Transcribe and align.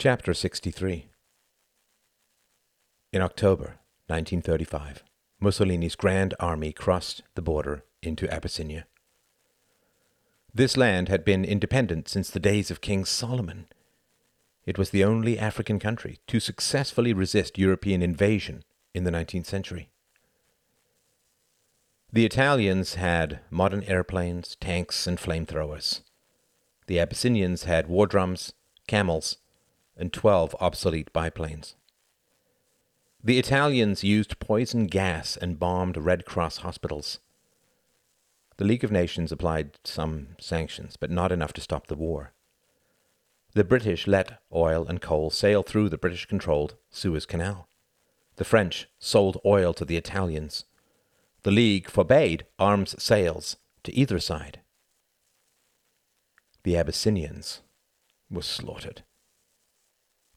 Chapter 0.00 0.32
63 0.32 1.08
In 3.12 3.20
October 3.20 3.80
1935, 4.06 5.02
Mussolini's 5.40 5.96
Grand 5.96 6.34
Army 6.38 6.72
crossed 6.72 7.24
the 7.34 7.42
border 7.42 7.82
into 8.00 8.32
Abyssinia. 8.32 8.86
This 10.54 10.76
land 10.76 11.08
had 11.08 11.24
been 11.24 11.44
independent 11.44 12.08
since 12.08 12.30
the 12.30 12.38
days 12.38 12.70
of 12.70 12.80
King 12.80 13.04
Solomon. 13.04 13.66
It 14.64 14.78
was 14.78 14.90
the 14.90 15.02
only 15.02 15.36
African 15.36 15.80
country 15.80 16.20
to 16.28 16.38
successfully 16.38 17.12
resist 17.12 17.58
European 17.58 18.00
invasion 18.00 18.62
in 18.94 19.02
the 19.02 19.10
19th 19.10 19.46
century. 19.46 19.90
The 22.12 22.24
Italians 22.24 22.94
had 22.94 23.40
modern 23.50 23.82
airplanes, 23.82 24.54
tanks, 24.60 25.08
and 25.08 25.18
flamethrowers. 25.18 26.02
The 26.86 27.00
Abyssinians 27.00 27.64
had 27.64 27.88
war 27.88 28.06
drums, 28.06 28.52
camels, 28.86 29.38
and 29.98 30.12
12 30.12 30.54
obsolete 30.60 31.12
biplanes. 31.12 31.74
The 33.22 33.38
Italians 33.38 34.04
used 34.04 34.38
poison 34.38 34.86
gas 34.86 35.36
and 35.36 35.58
bombed 35.58 35.96
Red 35.96 36.24
Cross 36.24 36.58
hospitals. 36.58 37.18
The 38.58 38.64
League 38.64 38.84
of 38.84 38.92
Nations 38.92 39.32
applied 39.32 39.78
some 39.84 40.28
sanctions, 40.40 40.96
but 40.96 41.10
not 41.10 41.32
enough 41.32 41.52
to 41.54 41.60
stop 41.60 41.88
the 41.88 41.96
war. 41.96 42.32
The 43.54 43.64
British 43.64 44.06
let 44.06 44.40
oil 44.54 44.86
and 44.86 45.00
coal 45.00 45.30
sail 45.30 45.62
through 45.62 45.88
the 45.88 45.98
British 45.98 46.26
controlled 46.26 46.76
Suez 46.90 47.26
Canal. 47.26 47.68
The 48.36 48.44
French 48.44 48.88
sold 49.00 49.40
oil 49.44 49.74
to 49.74 49.84
the 49.84 49.96
Italians. 49.96 50.64
The 51.42 51.50
League 51.50 51.90
forbade 51.90 52.46
arms 52.58 52.94
sales 53.02 53.56
to 53.82 53.92
either 53.92 54.20
side. 54.20 54.60
The 56.62 56.76
Abyssinians 56.76 57.62
were 58.30 58.42
slaughtered. 58.42 59.02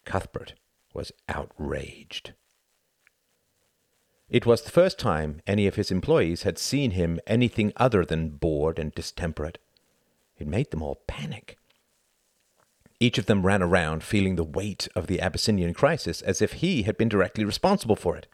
Cuthbert 0.05 0.55
was 0.93 1.11
outraged. 1.29 2.33
It 4.29 4.45
was 4.45 4.61
the 4.61 4.71
first 4.71 4.97
time 4.97 5.41
any 5.45 5.67
of 5.67 5.75
his 5.75 5.91
employees 5.91 6.43
had 6.43 6.57
seen 6.57 6.91
him 6.91 7.19
anything 7.27 7.73
other 7.75 8.05
than 8.05 8.29
bored 8.29 8.79
and 8.79 8.93
distemperate. 8.93 9.57
It 10.37 10.47
made 10.47 10.71
them 10.71 10.81
all 10.81 11.03
panic. 11.05 11.57
Each 12.99 13.17
of 13.17 13.25
them 13.25 13.45
ran 13.45 13.61
around 13.61 14.03
feeling 14.03 14.35
the 14.35 14.43
weight 14.43 14.87
of 14.95 15.07
the 15.07 15.19
Abyssinian 15.19 15.73
crisis 15.73 16.21
as 16.21 16.41
if 16.41 16.53
he 16.53 16.83
had 16.83 16.97
been 16.97 17.09
directly 17.09 17.43
responsible 17.43 17.95
for 17.95 18.15
it. 18.15 18.27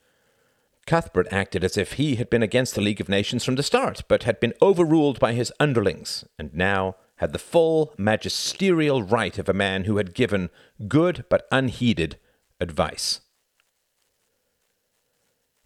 Cuthbert 0.86 1.28
acted 1.32 1.64
as 1.64 1.78
if 1.78 1.94
he 1.94 2.16
had 2.16 2.30
been 2.30 2.44
against 2.44 2.76
the 2.76 2.82
League 2.82 3.02
of 3.02 3.10
Nations 3.10 3.44
from 3.44 3.56
the 3.56 3.64
start, 3.64 4.04
but 4.08 4.23
had 4.23 4.40
been 4.40 4.54
overruled 4.62 5.20
by 5.20 5.34
his 5.34 5.52
underlings, 5.60 6.26
and 6.38 6.54
now 6.54 6.95
had 7.18 7.34
the 7.34 7.40
full 7.40 7.94
magisterial 7.98 9.04
right 9.04 9.38
of 9.38 9.50
a 9.50 9.54
man 9.54 9.84
who 9.84 9.98
had 9.98 10.14
given 10.14 10.50
good 10.88 11.26
but 11.30 11.48
unheeded 11.52 12.18
advice. 12.60 13.22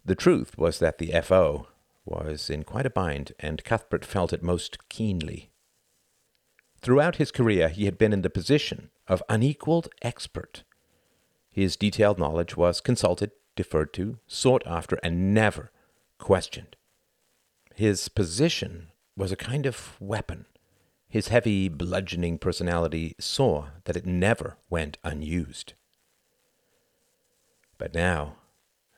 The 0.04 0.14
truth 0.14 0.58
was 0.58 0.78
that 0.78 0.98
the 0.98 1.12
FO 1.22 1.68
was 2.04 2.50
in 2.50 2.64
quite 2.64 2.86
a 2.86 2.90
bind, 2.90 3.32
and 3.38 3.64
Cuthbert 3.64 4.04
felt 4.04 4.32
it 4.32 4.42
most 4.42 4.88
keenly. 4.88 5.50
Throughout 6.80 7.16
his 7.16 7.30
career, 7.30 7.68
he 7.68 7.84
had 7.84 7.96
been 7.96 8.12
in 8.12 8.22
the 8.22 8.30
position 8.30 8.90
of 9.06 9.22
unequaled 9.28 9.88
expert. 10.02 10.64
His 11.50 11.76
detailed 11.76 12.18
knowledge 12.18 12.56
was 12.56 12.80
consulted, 12.80 13.30
deferred 13.54 13.92
to, 13.94 14.18
sought 14.26 14.66
after, 14.66 14.98
and 15.02 15.32
never 15.32 15.70
questioned. 16.18 16.74
His 17.74 18.08
position 18.08 18.88
was 19.16 19.30
a 19.30 19.36
kind 19.36 19.66
of 19.66 19.96
weapon 20.00 20.46
his 21.12 21.28
heavy, 21.28 21.68
bludgeoning 21.68 22.38
personality 22.38 23.14
saw 23.20 23.66
that 23.84 23.98
it 23.98 24.06
never 24.06 24.56
went 24.70 24.96
unused. 25.04 25.74
But 27.76 27.92
now 27.92 28.36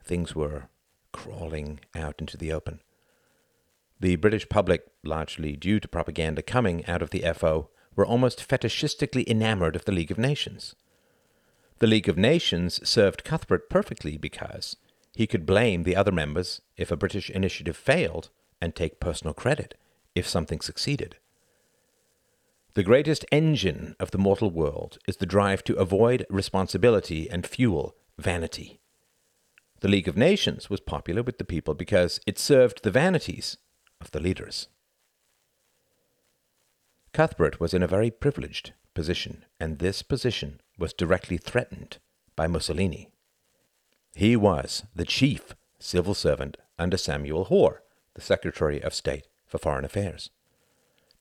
things 0.05 0.33
were 0.33 0.69
crawling 1.11 1.81
out 1.93 2.15
into 2.21 2.37
the 2.37 2.53
open. 2.53 2.79
The 3.99 4.15
British 4.15 4.49
public, 4.49 4.85
largely 5.03 5.57
due 5.57 5.81
to 5.81 5.89
propaganda 5.89 6.41
coming 6.41 6.87
out 6.87 7.03
of 7.03 7.11
the 7.11 7.25
FO, 7.35 7.71
were 7.97 8.07
almost 8.07 8.49
fetishistically 8.49 9.27
enamored 9.27 9.75
of 9.75 9.85
the 9.85 9.91
League 9.91 10.13
of 10.13 10.19
Nations. 10.19 10.77
The 11.81 11.89
League 11.89 12.09
of 12.09 12.17
Nations 12.17 12.79
served 12.89 13.25
Cuthbert 13.25 13.69
perfectly 13.69 14.17
because 14.19 14.77
he 15.17 15.27
could 15.27 15.47
blame 15.47 15.83
the 15.83 15.97
other 15.97 16.13
members 16.13 16.61
if 16.77 16.93
a 16.93 16.97
British 16.97 17.29
initiative 17.29 17.77
failed 17.77 18.31
and 18.61 18.73
take 18.73 19.01
personal 19.01 19.35
credit 19.35 19.77
if 20.15 20.29
something 20.29 20.61
succeeded. 20.61 21.17
The 22.75 22.83
greatest 22.83 23.25
engine 23.31 23.95
of 24.01 24.11
the 24.11 24.19
mortal 24.19 24.51
world 24.51 24.99
is 25.07 25.19
the 25.19 25.27
drive 25.27 25.63
to 25.65 25.77
avoid 25.77 26.27
responsibility 26.29 27.31
and 27.31 27.47
fuel 27.47 27.95
vanity. 28.19 28.81
The 29.79 29.87
League 29.87 30.09
of 30.09 30.17
Nations 30.17 30.69
was 30.69 30.81
popular 30.81 31.23
with 31.23 31.39
the 31.39 31.45
people 31.45 31.75
because 31.75 32.19
it 32.27 32.37
served 32.37 32.83
the 32.83 32.91
vanities 32.91 33.59
of 34.01 34.11
the 34.11 34.19
leaders. 34.19 34.67
Cuthbert 37.13 37.61
was 37.61 37.73
in 37.75 37.83
a 37.83 37.87
very 37.87 38.11
privileged 38.11 38.73
position, 38.93 39.45
and 39.61 39.79
this 39.79 40.03
position 40.03 40.61
was 40.77 40.93
directly 40.93 41.37
threatened 41.37 41.99
by 42.35 42.49
Mussolini. 42.49 43.09
He 44.17 44.35
was 44.35 44.83
the 44.97 45.05
chief 45.05 45.55
civil 45.79 46.15
servant 46.15 46.57
under 46.77 46.97
Samuel 46.97 47.45
Hoare, 47.45 47.83
the 48.15 48.21
Secretary 48.21 48.83
of 48.83 48.95
State 48.95 49.29
for 49.47 49.59
Foreign 49.59 49.85
Affairs. 49.85 50.31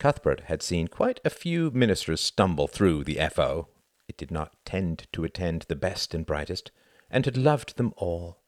Cuthbert 0.04 0.42
had 0.48 0.62
seen 0.62 0.90
quite 0.90 1.22
a 1.24 1.30
few 1.30 1.72
ministers 1.72 2.20
stumble 2.20 2.68
through 2.68 3.06
the 3.06 3.22
FO. 3.32 3.70
It 4.10 4.18
did 4.18 4.32
not 4.32 4.52
tend 4.66 5.08
to 5.14 5.24
attend 5.24 5.62
the 5.70 5.78
best 5.78 6.14
and 6.14 6.26
brightest, 6.26 6.72
and 7.10 7.24
had 7.24 7.38
loved 7.38 7.78
them 7.78 7.94
all. 7.96 8.42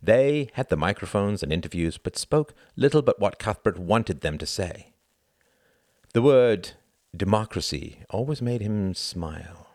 They 0.00 0.48
had 0.52 0.68
the 0.68 0.76
microphones 0.76 1.42
and 1.42 1.52
interviews, 1.52 1.98
but 1.98 2.16
spoke 2.16 2.54
little 2.76 3.02
but 3.02 3.18
what 3.18 3.40
Cuthbert 3.40 3.80
wanted 3.80 4.20
them 4.20 4.38
to 4.38 4.46
say. 4.46 4.92
The 6.12 6.22
word 6.22 6.74
democracy 7.16 8.02
always 8.10 8.40
made 8.40 8.60
him 8.60 8.94
smile. 8.94 9.66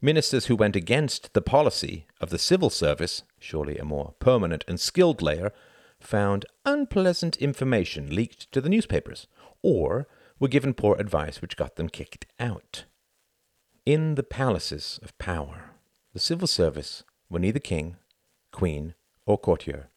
Ministers 0.00 0.46
who 0.46 0.56
went 0.56 0.76
against 0.76 1.34
the 1.34 1.42
policy 1.42 2.06
of 2.22 2.30
the 2.30 2.38
civil 2.38 2.70
service, 2.70 3.22
surely 3.38 3.76
a 3.76 3.84
more 3.84 4.14
permanent 4.18 4.64
and 4.66 4.80
skilled 4.80 5.20
layer, 5.20 5.52
found 6.00 6.46
unpleasant 6.64 7.36
information 7.36 8.14
leaked 8.14 8.50
to 8.52 8.62
the 8.62 8.70
newspapers, 8.70 9.26
or 9.66 10.06
were 10.38 10.46
given 10.46 10.72
poor 10.72 10.94
advice 10.96 11.42
which 11.42 11.56
got 11.56 11.74
them 11.74 11.88
kicked 11.88 12.24
out. 12.38 12.84
In 13.84 14.14
the 14.14 14.22
palaces 14.22 15.00
of 15.02 15.18
power, 15.18 15.72
the 16.12 16.20
civil 16.20 16.46
service 16.46 17.02
were 17.28 17.40
neither 17.40 17.58
king, 17.58 17.96
queen, 18.52 18.94
or 19.26 19.36
courtier, 19.36 19.88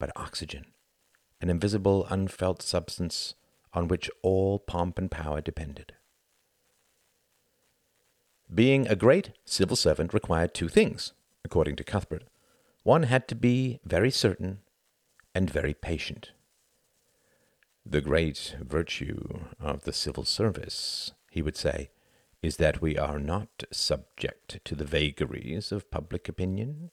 but 0.00 0.10
oxygen, 0.16 0.64
an 1.40 1.48
invisible, 1.48 2.08
unfelt 2.10 2.60
substance 2.60 3.34
on 3.72 3.86
which 3.86 4.10
all 4.22 4.58
pomp 4.58 4.98
and 4.98 5.12
power 5.12 5.40
depended. 5.40 5.92
Being 8.52 8.88
a 8.88 8.96
great 8.96 9.30
civil 9.44 9.76
servant 9.76 10.12
required 10.12 10.54
two 10.54 10.68
things, 10.68 11.12
according 11.44 11.76
to 11.76 11.84
Cuthbert. 11.84 12.24
One 12.82 13.04
had 13.04 13.28
to 13.28 13.36
be 13.36 13.78
very 13.84 14.10
certain 14.10 14.58
and 15.36 15.48
very 15.48 15.74
patient. 15.74 16.32
The 17.90 18.02
great 18.02 18.54
virtue 18.60 19.46
of 19.58 19.84
the 19.84 19.94
civil 19.94 20.24
service, 20.24 21.12
he 21.30 21.40
would 21.40 21.56
say, 21.56 21.88
is 22.42 22.58
that 22.58 22.82
we 22.82 22.98
are 22.98 23.18
not 23.18 23.64
subject 23.72 24.62
to 24.66 24.74
the 24.74 24.84
vagaries 24.84 25.72
of 25.72 25.90
public 25.90 26.28
opinion. 26.28 26.90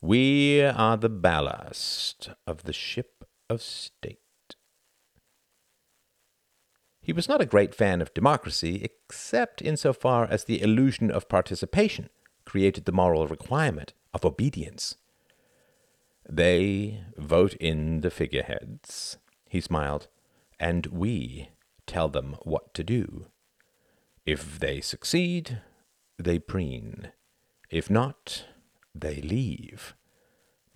We 0.00 0.62
are 0.62 0.96
the 0.96 1.10
ballast 1.10 2.30
of 2.46 2.62
the 2.62 2.72
ship 2.72 3.22
of 3.50 3.60
state. 3.60 4.16
He 7.02 7.12
was 7.12 7.28
not 7.28 7.42
a 7.42 7.46
great 7.46 7.74
fan 7.74 8.00
of 8.00 8.14
democracy, 8.14 8.80
except 8.82 9.60
in 9.60 9.76
so 9.76 9.92
far 9.92 10.24
as 10.24 10.44
the 10.44 10.62
illusion 10.62 11.10
of 11.10 11.28
participation 11.28 12.08
created 12.46 12.86
the 12.86 12.92
moral 12.92 13.26
requirement 13.26 13.92
of 14.14 14.24
obedience. 14.24 14.96
They 16.26 17.02
vote 17.18 17.52
in 17.60 18.00
the 18.00 18.10
figureheads, 18.10 19.18
he 19.46 19.60
smiled 19.60 20.08
and 20.60 20.86
we 20.86 21.48
tell 21.86 22.08
them 22.10 22.36
what 22.42 22.74
to 22.74 22.84
do. 22.84 23.26
If 24.26 24.60
they 24.60 24.82
succeed, 24.82 25.62
they 26.18 26.38
preen. 26.38 27.10
If 27.70 27.88
not, 27.88 28.44
they 28.94 29.22
leave. 29.22 29.94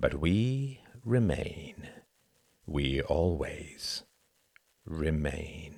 But 0.00 0.20
we 0.20 0.80
remain. 1.04 1.88
We 2.66 3.02
always 3.02 4.04
remain. 4.86 5.76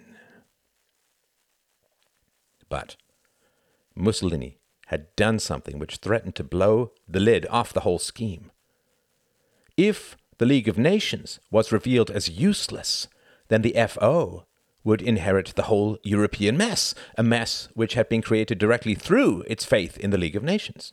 But 2.68 2.96
Mussolini 3.96 4.58
had 4.86 5.14
done 5.16 5.40
something 5.40 5.80
which 5.80 5.96
threatened 5.96 6.36
to 6.36 6.44
blow 6.44 6.92
the 7.08 7.18
lid 7.20 7.44
off 7.50 7.72
the 7.72 7.80
whole 7.80 7.98
scheme. 7.98 8.52
If 9.76 10.16
the 10.38 10.46
League 10.46 10.68
of 10.68 10.78
Nations 10.78 11.40
was 11.50 11.72
revealed 11.72 12.10
as 12.10 12.28
useless 12.28 13.08
then 13.48 13.62
the 13.62 13.74
FO 13.88 14.44
would 14.84 15.02
inherit 15.02 15.52
the 15.56 15.64
whole 15.64 15.98
European 16.04 16.56
mess, 16.56 16.94
a 17.18 17.22
mess 17.22 17.68
which 17.74 17.94
had 17.94 18.08
been 18.08 18.22
created 18.22 18.58
directly 18.58 18.94
through 18.94 19.42
its 19.48 19.64
faith 19.64 19.96
in 19.98 20.10
the 20.10 20.18
League 20.18 20.36
of 20.36 20.44
Nations. 20.44 20.92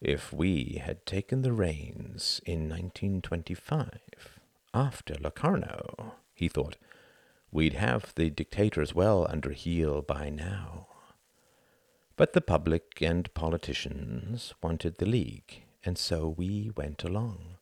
If 0.00 0.32
we 0.32 0.82
had 0.84 1.06
taken 1.06 1.42
the 1.42 1.52
reins 1.52 2.40
in 2.44 2.68
1925, 2.68 4.40
after 4.74 5.14
Locarno, 5.20 6.14
he 6.34 6.48
thought, 6.48 6.76
we'd 7.50 7.74
have 7.74 8.12
the 8.16 8.28
dictators 8.28 8.94
well 8.94 9.26
under 9.30 9.50
heel 9.50 10.02
by 10.02 10.28
now. 10.28 10.88
But 12.16 12.32
the 12.32 12.40
public 12.40 13.00
and 13.00 13.32
politicians 13.32 14.54
wanted 14.62 14.98
the 14.98 15.06
League, 15.06 15.62
and 15.84 15.96
so 15.96 16.28
we 16.28 16.70
went 16.76 17.04
along. 17.04 17.56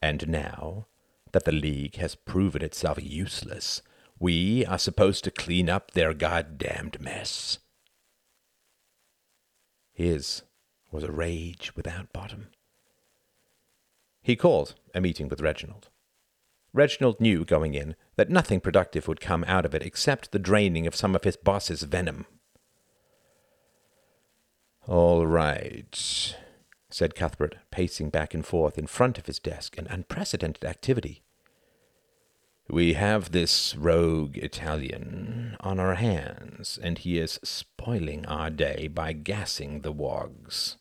And 0.00 0.28
now 0.28 0.86
that 1.32 1.44
the 1.44 1.52
League 1.52 1.96
has 1.96 2.14
proven 2.14 2.62
itself 2.62 2.98
useless, 3.02 3.82
we 4.18 4.64
are 4.66 4.78
supposed 4.78 5.24
to 5.24 5.30
clean 5.30 5.68
up 5.68 5.90
their 5.90 6.14
goddamned 6.14 7.00
mess. 7.00 7.58
His 9.92 10.42
was 10.90 11.04
a 11.04 11.12
rage 11.12 11.74
without 11.74 12.12
bottom. 12.12 12.48
He 14.22 14.36
called 14.36 14.74
a 14.94 15.00
meeting 15.00 15.28
with 15.28 15.40
Reginald. 15.40 15.88
Reginald 16.72 17.20
knew 17.20 17.44
going 17.44 17.74
in 17.74 17.96
that 18.16 18.30
nothing 18.30 18.60
productive 18.60 19.08
would 19.08 19.20
come 19.20 19.44
out 19.46 19.66
of 19.66 19.74
it 19.74 19.82
except 19.82 20.32
the 20.32 20.38
draining 20.38 20.86
of 20.86 20.96
some 20.96 21.14
of 21.14 21.24
his 21.24 21.36
boss's 21.36 21.82
venom. 21.82 22.26
All 24.86 25.26
right, 25.26 26.36
said 26.92 27.14
Cuthbert, 27.14 27.56
pacing 27.70 28.10
back 28.10 28.34
and 28.34 28.44
forth 28.44 28.78
in 28.78 28.86
front 28.86 29.18
of 29.18 29.26
his 29.26 29.38
desk 29.38 29.76
in 29.76 29.86
unprecedented 29.86 30.64
activity. 30.64 31.22
We 32.68 32.94
have 32.94 33.32
this 33.32 33.74
rogue 33.76 34.36
Italian 34.38 35.56
on 35.60 35.80
our 35.80 35.96
hands, 35.96 36.78
and 36.82 36.98
he 36.98 37.18
is 37.18 37.40
spoiling 37.42 38.24
our 38.26 38.50
day 38.50 38.88
by 38.88 39.12
gassing 39.12 39.80
the 39.80 39.92
wogs. 39.92 40.76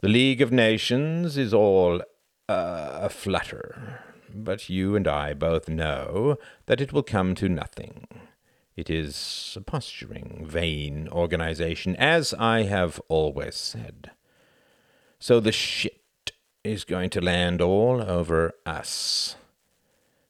The 0.00 0.08
League 0.08 0.40
of 0.40 0.50
Nations 0.50 1.36
is 1.36 1.54
all 1.54 2.02
uh, 2.48 2.98
a 3.02 3.08
flutter, 3.08 4.00
but 4.34 4.68
you 4.68 4.96
and 4.96 5.06
I 5.06 5.34
both 5.34 5.68
know 5.68 6.38
that 6.66 6.80
it 6.80 6.92
will 6.92 7.04
come 7.04 7.34
to 7.36 7.48
nothing. 7.48 8.08
It 8.74 8.88
is 8.88 9.54
a 9.56 9.60
posturing, 9.60 10.44
vain 10.48 11.06
organization, 11.12 11.94
as 11.96 12.34
I 12.34 12.62
have 12.62 13.00
always 13.08 13.54
said. 13.54 14.10
So 15.22 15.38
the 15.38 15.52
shit 15.52 16.32
is 16.64 16.82
going 16.82 17.10
to 17.10 17.20
land 17.20 17.60
all 17.60 18.02
over 18.02 18.54
us. 18.66 19.36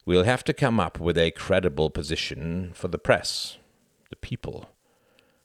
We'll 0.05 0.25
have 0.25 0.45
to 0.45 0.53
come 0.53 0.79
up 0.79 1.01
with 1.01 1.17
a 1.17 1.31
credible 1.31 1.89
position 1.89 2.73
for 2.75 2.89
the 2.89 2.99
press, 2.99 3.57
the 4.11 4.17
people. 4.17 4.69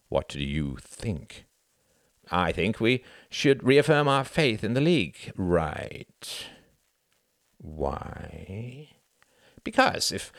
What 0.10 0.28
do 0.28 0.44
you 0.44 0.76
think? 0.82 1.46
I 2.30 2.52
think 2.52 2.82
we 2.82 3.06
should 3.30 3.64
reaffirm 3.64 4.10
our 4.10 4.26
faith 4.26 4.66
in 4.66 4.74
the 4.74 4.82
League. 4.82 5.32
Right. 5.38 6.46
Why? 7.58 8.90
Because 9.64 10.12
if 10.12 10.34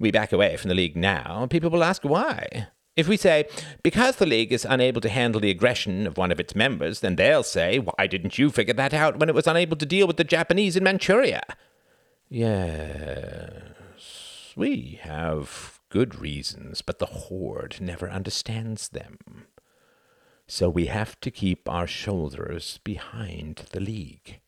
we 0.00 0.10
back 0.10 0.32
away 0.32 0.56
from 0.56 0.70
the 0.70 0.74
League 0.74 0.96
now, 0.96 1.46
people 1.50 1.68
will 1.68 1.84
ask 1.84 2.02
why. 2.02 2.68
If 2.96 3.08
we 3.08 3.16
say, 3.16 3.48
because 3.82 4.16
the 4.16 4.26
League 4.26 4.52
is 4.52 4.64
unable 4.64 5.00
to 5.00 5.08
handle 5.08 5.40
the 5.40 5.50
aggression 5.50 6.06
of 6.06 6.16
one 6.16 6.30
of 6.30 6.38
its 6.38 6.54
members, 6.54 7.00
then 7.00 7.16
they'll 7.16 7.42
say, 7.42 7.78
why 7.80 8.06
didn't 8.06 8.38
you 8.38 8.50
figure 8.50 8.74
that 8.74 8.94
out 8.94 9.18
when 9.18 9.28
it 9.28 9.34
was 9.34 9.48
unable 9.48 9.76
to 9.78 9.86
deal 9.86 10.06
with 10.06 10.16
the 10.16 10.22
Japanese 10.22 10.76
in 10.76 10.84
Manchuria? 10.84 11.42
Yes, 12.28 13.62
we 14.54 15.00
have 15.02 15.80
good 15.88 16.14
reasons, 16.14 16.82
but 16.82 17.00
the 17.00 17.06
Horde 17.06 17.80
never 17.80 18.08
understands 18.08 18.88
them. 18.88 19.18
So 20.46 20.68
we 20.68 20.86
have 20.86 21.18
to 21.20 21.30
keep 21.32 21.68
our 21.68 21.88
shoulders 21.88 22.78
behind 22.84 23.66
the 23.72 23.80
League. 23.80 24.40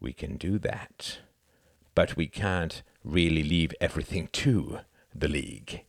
We 0.00 0.12
can 0.12 0.36
do 0.36 0.58
that, 0.58 1.20
but 1.94 2.14
we 2.14 2.26
can't 2.26 2.82
really 3.02 3.42
leave 3.42 3.72
everything 3.80 4.28
to 4.32 4.80
the 5.14 5.28
League. 5.28 5.84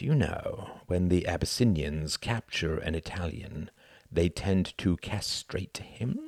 Do 0.00 0.06
you 0.06 0.14
know, 0.14 0.80
when 0.86 1.10
the 1.10 1.26
Abyssinians 1.26 2.16
capture 2.16 2.78
an 2.78 2.94
Italian, 2.94 3.70
they 4.10 4.30
tend 4.30 4.72
to 4.78 4.96
castrate 4.96 5.76
him? 5.76 6.18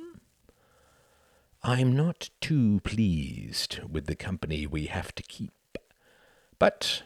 I'm 1.63 1.95
not 1.95 2.29
too 2.39 2.81
pleased 2.83 3.79
with 3.89 4.05
the 4.05 4.15
company 4.15 4.67
we 4.67 4.85
have 4.85 5.15
to 5.15 5.23
keep. 5.23 5.79
But 6.59 7.01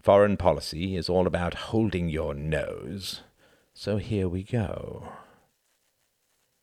foreign 0.00 0.38
policy 0.38 0.96
is 0.96 1.10
all 1.10 1.26
about 1.26 1.68
holding 1.68 2.08
your 2.08 2.32
nose, 2.32 3.20
so 3.74 3.98
here 3.98 4.26
we 4.26 4.42
go. 4.42 5.12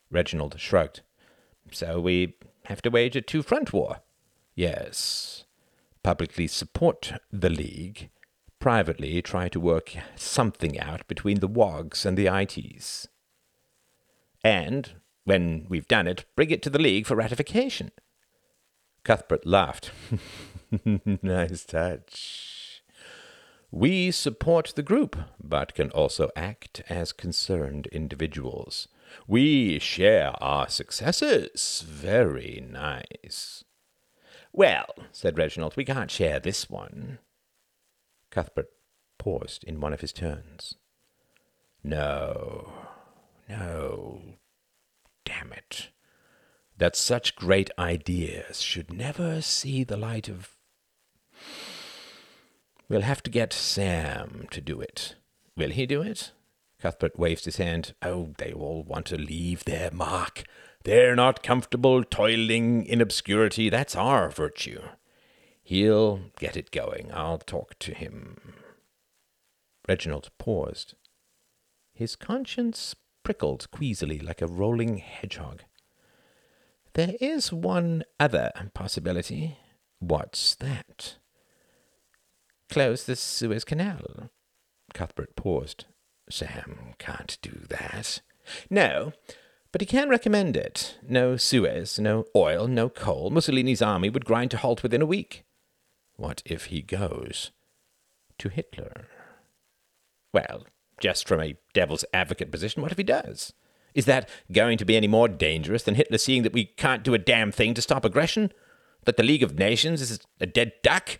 Reginald 0.09 0.59
shrugged. 0.59 1.01
So 1.71 1.99
we 1.99 2.37
have 2.65 2.81
to 2.81 2.89
wage 2.89 3.15
a 3.15 3.21
two 3.21 3.43
front 3.43 3.71
war? 3.71 3.99
Yes. 4.55 5.43
Publicly 6.01 6.47
support 6.47 7.13
the 7.31 7.51
League, 7.51 8.09
privately 8.61 9.21
try 9.21 9.49
to 9.49 9.59
work 9.59 9.95
something 10.15 10.79
out 10.79 11.05
between 11.07 11.39
the 11.39 11.49
WOGs 11.49 12.05
and 12.05 12.17
the 12.17 12.27
ITs. 12.27 13.07
And 14.43 14.93
when 15.25 15.65
we've 15.67 15.87
done 15.87 16.07
it, 16.07 16.25
bring 16.35 16.51
it 16.51 16.61
to 16.61 16.69
the 16.69 16.79
League 16.79 17.07
for 17.07 17.15
ratification. 17.15 17.91
Cuthbert 19.03 19.45
laughed. 19.45 19.91
nice 21.23 21.65
touch. 21.65 22.83
We 23.71 24.11
support 24.11 24.73
the 24.75 24.83
group, 24.83 25.17
but 25.43 25.73
can 25.73 25.89
also 25.91 26.29
act 26.35 26.83
as 26.87 27.11
concerned 27.13 27.87
individuals. 27.87 28.87
We 29.27 29.79
share 29.79 30.33
our 30.41 30.69
successes. 30.69 31.83
Very 31.87 32.63
nice. 32.69 33.63
Well, 34.53 34.93
said 35.11 35.37
Reginald, 35.37 35.75
we 35.75 35.85
can't 35.85 36.11
share 36.11 36.39
this 36.39 36.69
one. 36.69 37.19
Cuthbert 38.31 38.69
paused 39.17 39.63
in 39.65 39.79
one 39.79 39.93
of 39.93 40.01
his 40.01 40.11
turns. 40.13 40.75
No, 41.83 42.71
no, 43.47 44.21
damn 45.25 45.51
it, 45.51 45.89
that 46.77 46.95
such 46.95 47.35
great 47.35 47.69
ideas 47.77 48.61
should 48.61 48.93
never 48.93 49.41
see 49.41 49.83
the 49.83 49.97
light 49.97 50.29
of. 50.29 50.55
We'll 52.89 53.01
have 53.01 53.23
to 53.23 53.31
get 53.31 53.53
Sam 53.53 54.47
to 54.51 54.61
do 54.61 54.81
it. 54.81 55.15
Will 55.55 55.69
he 55.69 55.85
do 55.85 56.01
it? 56.01 56.31
Cuthbert 56.81 57.17
waved 57.17 57.45
his 57.45 57.57
hand. 57.57 57.93
Oh, 58.01 58.29
they 58.37 58.51
all 58.51 58.83
want 58.83 59.05
to 59.07 59.17
leave 59.17 59.65
their 59.65 59.91
mark. 59.91 60.43
They're 60.83 61.15
not 61.15 61.43
comfortable 61.43 62.03
toiling 62.03 62.85
in 62.85 63.01
obscurity. 63.01 63.69
That's 63.69 63.95
our 63.95 64.29
virtue. 64.29 64.81
He'll 65.63 66.21
get 66.37 66.57
it 66.57 66.71
going. 66.71 67.11
I'll 67.13 67.37
talk 67.37 67.77
to 67.79 67.93
him. 67.93 68.55
Reginald 69.87 70.29
paused. 70.37 70.95
His 71.93 72.15
conscience 72.15 72.95
prickled 73.23 73.69
queasily 73.71 74.19
like 74.19 74.41
a 74.41 74.47
rolling 74.47 74.97
hedgehog. 74.97 75.63
There 76.93 77.15
is 77.21 77.53
one 77.53 78.03
other 78.19 78.51
possibility. 78.73 79.57
What's 79.99 80.55
that? 80.55 81.17
Close 82.69 83.05
the 83.05 83.15
Suez 83.15 83.63
Canal. 83.63 84.29
Cuthbert 84.93 85.35
paused. 85.35 85.85
Sam 86.29 86.95
can't 86.97 87.37
do 87.41 87.65
that. 87.69 88.21
No, 88.69 89.13
but 89.71 89.81
he 89.81 89.85
can 89.85 90.09
recommend 90.09 90.57
it. 90.57 90.97
No 91.07 91.37
Suez, 91.37 91.99
no 91.99 92.25
oil, 92.35 92.67
no 92.67 92.89
coal. 92.89 93.29
Mussolini's 93.29 93.81
army 93.81 94.09
would 94.09 94.25
grind 94.25 94.51
to 94.51 94.57
halt 94.57 94.83
within 94.83 95.01
a 95.01 95.05
week. 95.05 95.43
What 96.21 96.43
if 96.45 96.65
he 96.65 96.83
goes 96.83 97.49
to 98.37 98.49
Hitler? 98.49 99.07
Well, 100.31 100.67
just 100.99 101.27
from 101.27 101.41
a 101.41 101.57
devil's 101.73 102.05
advocate 102.13 102.51
position, 102.51 102.83
what 102.83 102.91
if 102.91 102.99
he 102.99 103.03
does? 103.03 103.53
Is 103.95 104.05
that 104.05 104.29
going 104.51 104.77
to 104.77 104.85
be 104.85 104.95
any 104.95 105.07
more 105.07 105.27
dangerous 105.27 105.81
than 105.81 105.95
Hitler 105.95 106.19
seeing 106.19 106.43
that 106.43 106.53
we 106.53 106.65
can't 106.65 107.03
do 107.03 107.15
a 107.15 107.17
damn 107.17 107.51
thing 107.51 107.73
to 107.73 107.81
stop 107.81 108.05
aggression? 108.05 108.51
That 109.05 109.17
the 109.17 109.23
League 109.23 109.41
of 109.41 109.57
Nations 109.57 109.99
is 109.99 110.19
a 110.39 110.45
dead 110.45 110.73
duck? 110.83 111.17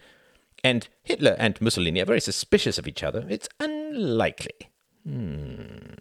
And 0.63 0.88
Hitler 1.01 1.36
and 1.39 1.60
Mussolini 1.60 2.00
are 2.01 2.05
very 2.05 2.22
suspicious 2.22 2.77
of 2.77 2.88
each 2.88 3.01
other. 3.01 3.25
It's 3.27 3.50
unlikely. 3.60 4.70
Hmm. 5.03 5.96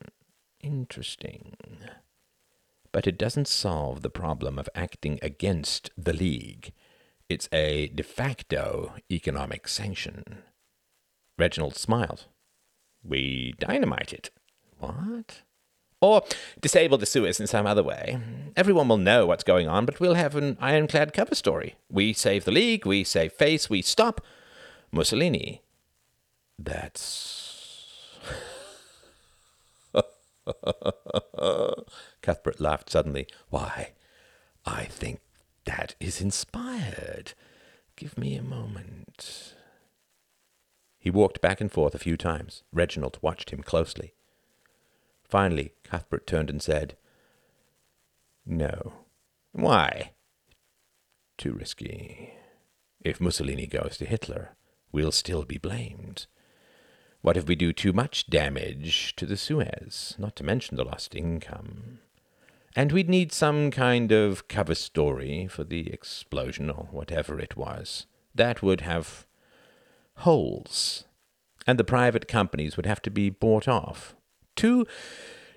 Interesting. 0.61 1.57
But 2.93 3.07
it 3.07 3.17
doesn't 3.17 3.49
solve 3.49 4.03
the 4.03 4.11
problem 4.11 4.59
of 4.59 4.69
acting 4.75 5.19
against 5.23 5.91
the 5.97 6.13
League. 6.13 6.75
It's 7.31 7.49
a 7.53 7.87
de 7.87 8.03
facto 8.03 8.95
economic 9.09 9.69
sanction. 9.69 10.43
Reginald 11.39 11.77
smiled. 11.77 12.27
We 13.05 13.55
dynamite 13.57 14.13
it. 14.13 14.31
What? 14.81 15.43
Or 16.01 16.25
disable 16.61 16.99
the 16.99 17.07
Suez 17.07 17.39
in 17.39 17.47
some 17.47 17.69
other 17.69 17.85
way. 17.85 18.19
Everyone 18.57 18.89
will 18.89 18.97
know 18.97 19.27
what's 19.27 19.45
going 19.45 19.69
on, 19.69 19.87
but 19.87 20.01
we'll 20.01 20.15
have 20.15 20.35
an 20.35 20.59
ironclad 20.61 21.13
cover 21.13 21.37
story. 21.37 21.77
We 21.89 22.13
save 22.15 22.45
the 22.45 22.51
League, 22.51 22.85
we 22.85 23.05
save 23.05 23.33
face, 23.33 23.71
we 23.71 23.81
stop 23.81 24.21
Mussolini. 24.91 25.63
That's. 26.59 28.19
Cuthbert 32.23 32.61
laughed 32.61 32.91
suddenly. 32.91 33.29
Why, 33.51 33.93
I 34.67 34.87
think 34.87 35.21
that 35.65 35.95
is 36.01 36.21
inspired. 36.21 37.35
Give 37.97 38.17
me 38.17 38.37
a 38.37 38.43
moment. 38.43 39.55
He 40.99 41.11
walked 41.11 41.41
back 41.41 41.61
and 41.61 41.71
forth 41.71 41.95
a 41.95 41.99
few 41.99 42.17
times. 42.17 42.63
Reginald 42.73 43.19
watched 43.23 43.51
him 43.51 43.63
closely. 43.63 44.15
Finally, 45.25 45.73
Cuthbert 45.85 46.27
turned 46.27 46.51
and 46.51 46.63
said, 46.63 46.97
No. 48.45 48.93
Why? 49.53 50.13
Too 51.39 51.53
risky. 51.53 52.35
If 53.03 53.21
Mussolini 53.21 53.67
goes 53.67 53.97
to 53.99 54.05
Hitler, 54.05 54.57
we'll 54.93 55.13
still 55.13 55.45
be 55.45 55.57
blamed. 55.57 56.27
What 57.23 57.37
if 57.37 57.47
we 57.47 57.55
do 57.55 57.73
too 57.73 57.93
much 57.93 58.27
damage 58.29 59.15
to 59.17 59.27
the 59.27 59.37
Suez, 59.37 60.15
not 60.19 60.37
to 60.37 60.45
mention 60.45 60.77
the 60.77 60.85
lost 60.85 61.15
income? 61.15 62.01
And 62.77 62.93
we'd 62.93 63.09
need 63.09 63.33
some 63.33 63.71
kind 63.71 64.13
of 64.13 64.47
cover 64.47 64.75
story 64.75 65.49
for 65.49 65.65
the 65.65 65.93
explosion 65.93 66.71
or 66.71 66.89
whatever 66.91 67.39
it 67.41 67.57
was. 67.57 68.07
That 68.35 68.63
would 68.63 68.83
have 68.83 69.27
holes. 70.19 71.05
And 71.67 71.79
the 71.79 71.85
private 71.85 72.29
companies 72.29 72.77
would 72.77 72.87
have 72.87 73.03
to 73.03 73.11
be 73.11 73.29
bought 73.29 73.67
off. 73.67 74.15
Too 74.55 74.87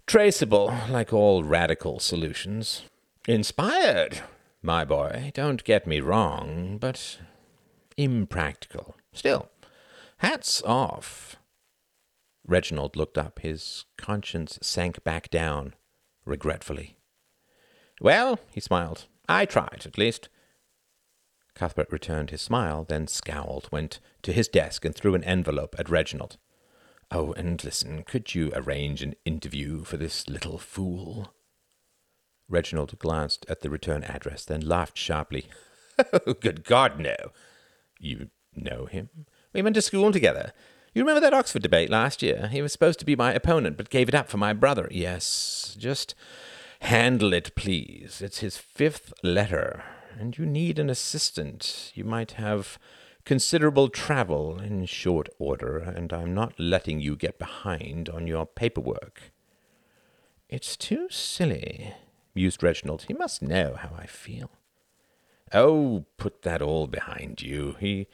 traceable, 0.08 0.74
like 0.90 1.14
all 1.14 1.44
radical 1.44 2.00
solutions. 2.00 2.84
Inspired, 3.28 4.22
my 4.62 4.84
boy, 4.84 5.32
don't 5.34 5.64
get 5.64 5.86
me 5.88 6.00
wrong, 6.00 6.78
but 6.80 7.20
impractical. 7.96 8.96
Still, 9.14 9.50
hats 10.18 10.62
off. 10.64 11.36
Reginald 12.46 12.96
looked 12.96 13.18
up. 13.18 13.40
His 13.40 13.86
conscience 13.98 14.60
sank 14.62 15.04
back 15.04 15.30
down 15.30 15.76
regretfully. 16.26 16.98
Well, 18.02 18.40
he 18.52 18.60
smiled. 18.60 19.06
I 19.28 19.46
tried, 19.46 19.84
at 19.86 19.98
least. 19.98 20.30
Cuthbert 21.56 21.92
returned 21.92 22.32
his 22.32 22.42
smile, 22.42 22.84
then 22.84 23.08
scowled, 23.08 23.70
went 23.72 24.00
to 24.24 24.34
his 24.34 24.48
desk, 24.48 24.86
and 24.86 24.96
threw 24.96 25.16
an 25.16 25.24
envelope 25.24 25.76
at 25.78 25.90
Reginald. 25.90 26.38
Oh, 27.12 27.32
and 27.34 27.64
listen, 27.64 28.04
could 28.04 28.34
you 28.34 28.52
arrange 28.56 29.04
an 29.04 29.16
interview 29.24 29.84
for 29.84 29.98
this 29.98 30.28
little 30.28 30.58
fool? 30.58 31.34
Reginald 32.50 32.98
glanced 32.98 33.46
at 33.48 33.62
the 33.62 33.70
return 33.70 34.04
address, 34.04 34.46
then 34.46 34.62
laughed 34.62 34.98
sharply. 34.98 35.48
Oh, 36.26 36.34
good 36.34 36.64
God, 36.64 37.00
no. 37.00 37.16
You 38.00 38.32
know 38.56 38.88
him? 38.88 39.10
We 39.54 39.62
went 39.62 39.76
to 39.76 39.82
school 39.82 40.12
together. 40.12 40.52
You 40.96 41.04
remember 41.04 41.22
that 41.22 41.36
Oxford 41.36 41.62
debate 41.62 41.92
last 41.92 42.24
year? 42.24 42.48
He 42.52 42.64
was 42.64 42.72
supposed 42.72 42.98
to 42.98 43.06
be 43.06 43.16
my 43.16 43.32
opponent, 43.32 43.78
but 43.78 43.92
gave 43.92 44.10
it 44.10 44.16
up 44.16 44.28
for 44.28 44.38
my 44.38 44.54
brother. 44.54 44.88
Yes, 44.90 45.76
just 45.78 46.16
Handle 46.84 47.32
it, 47.32 47.56
please. 47.56 48.22
It's 48.22 48.40
his 48.40 48.58
fifth 48.58 49.14
letter, 49.24 49.84
and 50.20 50.38
you 50.38 50.46
need 50.46 50.78
an 50.78 50.90
assistant. 50.90 51.94
You 51.96 52.04
might 52.04 52.32
have 52.32 52.78
considerable 53.24 53.88
travel 53.88 54.60
in 54.60 54.86
short 54.86 55.30
order, 55.40 55.78
and 55.80 56.12
I'm 56.12 56.34
not 56.34 56.60
letting 56.60 57.00
you 57.00 57.16
get 57.16 57.40
behind 57.40 58.10
on 58.10 58.28
your 58.28 58.46
paperwork. 58.46 59.32
It's 60.50 60.76
too 60.76 61.08
silly, 61.10 61.94
mused 62.36 62.62
Reginald. 62.62 63.06
He 63.08 63.14
must 63.14 63.42
know 63.42 63.76
how 63.80 63.96
I 63.98 64.06
feel. 64.06 64.52
Oh, 65.54 66.04
put 66.18 66.42
that 66.42 66.62
all 66.62 66.88
behind 66.88 67.42
you. 67.42 67.78
He 67.80 68.08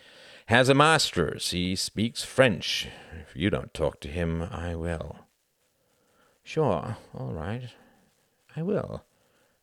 has 0.46 0.70
a 0.70 0.76
master's. 0.76 1.50
He 1.50 1.76
speaks 1.76 2.24
French. 2.24 2.88
If 3.20 3.36
you 3.36 3.50
don't 3.50 3.74
talk 3.74 4.00
to 4.02 4.10
him, 4.10 4.44
I 4.44 4.76
will. 4.76 5.22
Sure, 6.44 6.98
all 7.16 7.34
right. 7.34 7.70
I 8.60 8.62
will, 8.62 9.06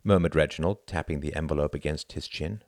murmured 0.03 0.35
Reginald, 0.35 0.87
tapping 0.87 1.21
the 1.21 1.37
envelope 1.37 1.75
against 1.75 2.13
his 2.13 2.27
chin. 2.27 2.63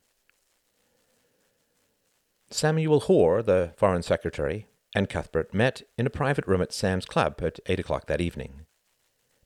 Samuel 2.50 3.00
Hoare, 3.00 3.42
the 3.42 3.72
Foreign 3.78 4.02
Secretary, 4.02 4.66
and 4.94 5.08
Cuthbert 5.08 5.54
met 5.54 5.80
in 5.96 6.06
a 6.06 6.10
private 6.10 6.46
room 6.46 6.60
at 6.60 6.70
Sam's 6.70 7.06
Club 7.06 7.40
at 7.42 7.60
eight 7.64 7.80
o'clock 7.80 8.08
that 8.08 8.20
evening. 8.20 8.66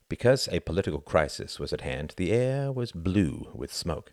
Because 0.09 0.49
a 0.49 0.59
political 0.59 1.01
crisis 1.01 1.61
was 1.61 1.73
at 1.73 1.83
hand, 1.83 2.15
the 2.17 2.33
air 2.33 2.73
was 2.73 2.91
blue 2.91 3.53
with 3.55 3.73
smoke. 3.73 4.13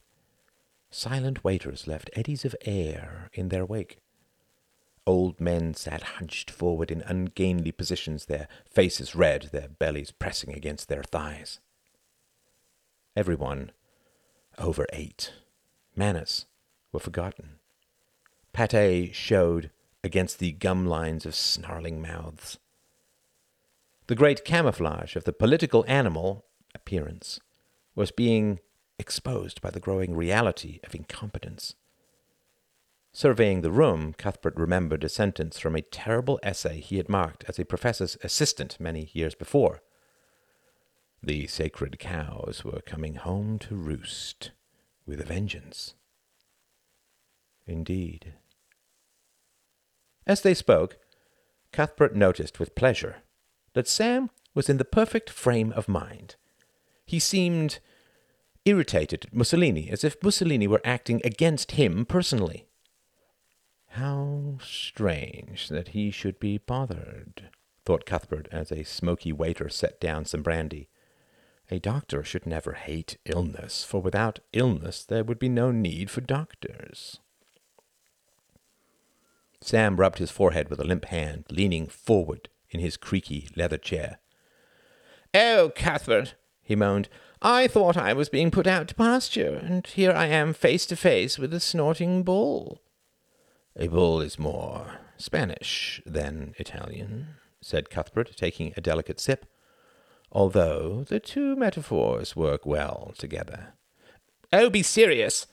Silent 0.91 1.43
waiters 1.43 1.87
left 1.87 2.11
eddies 2.13 2.45
of 2.45 2.55
air 2.65 3.31
in 3.33 3.49
their 3.49 3.65
wake. 3.65 3.97
Old 5.07 5.41
men 5.41 5.73
sat 5.73 6.03
hunched 6.03 6.51
forward 6.51 6.91
in 6.91 7.01
ungainly 7.01 7.71
positions, 7.71 8.25
their 8.25 8.47
faces 8.69 9.15
red, 9.15 9.49
their 9.51 9.69
bellies 9.69 10.11
pressing 10.11 10.53
against 10.53 10.87
their 10.87 11.01
thighs. 11.01 11.59
Everyone 13.15 13.71
over 14.57 14.85
eight. 14.93 15.33
Manners 15.95 16.45
were 16.91 16.99
forgotten. 16.99 17.59
Pate 18.53 19.13
showed 19.15 19.71
against 20.03 20.39
the 20.39 20.51
gum 20.51 20.85
lines 20.85 21.25
of 21.25 21.35
snarling 21.35 22.01
mouths. 22.01 22.59
The 24.07 24.15
great 24.15 24.45
camouflage 24.45 25.15
of 25.15 25.23
the 25.23 25.33
political 25.33 25.85
animal 25.87 26.45
appearance 26.73 27.39
was 27.95 28.11
being 28.11 28.59
exposed 28.97 29.61
by 29.61 29.69
the 29.69 29.79
growing 29.79 30.15
reality 30.15 30.79
of 30.83 30.95
incompetence. 30.95 31.75
Surveying 33.11 33.61
the 33.61 33.71
room, 33.71 34.13
Cuthbert 34.17 34.55
remembered 34.55 35.03
a 35.03 35.09
sentence 35.09 35.59
from 35.59 35.75
a 35.75 35.81
terrible 35.81 36.39
essay 36.43 36.79
he 36.79 36.97
had 36.97 37.09
marked 37.09 37.43
as 37.47 37.57
a 37.57 37.65
professor's 37.65 38.17
assistant 38.23 38.79
many 38.79 39.09
years 39.13 39.35
before. 39.35 39.81
The 41.21 41.47
sacred 41.47 41.99
cows 41.99 42.63
were 42.63 42.81
coming 42.85 43.15
home 43.15 43.59
to 43.59 43.75
roost 43.75 44.51
with 45.05 45.19
a 45.19 45.25
vengeance. 45.25 45.95
Indeed. 47.67 48.33
As 50.25 50.41
they 50.41 50.53
spoke, 50.53 50.97
Cuthbert 51.71 52.15
noticed 52.15 52.59
with 52.59 52.73
pleasure 52.73 53.17
that 53.73 53.87
Sam 53.87 54.29
was 54.53 54.69
in 54.69 54.77
the 54.77 54.85
perfect 54.85 55.29
frame 55.29 55.73
of 55.73 55.87
mind. 55.87 56.35
He 57.05 57.19
seemed 57.19 57.79
irritated 58.65 59.25
at 59.25 59.33
Mussolini, 59.33 59.89
as 59.89 60.03
if 60.03 60.23
Mussolini 60.23 60.67
were 60.67 60.81
acting 60.85 61.21
against 61.23 61.71
him 61.71 62.05
personally. 62.05 62.67
How 63.87 64.57
strange 64.61 65.69
that 65.69 65.89
he 65.89 66.11
should 66.11 66.39
be 66.39 66.59
bothered, 66.59 67.49
thought 67.83 68.05
Cuthbert 68.05 68.47
as 68.51 68.71
a 68.71 68.83
smoky 68.83 69.33
waiter 69.33 69.69
set 69.69 69.99
down 69.99 70.25
some 70.25 70.43
brandy. 70.43 70.89
A 71.71 71.79
doctor 71.79 72.23
should 72.23 72.47
never 72.47 72.73
hate 72.73 73.17
illness, 73.25 73.83
for 73.83 74.01
without 74.01 74.39
illness 74.53 75.05
there 75.05 75.23
would 75.23 75.37
be 75.37 75.49
no 75.49 75.71
need 75.71 76.09
for 76.09 76.21
doctors. 76.21 77.19
Sam 79.61 79.97
rubbed 79.97 80.17
his 80.17 80.31
forehead 80.31 80.69
with 80.69 80.79
a 80.79 80.85
limp 80.85 81.05
hand, 81.05 81.45
leaning 81.51 81.87
forward 81.87 82.49
in 82.69 82.79
his 82.79 82.97
creaky 82.97 83.49
leather 83.55 83.77
chair. 83.77 84.19
Oh, 85.33 85.71
Cuthbert, 85.75 86.35
he 86.63 86.75
moaned, 86.75 87.07
I 87.41 87.67
thought 87.67 87.95
I 87.97 88.13
was 88.13 88.29
being 88.29 88.51
put 88.51 88.67
out 88.67 88.87
to 88.87 88.95
pasture, 88.95 89.61
and 89.63 89.85
here 89.85 90.11
I 90.11 90.25
am 90.25 90.53
face 90.53 90.85
to 90.87 90.95
face 90.95 91.37
with 91.37 91.53
a 91.53 91.59
snorting 91.59 92.23
bull. 92.23 92.81
A 93.75 93.87
bull 93.87 94.21
is 94.21 94.39
more 94.39 94.99
Spanish 95.17 96.01
than 96.05 96.55
Italian, 96.57 97.35
said 97.61 97.89
Cuthbert, 97.89 98.35
taking 98.35 98.73
a 98.75 98.81
delicate 98.81 99.19
sip 99.19 99.45
although 100.31 101.05
the 101.07 101.19
two 101.19 101.55
metaphors 101.55 102.35
work 102.35 102.65
well 102.65 103.13
together. 103.17 103.73
Oh, 104.51 104.69
be 104.69 104.83
serious! 104.83 105.47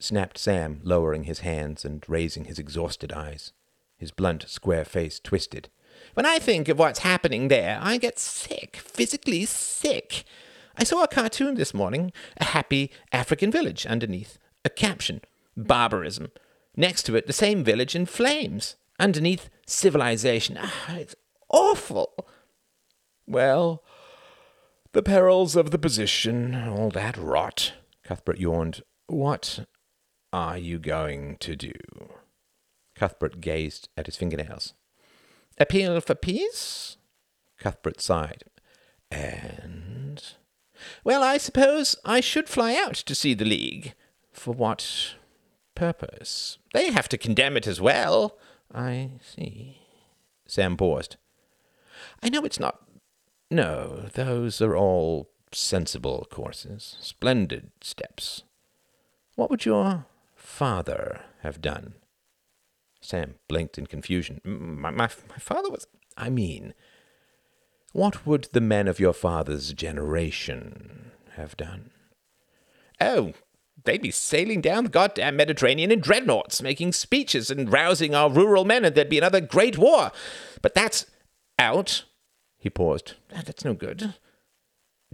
snapped 0.00 0.38
Sam, 0.38 0.80
lowering 0.84 1.24
his 1.24 1.40
hands 1.40 1.84
and 1.84 2.04
raising 2.08 2.44
his 2.44 2.58
exhausted 2.58 3.12
eyes. 3.12 3.52
His 3.96 4.10
blunt, 4.10 4.48
square 4.48 4.84
face 4.84 5.18
twisted. 5.18 5.68
When 6.14 6.24
I 6.24 6.38
think 6.38 6.68
of 6.68 6.78
what's 6.78 7.00
happening 7.00 7.48
there, 7.48 7.78
I 7.82 7.96
get 7.98 8.18
sick, 8.18 8.76
physically 8.76 9.44
sick. 9.44 10.24
I 10.76 10.84
saw 10.84 11.02
a 11.02 11.08
cartoon 11.08 11.56
this 11.56 11.74
morning, 11.74 12.12
a 12.36 12.44
happy 12.44 12.92
African 13.12 13.50
village 13.50 13.84
underneath, 13.86 14.38
a 14.64 14.70
caption, 14.70 15.20
barbarism. 15.56 16.28
Next 16.76 17.02
to 17.04 17.16
it, 17.16 17.26
the 17.26 17.32
same 17.32 17.64
village 17.64 17.96
in 17.96 18.06
flames. 18.06 18.76
Underneath, 19.00 19.50
civilization. 19.66 20.56
Ah, 20.60 20.96
it's 20.96 21.16
awful. 21.50 22.14
Well, 23.26 23.82
the 24.92 25.02
perils 25.02 25.56
of 25.56 25.70
the 25.70 25.78
position, 25.78 26.54
all 26.54 26.90
that 26.90 27.16
rot. 27.16 27.74
Cuthbert 28.04 28.38
yawned. 28.38 28.82
What 29.06 29.66
are 30.32 30.58
you 30.58 30.78
going 30.78 31.36
to 31.40 31.56
do? 31.56 31.72
Cuthbert 32.94 33.40
gazed 33.40 33.88
at 33.96 34.06
his 34.06 34.16
fingernails. 34.16 34.74
Appeal 35.58 36.00
for 36.00 36.14
peace? 36.14 36.96
Cuthbert 37.58 38.00
sighed. 38.00 38.44
And. 39.10 40.22
Well, 41.04 41.22
I 41.22 41.38
suppose 41.38 41.96
I 42.04 42.20
should 42.20 42.48
fly 42.48 42.74
out 42.74 42.94
to 42.94 43.14
see 43.14 43.34
the 43.34 43.44
League. 43.44 43.94
For 44.32 44.54
what 44.54 45.14
purpose? 45.74 46.58
They 46.72 46.92
have 46.92 47.08
to 47.08 47.18
condemn 47.18 47.56
it 47.56 47.66
as 47.66 47.80
well. 47.80 48.38
I 48.72 49.12
see. 49.20 49.78
Sam 50.46 50.76
paused. 50.76 51.16
I 52.22 52.28
know 52.28 52.44
it's 52.44 52.60
not. 52.60 52.80
No, 53.50 54.08
those 54.12 54.60
are 54.60 54.76
all 54.76 55.30
sensible 55.52 56.26
courses, 56.30 56.96
splendid 57.00 57.70
steps. 57.80 58.42
What 59.36 59.50
would 59.50 59.64
your 59.64 60.06
father 60.34 61.22
have 61.42 61.62
done? 61.62 61.94
Sam 63.00 63.36
blinked 63.48 63.78
in 63.78 63.86
confusion. 63.86 64.40
My, 64.44 64.90
my, 64.90 65.08
my 65.28 65.38
father 65.38 65.70
was. 65.70 65.86
I 66.16 66.30
mean, 66.30 66.74
what 67.92 68.26
would 68.26 68.48
the 68.52 68.60
men 68.60 68.88
of 68.88 69.00
your 69.00 69.12
father's 69.12 69.72
generation 69.72 71.12
have 71.36 71.56
done? 71.56 71.90
Oh, 73.00 73.32
they'd 73.84 74.02
be 74.02 74.10
sailing 74.10 74.60
down 74.60 74.84
the 74.84 74.90
goddamn 74.90 75.36
Mediterranean 75.36 75.92
in 75.92 76.00
dreadnoughts, 76.00 76.60
making 76.60 76.92
speeches 76.92 77.50
and 77.50 77.72
rousing 77.72 78.14
our 78.14 78.30
rural 78.30 78.64
men, 78.64 78.84
and 78.84 78.94
there'd 78.94 79.08
be 79.08 79.18
another 79.18 79.40
great 79.40 79.78
war. 79.78 80.10
But 80.60 80.74
that's 80.74 81.06
out. 81.58 82.04
He 82.58 82.70
paused. 82.70 83.14
That's 83.30 83.64
no 83.64 83.74
good. 83.74 84.14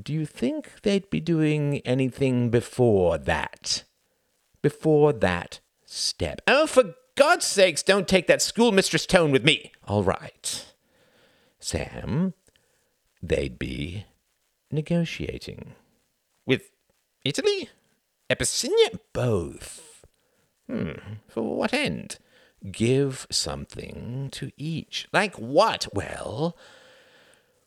Do 0.02 0.12
you 0.12 0.26
think 0.26 0.82
they'd 0.82 1.08
be 1.10 1.20
doing 1.20 1.78
anything 1.84 2.50
before 2.50 3.18
that? 3.18 3.84
Before 4.62 5.12
that 5.12 5.60
step? 5.84 6.40
Oh, 6.48 6.66
for 6.66 6.94
God's 7.16 7.46
sakes, 7.46 7.82
don't 7.82 8.08
take 8.08 8.26
that 8.26 8.42
schoolmistress 8.42 9.06
tone 9.06 9.30
with 9.30 9.44
me. 9.44 9.72
All 9.86 10.02
right. 10.02 10.64
Sam, 11.60 12.34
they'd 13.22 13.58
be 13.58 14.06
negotiating. 14.70 15.74
With 16.46 16.70
Italy? 17.24 17.68
Abyssinia? 18.28 18.98
Both. 19.12 20.04
Hmm. 20.68 20.92
For 21.28 21.56
what 21.56 21.72
end? 21.72 22.18
Give 22.70 23.26
something 23.30 24.30
to 24.32 24.50
each. 24.56 25.06
Like 25.12 25.36
what? 25.36 25.86
Well, 25.92 26.56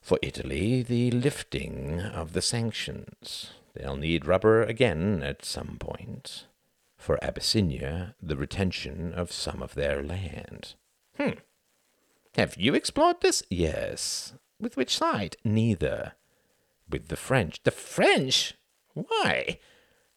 for 0.08 0.18
Italy, 0.22 0.82
the 0.84 1.12
lifting 1.12 2.00
of 2.00 2.32
the 2.32 2.42
sanctions. 2.42 3.52
They'll 3.74 3.98
need 3.98 4.26
rubber 4.26 4.64
again 4.64 5.22
at 5.22 5.44
some 5.44 5.76
point. 5.82 6.46
For 6.96 7.22
Abyssinia, 7.22 8.16
the 8.24 8.38
retention 8.38 9.14
of 9.14 9.34
some 9.34 9.62
of 9.62 9.76
their 9.76 10.02
land. 10.02 10.76
Hmm. 11.18 11.40
Have 12.36 12.56
you 12.56 12.74
explored 12.74 13.20
this? 13.20 13.44
Yes. 13.50 14.32
With 14.62 14.78
which 14.78 14.96
side? 14.96 15.36
Neither. 15.44 16.14
With 16.90 17.10
the 17.10 17.18
French. 17.18 17.62
The 17.64 17.72
French? 17.72 18.54
Why? 18.94 19.60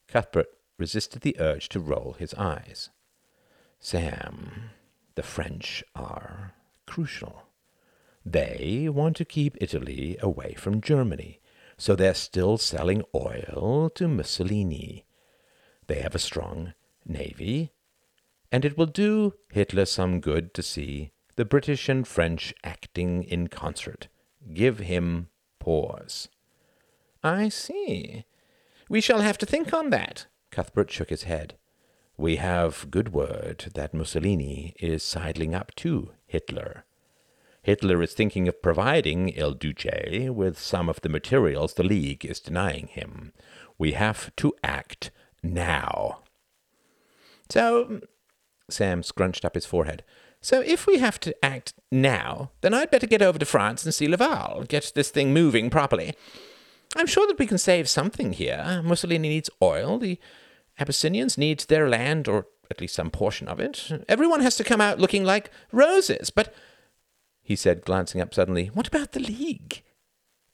Cuthbert 0.06 0.50
resisted 0.78 1.22
the 1.22 1.34
urge 1.40 1.68
to 1.70 1.80
roll 1.80 2.14
his 2.16 2.32
eyes. 2.34 2.90
Sam, 3.80 4.70
the 5.16 5.24
French 5.24 5.82
are 5.96 6.54
crucial. 6.86 7.49
They 8.24 8.88
want 8.88 9.16
to 9.16 9.24
keep 9.24 9.56
Italy 9.60 10.16
away 10.20 10.54
from 10.54 10.80
Germany, 10.80 11.40
so 11.78 11.96
they're 11.96 12.14
still 12.14 12.58
selling 12.58 13.02
oil 13.14 13.90
to 13.94 14.08
Mussolini. 14.08 15.06
They 15.86 16.00
have 16.00 16.14
a 16.14 16.18
strong 16.18 16.74
navy, 17.06 17.72
and 18.52 18.64
it 18.64 18.76
will 18.76 18.86
do 18.86 19.34
Hitler 19.50 19.86
some 19.86 20.20
good 20.20 20.52
to 20.54 20.62
see 20.62 21.12
the 21.36 21.44
British 21.44 21.88
and 21.88 22.06
French 22.06 22.52
acting 22.62 23.22
in 23.22 23.48
concert. 23.48 24.08
Give 24.52 24.78
him 24.80 25.28
pause. 25.58 26.28
I 27.22 27.48
see. 27.48 28.24
We 28.88 29.00
shall 29.00 29.20
have 29.20 29.38
to 29.38 29.46
think 29.46 29.72
on 29.72 29.90
that. 29.90 30.26
Cuthbert 30.50 30.90
shook 30.90 31.10
his 31.10 31.22
head. 31.22 31.56
We 32.16 32.36
have 32.36 32.90
good 32.90 33.12
word 33.12 33.70
that 33.74 33.94
Mussolini 33.94 34.74
is 34.78 35.02
sidling 35.02 35.54
up 35.54 35.74
to 35.76 36.10
Hitler. 36.26 36.84
Hitler 37.62 38.02
is 38.02 38.14
thinking 38.14 38.48
of 38.48 38.62
providing 38.62 39.28
Il 39.30 39.52
Duce 39.52 40.30
with 40.30 40.58
some 40.58 40.88
of 40.88 41.00
the 41.02 41.08
materials 41.08 41.74
the 41.74 41.82
League 41.82 42.24
is 42.24 42.40
denying 42.40 42.86
him. 42.88 43.32
We 43.78 43.92
have 43.92 44.34
to 44.36 44.54
act 44.64 45.10
now. 45.42 46.20
So, 47.50 48.00
Sam 48.68 49.02
scrunched 49.02 49.44
up 49.44 49.54
his 49.54 49.66
forehead. 49.66 50.04
So 50.40 50.60
if 50.60 50.86
we 50.86 50.98
have 50.98 51.20
to 51.20 51.44
act 51.44 51.74
now, 51.92 52.50
then 52.62 52.72
I'd 52.72 52.90
better 52.90 53.06
get 53.06 53.20
over 53.22 53.38
to 53.38 53.44
France 53.44 53.84
and 53.84 53.92
see 53.92 54.08
Laval, 54.08 54.64
get 54.68 54.92
this 54.94 55.10
thing 55.10 55.34
moving 55.34 55.68
properly. 55.68 56.14
I'm 56.96 57.06
sure 57.06 57.26
that 57.26 57.38
we 57.38 57.46
can 57.46 57.58
save 57.58 57.88
something 57.88 58.32
here. 58.32 58.80
Mussolini 58.82 59.28
needs 59.28 59.50
oil. 59.62 59.98
The 59.98 60.18
Abyssinians 60.78 61.36
need 61.36 61.60
their 61.60 61.88
land, 61.88 62.26
or 62.26 62.46
at 62.70 62.80
least 62.80 62.94
some 62.94 63.10
portion 63.10 63.48
of 63.48 63.60
it. 63.60 64.04
Everyone 64.08 64.40
has 64.40 64.56
to 64.56 64.64
come 64.64 64.80
out 64.80 64.98
looking 64.98 65.24
like 65.24 65.50
roses. 65.72 66.30
But, 66.30 66.54
he 67.50 67.56
said, 67.56 67.84
glancing 67.84 68.20
up 68.20 68.32
suddenly, 68.32 68.66
what 68.66 68.86
about 68.86 69.10
the 69.10 69.18
League? 69.18 69.82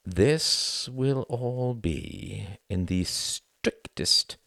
This 0.07 0.89
will 0.89 1.27
all 1.29 1.75
be 1.75 2.47
in 2.71 2.87
the 2.87 3.05
strictest 3.05 4.39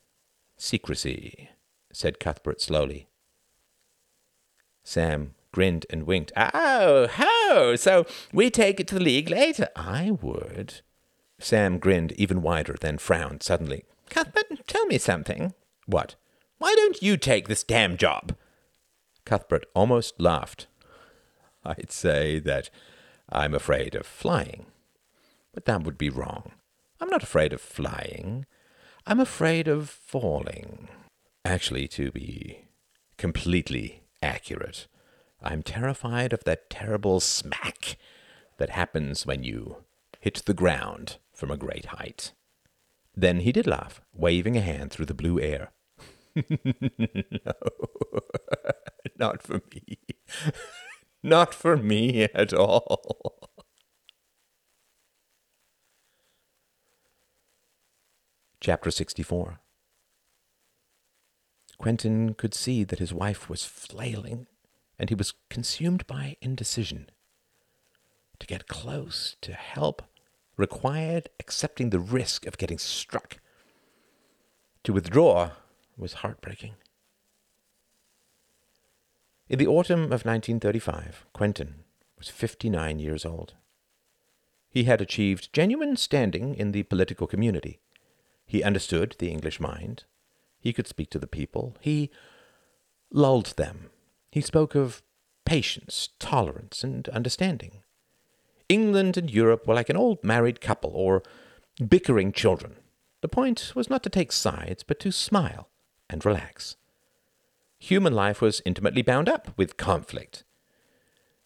secrecy, 0.57 1.51
said 1.93 2.19
Cuthbert 2.19 2.59
slowly. 2.59 3.07
Sam 4.83 5.35
grinned 5.51 5.85
and 5.91 6.07
winked. 6.07 6.31
Oh, 6.35 7.07
ho! 7.07 7.75
So 7.75 8.07
we 8.33 8.49
take 8.49 8.79
it 8.79 8.88
to 8.88 8.95
the 8.95 9.03
League 9.03 9.29
later. 9.29 9.67
I 9.75 10.09
would. 10.09 10.81
Sam 11.38 11.77
grinned 11.77 12.13
even 12.13 12.41
wider, 12.41 12.77
then 12.81 12.97
frowned 12.97 13.43
suddenly. 13.43 13.85
Cuthbert, 14.09 14.65
tell 14.65 14.88
me 14.88 14.97
something. 14.97 15.53
What? 15.85 16.15
Why 16.57 16.73
don't 16.75 16.99
you 16.99 17.15
take 17.15 17.47
this 17.47 17.63
damn 17.63 17.95
job? 17.95 18.35
Cuthbert 19.23 19.67
almost 19.75 20.19
laughed. 20.19 20.65
I'd 21.65 21.91
say 21.91 22.39
that 22.39 22.69
I'm 23.29 23.53
afraid 23.53 23.95
of 23.95 24.05
flying. 24.05 24.67
But 25.53 25.65
that 25.65 25.83
would 25.83 25.97
be 25.97 26.09
wrong. 26.09 26.53
I'm 27.01 27.09
not 27.09 27.23
afraid 27.23 27.53
of 27.53 27.61
flying. 27.61 28.45
I'm 29.05 29.19
afraid 29.19 29.67
of 29.67 29.89
falling. 29.89 30.89
Actually, 31.45 31.87
to 31.89 32.11
be 32.11 32.65
completely 33.17 34.03
accurate, 34.21 34.87
I'm 35.41 35.63
terrified 35.63 36.33
of 36.33 36.43
that 36.43 36.69
terrible 36.69 37.19
smack 37.19 37.97
that 38.57 38.71
happens 38.71 39.25
when 39.25 39.43
you 39.43 39.77
hit 40.19 40.43
the 40.45 40.53
ground 40.53 41.17
from 41.33 41.49
a 41.49 41.57
great 41.57 41.85
height. 41.85 42.33
Then 43.15 43.39
he 43.39 43.51
did 43.51 43.67
laugh, 43.67 44.01
waving 44.13 44.57
a 44.57 44.61
hand 44.61 44.91
through 44.91 45.07
the 45.07 45.13
blue 45.13 45.39
air. 45.39 45.71
no, 46.35 47.53
not 49.17 49.41
for 49.41 49.61
me. 49.73 49.97
Not 51.23 51.53
for 51.53 51.77
me 51.77 52.23
at 52.34 52.53
all. 52.53 53.49
Chapter 58.62 58.91
64 58.91 59.60
Quentin 61.77 62.34
could 62.34 62.53
see 62.53 62.84
that 62.84 62.99
his 62.99 63.13
wife 63.13 63.49
was 63.49 63.63
flailing, 63.63 64.47
and 64.99 65.10
he 65.10 65.15
was 65.15 65.34
consumed 65.49 66.05
by 66.08 66.36
indecision. 66.41 67.10
To 68.39 68.47
get 68.47 68.67
close, 68.67 69.38
to 69.41 69.53
help, 69.53 70.01
required 70.58 71.29
accepting 71.39 71.89
the 71.89 71.99
risk 71.99 72.45
of 72.45 72.58
getting 72.58 72.77
struck. 72.77 73.38
To 74.84 74.93
withdraw 74.93 75.51
was 75.97 76.13
heartbreaking. 76.13 76.73
In 79.49 79.57
the 79.57 79.65
autumn 79.65 80.03
of 80.03 80.25
1935, 80.25 81.25
Quentin 81.33 81.83
was 82.19 82.29
59 82.29 82.99
years 82.99 83.25
old. 83.25 83.55
He 84.69 84.83
had 84.83 85.01
achieved 85.01 85.51
genuine 85.51 85.97
standing 85.97 86.53
in 86.53 86.71
the 86.71 86.83
political 86.83 87.25
community. 87.25 87.79
He 88.45 88.62
understood 88.62 89.15
the 89.17 89.31
English 89.31 89.59
mind. 89.59 90.03
He 90.59 90.71
could 90.71 90.88
speak 90.88 91.09
to 91.09 91.19
the 91.19 91.25
people. 91.25 91.75
He 91.79 92.12
lulled 93.12 93.57
them. 93.57 93.89
He 94.31 94.41
spoke 94.41 94.75
of 94.75 95.01
patience, 95.45 96.09
tolerance, 96.19 96.83
and 96.83 97.09
understanding. 97.09 97.81
England 98.67 99.17
and 99.17 99.31
Europe 99.31 99.65
were 99.65 99.73
like 99.73 99.89
an 99.89 99.97
old 99.97 100.23
married 100.23 100.62
couple 100.62 100.91
or 100.93 101.23
bickering 101.88 102.31
children. 102.31 102.75
The 103.21 103.27
point 103.27 103.71
was 103.73 103.89
not 103.89 104.03
to 104.03 104.12
take 104.12 104.31
sides, 104.31 104.83
but 104.83 104.99
to 104.99 105.12
smile 105.12 105.69
and 106.07 106.23
relax. 106.23 106.75
Human 107.79 108.13
life 108.13 108.41
was 108.41 108.61
intimately 108.65 109.01
bound 109.01 109.29
up 109.29 109.57
with 109.57 109.77
conflict. 109.77 110.43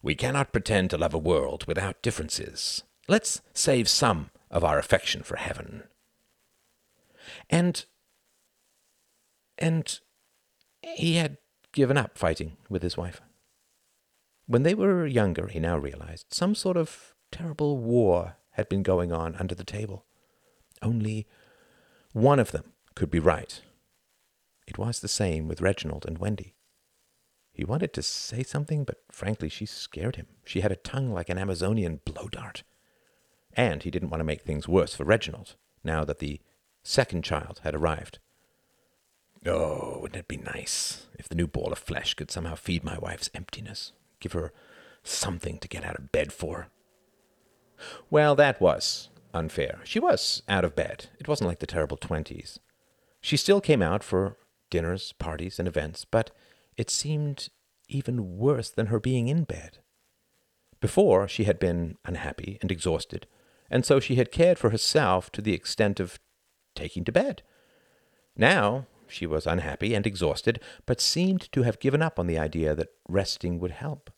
We 0.02 0.14
cannot 0.14 0.52
pretend 0.52 0.90
to 0.90 0.98
love 0.98 1.14
a 1.14 1.18
world 1.18 1.64
without 1.66 2.02
differences. 2.02 2.82
Let's 3.08 3.40
save 3.52 3.88
some 3.88 4.30
of 4.50 4.64
our 4.64 4.78
affection 4.78 5.22
for 5.22 5.36
heaven. 5.36 5.84
And. 7.48 7.84
and 9.56 10.00
he 10.82 11.14
had 11.14 11.38
given 11.72 11.96
up 11.96 12.18
fighting 12.18 12.56
with 12.68 12.82
his 12.82 12.96
wife. 12.96 13.20
When 14.46 14.62
they 14.62 14.74
were 14.74 15.06
younger, 15.06 15.46
he 15.46 15.58
now 15.58 15.78
realized, 15.78 16.26
some 16.30 16.54
sort 16.54 16.76
of 16.76 17.14
terrible 17.32 17.78
war 17.78 18.36
had 18.52 18.68
been 18.68 18.82
going 18.82 19.12
on 19.12 19.34
under 19.36 19.54
the 19.54 19.64
table. 19.64 20.04
Only 20.82 21.26
one 22.12 22.38
of 22.38 22.52
them 22.52 22.74
could 22.94 23.10
be 23.10 23.18
right. 23.18 23.62
It 24.66 24.78
was 24.78 25.00
the 25.00 25.08
same 25.08 25.48
with 25.48 25.60
Reginald 25.60 26.06
and 26.06 26.18
Wendy. 26.18 26.54
He 27.52 27.64
wanted 27.64 27.92
to 27.92 28.02
say 28.02 28.42
something, 28.42 28.84
but 28.84 29.02
frankly, 29.10 29.48
she 29.48 29.66
scared 29.66 30.16
him. 30.16 30.26
She 30.44 30.60
had 30.60 30.72
a 30.72 30.76
tongue 30.76 31.12
like 31.12 31.28
an 31.28 31.38
Amazonian 31.38 32.00
blow 32.04 32.28
dart. 32.28 32.64
And 33.52 33.82
he 33.82 33.90
didn't 33.90 34.10
want 34.10 34.20
to 34.20 34.24
make 34.24 34.42
things 34.42 34.66
worse 34.66 34.94
for 34.94 35.04
Reginald, 35.04 35.54
now 35.84 36.04
that 36.04 36.18
the 36.18 36.40
second 36.82 37.22
child 37.22 37.60
had 37.62 37.74
arrived. 37.74 38.18
Oh, 39.46 39.98
wouldn't 40.00 40.18
it 40.18 40.28
be 40.28 40.38
nice 40.38 41.06
if 41.18 41.28
the 41.28 41.34
new 41.34 41.46
ball 41.46 41.70
of 41.70 41.78
flesh 41.78 42.14
could 42.14 42.30
somehow 42.30 42.54
feed 42.54 42.82
my 42.82 42.98
wife's 42.98 43.30
emptiness, 43.34 43.92
give 44.18 44.32
her 44.32 44.52
something 45.02 45.58
to 45.58 45.68
get 45.68 45.84
out 45.84 45.96
of 45.98 46.10
bed 46.10 46.32
for? 46.32 46.68
Well, 48.10 48.34
that 48.36 48.60
was 48.60 49.10
unfair. 49.32 49.80
She 49.84 50.00
was 50.00 50.42
out 50.48 50.64
of 50.64 50.74
bed. 50.74 51.06
It 51.20 51.28
wasn't 51.28 51.48
like 51.48 51.58
the 51.58 51.66
terrible 51.66 51.96
twenties. 51.96 52.58
She 53.20 53.36
still 53.36 53.60
came 53.60 53.82
out 53.82 54.02
for 54.02 54.36
dinners, 54.74 55.12
parties, 55.12 55.60
and 55.60 55.68
events, 55.68 56.04
but 56.04 56.32
it 56.76 56.90
seemed 56.90 57.48
even 57.88 58.36
worse 58.36 58.70
than 58.70 58.86
her 58.86 58.98
being 58.98 59.28
in 59.28 59.44
bed. 59.44 59.78
Before, 60.80 61.28
she 61.28 61.44
had 61.44 61.60
been 61.60 61.96
unhappy 62.04 62.58
and 62.60 62.72
exhausted, 62.72 63.28
and 63.70 63.86
so 63.86 64.00
she 64.00 64.16
had 64.16 64.32
cared 64.32 64.58
for 64.58 64.70
herself 64.70 65.30
to 65.30 65.40
the 65.40 65.54
extent 65.54 66.00
of 66.00 66.18
taking 66.74 67.04
to 67.04 67.12
bed. 67.12 67.44
Now 68.36 68.86
she 69.06 69.26
was 69.26 69.46
unhappy 69.46 69.94
and 69.94 70.08
exhausted, 70.08 70.58
but 70.86 71.00
seemed 71.00 71.52
to 71.52 71.62
have 71.62 71.78
given 71.78 72.02
up 72.02 72.18
on 72.18 72.26
the 72.26 72.38
idea 72.38 72.74
that 72.74 72.88
resting 73.08 73.60
would 73.60 73.70
help. 73.70 74.10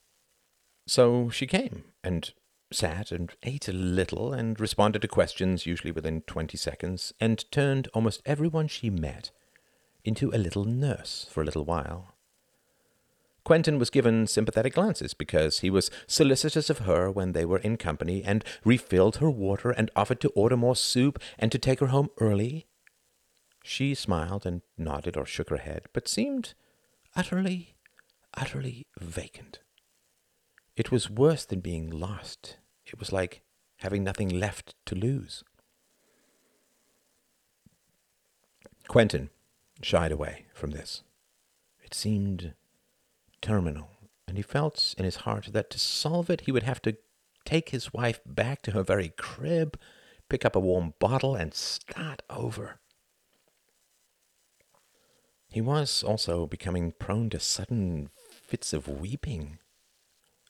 So 0.87 1.29
she 1.29 1.47
came 1.47 1.85
and 2.03 2.33
sat 2.73 3.12
and 3.12 3.31
ate 3.42 3.69
a 3.69 3.75
little 3.75 4.33
and 4.33 4.59
responded 4.59 5.03
to 5.03 5.09
questions 5.09 5.66
usually 5.66 5.92
within 5.92 6.23
twenty 6.23 6.57
seconds, 6.57 7.12
and 7.21 7.45
turned 7.53 7.88
almost 7.92 8.23
everyone 8.25 8.69
she 8.69 8.88
met 8.88 9.33
into 10.07 10.31
a 10.35 10.38
little 10.38 10.64
nurse 10.64 11.27
for 11.31 11.42
a 11.42 11.45
little 11.45 11.64
while. 11.64 12.14
Quentin 13.45 13.79
was 13.79 13.90
given 13.90 14.27
sympathetic 14.27 14.75
glances 14.75 15.14
because 15.14 15.61
he 15.61 15.71
was 15.71 15.90
solicitous 16.07 16.69
of 16.69 16.81
her 16.81 17.11
when 17.11 17.33
they 17.33 17.45
were 17.45 17.59
in 17.59 17.77
company, 17.77 18.25
and 18.25 18.45
refilled 18.64 19.16
her 19.16 19.31
water, 19.31 19.71
and 19.71 19.90
offered 19.95 20.21
to 20.21 20.31
order 20.31 20.57
more 20.57 20.75
soup, 20.75 21.21
and 21.38 21.53
to 21.53 21.59
take 21.59 21.79
her 21.79 21.87
home 21.88 22.11
early. 22.19 22.66
She 23.62 23.95
smiled 23.95 24.47
and 24.47 24.62
nodded 24.77 25.16
or 25.16 25.27
shook 25.27 25.51
her 25.51 25.59
head, 25.59 25.83
but 25.92 26.09
seemed 26.09 26.55
utterly, 27.14 27.77
utterly 28.35 28.87
vacant. 29.01 29.61
It 30.77 30.90
was 30.90 31.09
worse 31.09 31.45
than 31.45 31.61
being 31.61 31.88
lost. 31.88 32.59
It 32.85 32.99
was 32.99 33.12
like 33.12 33.42
having 33.79 34.03
nothing 34.03 34.29
left 34.29 34.75
to 34.87 34.95
lose. 34.95 35.45
Quentin 38.88 39.31
shied 39.83 40.12
away 40.12 40.47
from 40.55 40.71
this. 40.71 41.03
It 41.85 41.95
seemed 41.95 42.55
terminal, 43.41 43.91
and 44.27 44.37
he 44.37 44.43
felt 44.43 44.95
in 44.99 45.05
his 45.05 45.17
heart 45.17 45.49
that 45.53 45.71
to 45.71 45.79
solve 45.79 46.31
it 46.31 46.43
he 46.43 46.53
would 46.53 46.65
have 46.65 46.83
to 46.83 46.97
take 47.45 47.71
his 47.71 47.93
wife 47.93 48.21
back 48.27 48.62
to 48.62 48.73
her 48.73 48.83
very 48.83 49.11
crib, 49.17 49.79
pick 50.29 50.45
up 50.45 50.57
a 50.57 50.61
warm 50.61 50.95
bottle, 50.99 51.35
and 51.35 51.55
start 51.55 52.23
over. 52.29 52.81
He 55.49 55.61
was 55.61 56.03
also 56.03 56.47
becoming 56.47 56.93
prone 56.99 57.31
to 57.31 57.41
sudden 57.41 58.11
fits 58.29 58.73
of 58.73 58.89
weeping. 58.89 59.59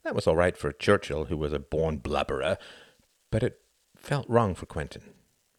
That 0.02 0.14
was 0.14 0.26
all 0.26 0.36
right 0.36 0.56
for 0.56 0.72
Churchill, 0.72 1.26
who 1.26 1.36
was 1.36 1.52
a 1.52 1.58
born 1.58 1.98
blubberer, 1.98 2.58
but 3.30 3.42
it 3.42 3.60
felt 3.96 4.28
wrong 4.28 4.54
for 4.54 4.66
Quentin. 4.66 5.14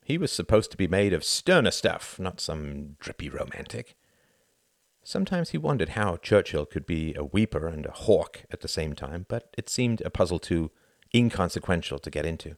He 0.08 0.18
was 0.18 0.32
supposed 0.32 0.72
to 0.72 0.78
be 0.78 0.88
made 0.88 1.12
of 1.12 1.26
sterner 1.26 1.70
stuff, 1.70 2.18
not 2.18 2.40
some 2.40 2.96
drippy 2.98 3.28
romantic. 3.28 3.98
Sometimes 5.04 5.50
he 5.50 5.58
wondered 5.58 5.90
how 5.90 6.16
Churchill 6.16 6.66
could 6.66 6.86
be 6.86 7.14
a 7.16 7.26
weeper 7.26 7.68
and 7.68 7.86
a 7.86 7.92
hawk 7.92 8.46
at 8.50 8.62
the 8.62 8.70
same 8.70 8.94
time, 8.94 9.26
but 9.28 9.54
it 9.58 9.68
seemed 9.68 10.00
a 10.00 10.10
puzzle 10.10 10.40
too 10.40 10.72
inconsequential 11.14 12.00
to 12.00 12.10
get 12.10 12.26
into. 12.26 12.56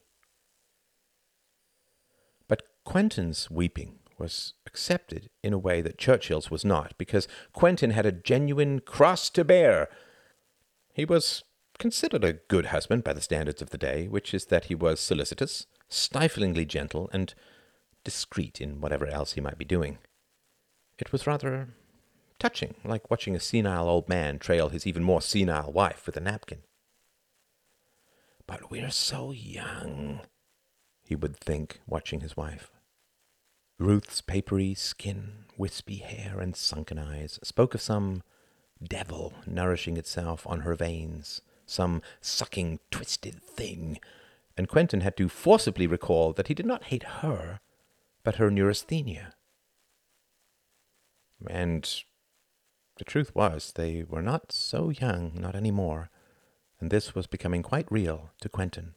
But 2.47 2.61
Quentin's 2.85 3.49
weeping 3.49 3.97
was 4.19 4.53
accepted 4.67 5.31
in 5.41 5.51
a 5.51 5.57
way 5.57 5.81
that 5.81 5.97
Churchill's 5.97 6.51
was 6.51 6.63
not, 6.63 6.93
because 6.99 7.27
Quentin 7.53 7.89
had 7.89 8.05
a 8.05 8.11
genuine 8.11 8.79
cross 8.79 9.27
to 9.31 9.43
bear. 9.43 9.89
He 10.93 11.03
was 11.03 11.43
considered 11.79 12.23
a 12.23 12.33
good 12.33 12.67
husband 12.67 13.03
by 13.03 13.13
the 13.13 13.21
standards 13.21 13.59
of 13.59 13.71
the 13.71 13.77
day, 13.79 14.07
which 14.07 14.35
is 14.35 14.45
that 14.45 14.65
he 14.65 14.75
was 14.75 14.99
solicitous, 14.99 15.65
stiflingly 15.89 16.65
gentle, 16.65 17.09
and 17.11 17.33
discreet 18.03 18.61
in 18.61 18.79
whatever 18.79 19.07
else 19.07 19.33
he 19.33 19.41
might 19.41 19.57
be 19.57 19.65
doing. 19.65 19.97
It 20.97 21.11
was 21.11 21.27
rather 21.27 21.69
touching, 22.39 22.75
like 22.83 23.09
watching 23.11 23.35
a 23.35 23.39
senile 23.39 23.89
old 23.89 24.07
man 24.07 24.39
trail 24.39 24.69
his 24.69 24.87
even 24.87 25.03
more 25.03 25.21
senile 25.21 25.71
wife 25.71 26.05
with 26.05 26.15
a 26.17 26.21
napkin. 26.21 26.59
But 28.47 28.71
we're 28.71 28.89
so 28.89 29.31
young, 29.31 30.21
he 31.03 31.15
would 31.15 31.37
think, 31.37 31.81
watching 31.85 32.21
his 32.21 32.35
wife. 32.35 32.71
Ruth's 33.77 34.21
papery 34.21 34.73
skin, 34.73 35.45
wispy 35.57 35.97
hair, 35.97 36.39
and 36.39 36.55
sunken 36.55 36.99
eyes 36.99 37.39
spoke 37.43 37.73
of 37.73 37.81
some 37.81 38.23
devil 38.81 39.33
nourishing 39.45 39.97
itself 39.97 40.45
on 40.47 40.61
her 40.61 40.75
veins, 40.75 41.41
some 41.65 42.01
sucking, 42.21 42.79
twisted 42.91 43.41
thing, 43.41 43.99
and 44.59 44.67
Quentin 44.67 44.99
had 44.99 45.15
to 45.15 45.29
forcibly 45.29 45.87
recall 45.87 46.33
that 46.33 46.49
he 46.49 46.53
did 46.53 46.65
not 46.65 46.83
hate 46.83 47.03
her, 47.21 47.61
but 48.25 48.35
her 48.35 48.51
neurasthenia. 48.51 49.31
And 51.49 51.89
the 52.97 53.05
truth 53.05 53.33
was, 53.33 53.71
they 53.73 54.03
were 54.03 54.21
not 54.21 54.51
so 54.51 54.89
young, 54.89 55.31
not 55.33 55.55
any 55.55 55.71
more, 55.71 56.09
and 56.77 56.91
this 56.91 57.15
was 57.15 57.25
becoming 57.25 57.63
quite 57.63 57.89
real 57.89 58.31
to 58.41 58.49
Quentin. 58.49 58.95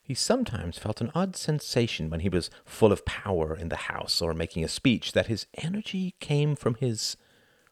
He 0.00 0.14
sometimes 0.14 0.78
felt 0.78 1.00
an 1.00 1.10
odd 1.16 1.34
sensation 1.34 2.08
when 2.08 2.20
he 2.20 2.28
was 2.28 2.48
full 2.64 2.92
of 2.92 3.04
power 3.04 3.56
in 3.56 3.70
the 3.70 3.90
house 3.90 4.22
or 4.22 4.34
making 4.34 4.62
a 4.62 4.68
speech 4.68 5.10
that 5.14 5.26
his 5.26 5.48
energy 5.54 6.14
came 6.20 6.54
from 6.54 6.76
his 6.76 7.16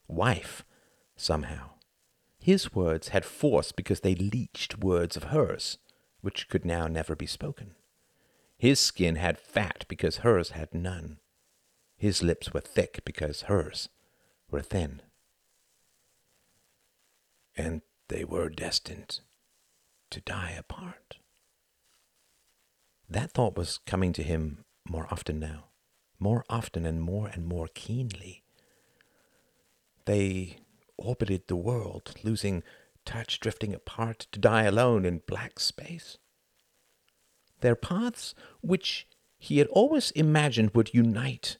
wife 0.08 0.64
somehow. 1.14 1.74
His 2.40 2.74
words 2.74 3.10
had 3.10 3.24
force 3.24 3.70
because 3.70 4.00
they 4.00 4.16
leached 4.16 4.78
words 4.80 5.16
of 5.16 5.24
hers, 5.24 5.78
which 6.20 6.48
could 6.48 6.64
now 6.64 6.86
never 6.86 7.16
be 7.16 7.26
spoken. 7.26 7.74
His 8.58 8.78
skin 8.78 9.16
had 9.16 9.38
fat 9.38 9.84
because 9.88 10.18
hers 10.18 10.50
had 10.50 10.74
none. 10.74 11.18
His 11.96 12.22
lips 12.22 12.52
were 12.52 12.60
thick 12.60 13.00
because 13.04 13.42
hers 13.42 13.88
were 14.50 14.62
thin. 14.62 15.02
And 17.56 17.82
they 18.08 18.24
were 18.24 18.48
destined 18.48 19.20
to 20.10 20.20
die 20.20 20.54
apart. 20.58 21.16
That 23.08 23.32
thought 23.32 23.56
was 23.56 23.78
coming 23.86 24.12
to 24.12 24.22
him 24.22 24.64
more 24.88 25.06
often 25.10 25.40
now, 25.40 25.64
more 26.18 26.44
often 26.48 26.84
and 26.84 27.00
more 27.00 27.28
and 27.28 27.46
more 27.46 27.68
keenly. 27.74 28.42
They 30.04 30.58
orbited 30.96 31.48
the 31.48 31.56
world, 31.56 32.14
losing 32.22 32.62
touch, 33.10 33.40
drifting 33.40 33.74
apart, 33.74 34.28
to 34.30 34.38
die 34.38 34.62
alone 34.62 35.04
in 35.04 35.22
black 35.26 35.58
space. 35.58 36.18
Their 37.60 37.74
paths, 37.74 38.34
which 38.60 39.08
he 39.36 39.58
had 39.58 39.66
always 39.68 40.12
imagined 40.12 40.70
would 40.74 40.94
unite 40.94 41.58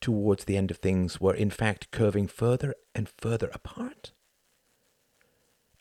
towards 0.00 0.44
the 0.44 0.56
end 0.56 0.70
of 0.72 0.78
things 0.78 1.20
were 1.20 1.34
in 1.34 1.50
fact 1.50 1.92
curving 1.92 2.26
further 2.26 2.74
and 2.94 3.08
further 3.16 3.48
apart. 3.52 4.12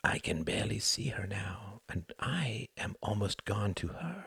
I 0.04 0.20
can 0.20 0.44
barely 0.44 0.80
see 0.80 1.08
her 1.10 1.26
now, 1.26 1.82
and 1.90 2.06
I 2.20 2.68
am 2.78 2.96
almost 3.02 3.44
gone 3.44 3.74
to 3.76 3.88
her. 3.88 4.26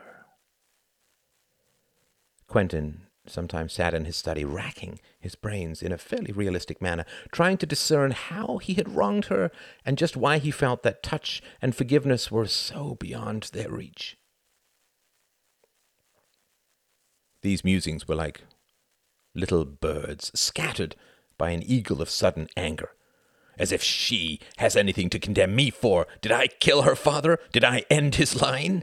Quentin 2.49 3.07
sometimes 3.31 3.73
sat 3.73 3.95
in 3.95 4.05
his 4.05 4.17
study, 4.17 4.45
racking 4.45 5.01
his 5.19 5.35
brains 5.35 5.83
in 5.83 5.93
a 5.93 5.99
fairly 5.99 6.33
realistic 6.33 6.81
manner, 6.83 7.05
trying 7.33 7.57
to 7.59 7.67
discern 7.67 8.11
how 8.11 8.59
he 8.59 8.75
had 8.75 8.95
wronged 8.95 9.27
her 9.27 9.51
and 9.85 9.99
just 9.99 10.17
why 10.17 10.39
he 10.39 10.51
felt 10.51 10.83
that 10.83 11.03
touch 11.03 11.43
and 11.63 11.75
forgiveness 11.75 12.31
were 12.31 12.47
so 12.47 12.97
beyond 12.97 13.51
their 13.53 13.71
reach. 13.71 14.17
These 17.43 17.65
musings 17.65 18.07
were 18.07 18.15
like 18.15 18.43
little 19.35 19.65
birds 19.65 20.31
scattered 20.35 20.97
by 21.39 21.51
an 21.51 21.63
eagle 21.63 22.03
of 22.03 22.11
sudden 22.11 22.49
anger. 22.57 22.91
As 23.59 23.73
if 23.73 23.83
she 23.83 24.41
has 24.57 24.77
anything 24.77 25.11
to 25.11 25.19
condemn 25.19 25.55
me 25.55 25.71
for. 25.71 26.07
Did 26.23 26.33
I 26.33 26.47
kill 26.47 26.83
her 26.83 26.97
father? 26.97 27.39
Did 27.53 27.65
I 27.65 27.85
end 27.91 28.15
his 28.15 28.41
line? 28.41 28.83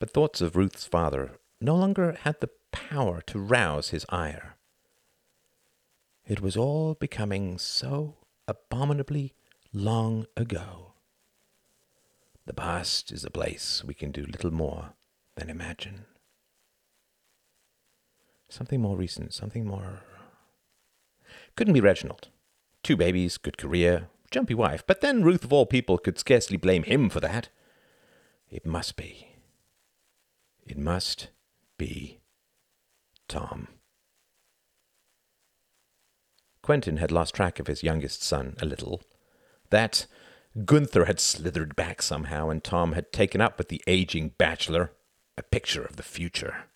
But 0.00 0.10
thoughts 0.10 0.40
of 0.40 0.56
Ruth's 0.56 0.86
father 0.86 1.38
no 1.60 1.76
longer 1.76 2.16
had 2.22 2.40
the 2.40 2.50
power 2.72 3.20
to 3.26 3.38
rouse 3.38 3.90
his 3.90 4.06
ire. 4.08 4.56
It 6.26 6.40
was 6.40 6.56
all 6.56 6.94
becoming 6.94 7.58
so 7.58 8.16
abominably 8.48 9.34
long 9.72 10.26
ago. 10.36 10.94
The 12.46 12.54
past 12.54 13.12
is 13.12 13.24
a 13.24 13.30
place 13.30 13.84
we 13.84 13.94
can 13.94 14.10
do 14.10 14.24
little 14.24 14.50
more 14.50 14.94
than 15.36 15.50
imagine. 15.50 16.06
Something 18.48 18.80
more 18.80 18.96
recent, 18.96 19.34
something 19.34 19.66
more. 19.66 20.00
Couldn't 21.56 21.74
be 21.74 21.80
Reginald. 21.80 22.28
Two 22.82 22.96
babies, 22.96 23.36
good 23.36 23.58
career, 23.58 24.08
jumpy 24.30 24.54
wife, 24.54 24.82
but 24.86 25.02
then 25.02 25.22
Ruth 25.22 25.44
of 25.44 25.52
all 25.52 25.66
people 25.66 25.98
could 25.98 26.18
scarcely 26.18 26.56
blame 26.56 26.84
him 26.84 27.10
for 27.10 27.20
that. 27.20 27.50
It 28.48 28.64
must 28.64 28.96
be. 28.96 29.29
It 30.70 30.78
must 30.78 31.30
be 31.78 32.20
Tom. 33.26 33.66
Quentin 36.62 36.98
had 36.98 37.10
lost 37.10 37.34
track 37.34 37.58
of 37.58 37.66
his 37.66 37.82
youngest 37.82 38.22
son 38.22 38.54
a 38.62 38.64
little. 38.64 39.02
That 39.70 40.06
Gunther 40.64 41.06
had 41.06 41.18
slithered 41.18 41.74
back 41.74 42.02
somehow, 42.02 42.50
and 42.50 42.62
Tom 42.62 42.92
had 42.92 43.10
taken 43.10 43.40
up 43.40 43.58
with 43.58 43.68
the 43.68 43.82
aging 43.88 44.34
bachelor, 44.38 44.92
a 45.36 45.42
picture 45.42 45.82
of 45.82 45.96
the 45.96 46.04
future. 46.04 46.66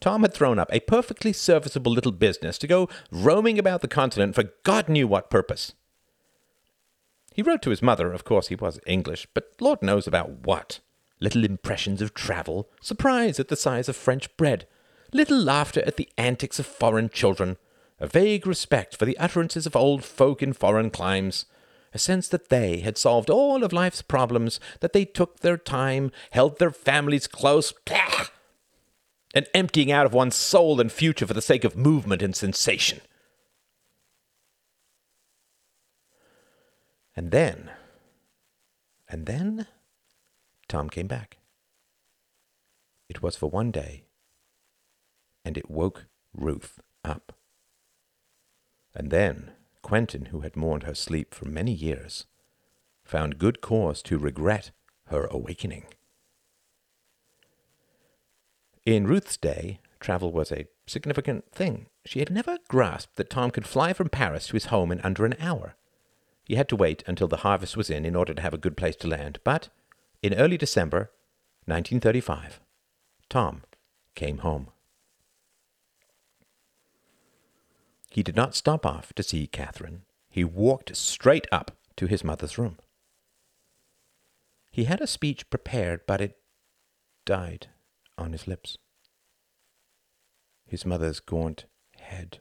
Tom 0.00 0.22
had 0.22 0.34
thrown 0.34 0.58
up 0.58 0.68
a 0.72 0.80
perfectly 0.80 1.32
serviceable 1.32 1.92
little 1.92 2.10
business 2.10 2.58
to 2.58 2.66
go 2.66 2.88
roaming 3.12 3.56
about 3.56 3.82
the 3.82 3.88
continent 3.88 4.34
for 4.34 4.50
God 4.64 4.88
knew 4.88 5.06
what 5.06 5.30
purpose. 5.30 5.74
He 7.32 7.42
wrote 7.42 7.62
to 7.62 7.70
his 7.70 7.82
mother, 7.82 8.12
of 8.12 8.24
course 8.24 8.48
he 8.48 8.56
was 8.56 8.80
English, 8.84 9.28
but 9.32 9.52
Lord 9.60 9.80
knows 9.80 10.08
about 10.08 10.44
what. 10.44 10.80
Little 11.24 11.46
impressions 11.46 12.02
of 12.02 12.12
travel, 12.12 12.68
surprise 12.82 13.40
at 13.40 13.48
the 13.48 13.56
size 13.56 13.88
of 13.88 13.96
French 13.96 14.36
bread, 14.36 14.66
little 15.10 15.38
laughter 15.38 15.82
at 15.86 15.96
the 15.96 16.10
antics 16.18 16.58
of 16.58 16.66
foreign 16.66 17.08
children, 17.08 17.56
a 17.98 18.06
vague 18.06 18.46
respect 18.46 18.94
for 18.94 19.06
the 19.06 19.16
utterances 19.16 19.64
of 19.64 19.74
old 19.74 20.04
folk 20.04 20.42
in 20.42 20.52
foreign 20.52 20.90
climes, 20.90 21.46
a 21.94 21.98
sense 21.98 22.28
that 22.28 22.50
they 22.50 22.80
had 22.80 22.98
solved 22.98 23.30
all 23.30 23.64
of 23.64 23.72
life's 23.72 24.02
problems, 24.02 24.60
that 24.80 24.92
they 24.92 25.06
took 25.06 25.40
their 25.40 25.56
time, 25.56 26.12
held 26.32 26.58
their 26.58 26.70
families 26.70 27.26
close, 27.26 27.72
pah! 27.86 28.26
an 29.34 29.46
emptying 29.54 29.90
out 29.90 30.04
of 30.04 30.12
one's 30.12 30.36
soul 30.36 30.78
and 30.78 30.92
future 30.92 31.26
for 31.26 31.32
the 31.32 31.40
sake 31.40 31.64
of 31.64 31.74
movement 31.74 32.20
and 32.20 32.36
sensation. 32.36 33.00
And 37.16 37.30
then, 37.30 37.70
and 39.08 39.24
then, 39.24 39.66
Tom 40.74 40.90
came 40.90 41.06
back. 41.06 41.38
It 43.08 43.22
was 43.22 43.36
for 43.36 43.48
one 43.48 43.70
day, 43.70 44.06
and 45.44 45.56
it 45.56 45.70
woke 45.70 46.06
Ruth 46.36 46.80
up. 47.04 47.32
And 48.92 49.12
then 49.12 49.52
Quentin, 49.82 50.26
who 50.26 50.40
had 50.40 50.56
mourned 50.56 50.82
her 50.82 50.96
sleep 50.96 51.32
for 51.32 51.44
many 51.44 51.70
years, 51.70 52.26
found 53.04 53.38
good 53.38 53.60
cause 53.60 54.02
to 54.02 54.18
regret 54.18 54.72
her 55.10 55.26
awakening. 55.30 55.84
In 58.84 59.06
Ruth's 59.06 59.36
day, 59.36 59.78
travel 60.00 60.32
was 60.32 60.50
a 60.50 60.66
significant 60.88 61.52
thing. 61.52 61.86
She 62.04 62.18
had 62.18 62.32
never 62.32 62.58
grasped 62.66 63.14
that 63.14 63.30
Tom 63.30 63.52
could 63.52 63.68
fly 63.68 63.92
from 63.92 64.08
Paris 64.08 64.48
to 64.48 64.54
his 64.54 64.66
home 64.66 64.90
in 64.90 65.00
under 65.02 65.24
an 65.24 65.36
hour. 65.38 65.76
He 66.44 66.56
had 66.56 66.68
to 66.70 66.76
wait 66.76 67.04
until 67.06 67.28
the 67.28 67.46
harvest 67.46 67.76
was 67.76 67.90
in 67.90 68.04
in 68.04 68.16
order 68.16 68.34
to 68.34 68.42
have 68.42 68.54
a 68.54 68.58
good 68.58 68.76
place 68.76 68.96
to 68.96 69.06
land, 69.06 69.38
but 69.44 69.68
in 70.24 70.32
early 70.32 70.56
December 70.56 71.10
1935, 71.66 72.58
Tom 73.28 73.60
came 74.14 74.38
home. 74.38 74.68
He 78.08 78.22
did 78.22 78.34
not 78.34 78.54
stop 78.54 78.86
off 78.86 79.12
to 79.16 79.22
see 79.22 79.46
Catherine. 79.46 80.06
He 80.30 80.42
walked 80.42 80.96
straight 80.96 81.46
up 81.52 81.72
to 81.96 82.06
his 82.06 82.24
mother's 82.24 82.56
room. 82.56 82.78
He 84.70 84.84
had 84.84 85.02
a 85.02 85.06
speech 85.06 85.50
prepared, 85.50 86.00
but 86.06 86.22
it 86.22 86.38
died 87.26 87.66
on 88.16 88.32
his 88.32 88.48
lips. 88.48 88.78
His 90.66 90.86
mother's 90.86 91.20
gaunt 91.20 91.66
head 91.98 92.38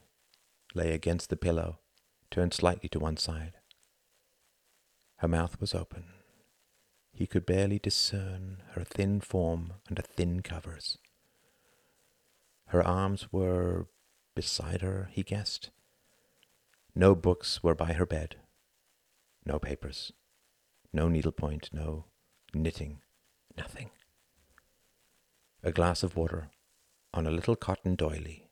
lay 0.74 0.93
against 0.93 1.30
the 1.30 1.36
pillow, 1.36 1.80
turned 2.32 2.54
slightly 2.54 2.88
to 2.88 3.00
one 3.00 3.17
side. 3.17 3.56
Her 5.17 5.28
mouth 5.28 5.60
was 5.60 5.76
open. 5.76 6.12
He 7.13 7.28
could 7.28 7.45
barely 7.45 7.80
discern 7.80 8.63
her 8.71 8.84
thin 8.84 9.21
form 9.21 9.73
under 9.88 10.02
thin 10.02 10.41
covers. 10.41 10.97
Her 12.67 12.86
arms 12.86 13.32
were 13.32 13.88
beside 14.36 14.82
her, 14.82 15.10
he 15.12 15.21
guessed. 15.21 15.69
No 16.95 17.15
books 17.15 17.62
were 17.63 17.76
by 17.76 17.93
her 17.93 18.06
bed, 18.06 18.38
no 19.45 19.60
papers, 19.60 20.12
no 20.91 21.08
needlepoint, 21.08 21.69
no 21.71 22.06
knitting, 22.54 23.02
nothing. 23.58 23.89
A 25.63 25.71
glass 25.71 26.04
of 26.04 26.15
water 26.15 26.49
on 27.13 27.26
a 27.26 27.32
little 27.32 27.56
cotton 27.56 27.95
doily. 27.95 28.49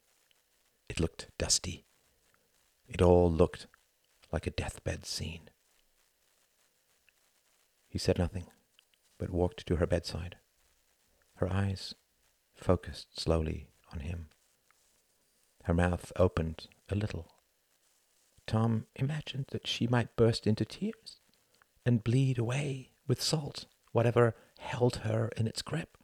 It 0.88 1.00
looked 1.00 1.30
dusty. 1.38 1.86
It 2.88 3.02
all 3.02 3.32
looked 3.32 3.68
like 4.32 4.48
a 4.48 4.52
deathbed 4.52 5.06
scene. 5.06 5.51
He 7.92 7.98
said 8.00 8.18
nothing, 8.18 8.48
but 9.18 9.32
walked 9.32 9.68
to 9.68 9.76
her 9.76 9.86
bedside. 9.86 10.38
Her 11.36 11.52
eyes 11.52 11.94
focused 12.56 13.20
slowly 13.20 13.68
on 13.92 14.00
him. 14.00 14.30
Her 15.66 15.74
mouth 15.74 16.14
opened 16.16 16.68
a 16.88 16.96
little. 16.96 17.28
Tom 18.48 18.86
imagined 18.96 19.48
that 19.52 19.68
she 19.68 19.88
might 19.88 20.16
burst 20.16 20.48
into 20.48 20.64
tears 20.64 21.18
and 21.86 22.02
bleed 22.02 22.38
away 22.38 22.92
with 23.08 23.22
salt, 23.22 23.66
whatever 23.92 24.38
held 24.60 24.98
her 24.98 25.28
in 25.36 25.46
its 25.46 25.62
grip. 25.62 25.98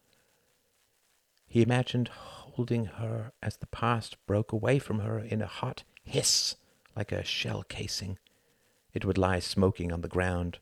He 1.47 1.61
imagined 1.61 2.09
holding 2.09 2.85
her 2.85 3.31
as 3.41 3.55
the 3.55 3.67
past 3.67 4.17
broke 4.25 4.51
away 4.51 4.77
from 4.77 4.99
her 4.99 5.19
in 5.19 5.41
a 5.41 5.47
hot 5.47 5.85
hiss 6.03 6.57
like 6.97 7.13
a 7.13 7.23
shell 7.23 7.63
casing. 7.63 8.17
It 8.93 9.05
would 9.05 9.17
lie 9.17 9.39
smoking 9.39 9.93
on 9.93 10.01
the 10.01 10.09
ground, 10.09 10.59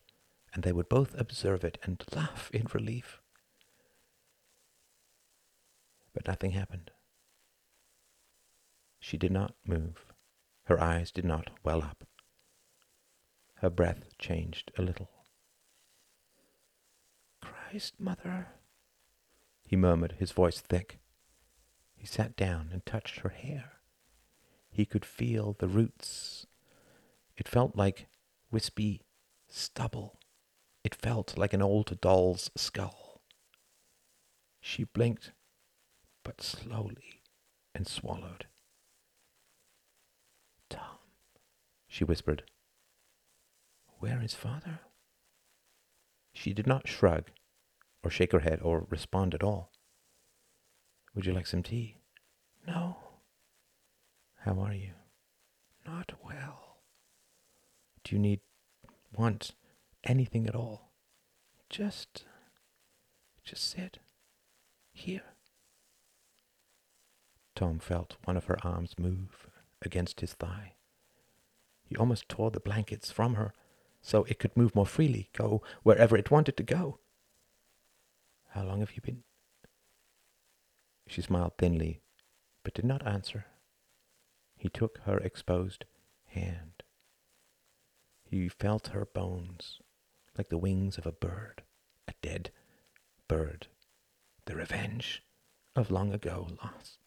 and 0.56 0.64
they 0.64 0.72
would 0.72 0.88
both 0.88 1.14
observe 1.18 1.64
it 1.64 1.76
and 1.82 2.02
laugh 2.14 2.50
in 2.50 2.66
relief. 2.72 3.20
But 6.14 6.26
nothing 6.26 6.52
happened. 6.52 6.90
She 8.98 9.18
did 9.18 9.32
not 9.32 9.54
move. 9.66 10.06
Her 10.64 10.80
eyes 10.80 11.12
did 11.12 11.26
not 11.26 11.50
well 11.62 11.82
up. 11.82 12.04
Her 13.56 13.68
breath 13.68 14.16
changed 14.18 14.72
a 14.78 14.82
little. 14.82 15.10
Christ, 17.42 18.00
mother, 18.00 18.48
he 19.66 19.76
murmured, 19.76 20.14
his 20.18 20.32
voice 20.32 20.60
thick. 20.60 21.00
He 21.94 22.06
sat 22.06 22.34
down 22.34 22.70
and 22.72 22.86
touched 22.86 23.20
her 23.20 23.28
hair. 23.28 23.72
He 24.70 24.86
could 24.86 25.04
feel 25.04 25.54
the 25.58 25.68
roots. 25.68 26.46
It 27.36 27.46
felt 27.46 27.76
like 27.76 28.06
wispy 28.50 29.02
stubble. 29.48 30.18
It 30.86 30.94
felt 30.94 31.36
like 31.36 31.52
an 31.52 31.62
old 31.62 32.00
doll's 32.00 32.48
skull. 32.54 33.20
She 34.60 34.84
blinked, 34.84 35.32
but 36.22 36.40
slowly, 36.40 37.22
and 37.74 37.88
swallowed. 37.88 38.46
Tom, 40.70 40.98
she 41.88 42.04
whispered. 42.04 42.44
Where 43.98 44.22
is 44.22 44.34
father? 44.34 44.78
She 46.32 46.52
did 46.52 46.68
not 46.68 46.86
shrug, 46.86 47.32
or 48.04 48.08
shake 48.08 48.30
her 48.30 48.46
head, 48.46 48.60
or 48.62 48.86
respond 48.88 49.34
at 49.34 49.42
all. 49.42 49.72
Would 51.16 51.26
you 51.26 51.32
like 51.32 51.48
some 51.48 51.64
tea? 51.64 51.96
No. 52.64 52.96
How 54.36 54.60
are 54.60 54.74
you? 54.74 54.92
Not 55.84 56.12
well. 56.24 56.76
Do 58.04 58.14
you 58.14 58.20
need, 58.20 58.38
want, 59.12 59.50
anything 60.06 60.46
at 60.46 60.54
all? 60.54 60.92
Just, 61.68 62.24
just 63.44 63.68
sit. 63.70 63.98
Here. 64.92 65.34
Tom 67.54 67.78
felt 67.78 68.16
one 68.24 68.36
of 68.36 68.46
her 68.46 68.58
arms 68.64 68.94
move 68.98 69.48
against 69.82 70.20
his 70.20 70.32
thigh. 70.32 70.74
He 71.84 71.96
almost 71.96 72.28
tore 72.28 72.50
the 72.50 72.60
blankets 72.60 73.10
from 73.10 73.34
her 73.34 73.52
so 74.00 74.24
it 74.24 74.38
could 74.38 74.56
move 74.56 74.74
more 74.74 74.86
freely, 74.86 75.30
go 75.32 75.62
wherever 75.82 76.16
it 76.16 76.30
wanted 76.30 76.56
to 76.56 76.62
go. 76.62 76.98
How 78.50 78.64
long 78.64 78.80
have 78.80 78.92
you 78.94 79.02
been? 79.02 79.24
She 81.08 81.22
smiled 81.22 81.52
thinly, 81.58 82.00
but 82.62 82.74
did 82.74 82.84
not 82.84 83.06
answer. 83.06 83.46
He 84.56 84.68
took 84.68 84.98
her 85.04 85.18
exposed 85.18 85.84
hand. 86.26 86.82
He 88.24 88.48
felt 88.48 88.88
her 88.88 89.04
bones 89.04 89.80
like 90.36 90.48
the 90.48 90.58
wings 90.58 90.98
of 90.98 91.06
a 91.06 91.12
bird, 91.12 91.62
a 92.08 92.12
dead 92.22 92.50
bird, 93.28 93.68
the 94.46 94.54
revenge 94.54 95.22
of 95.74 95.90
long 95.90 96.12
ago 96.12 96.48
loss. 96.62 96.98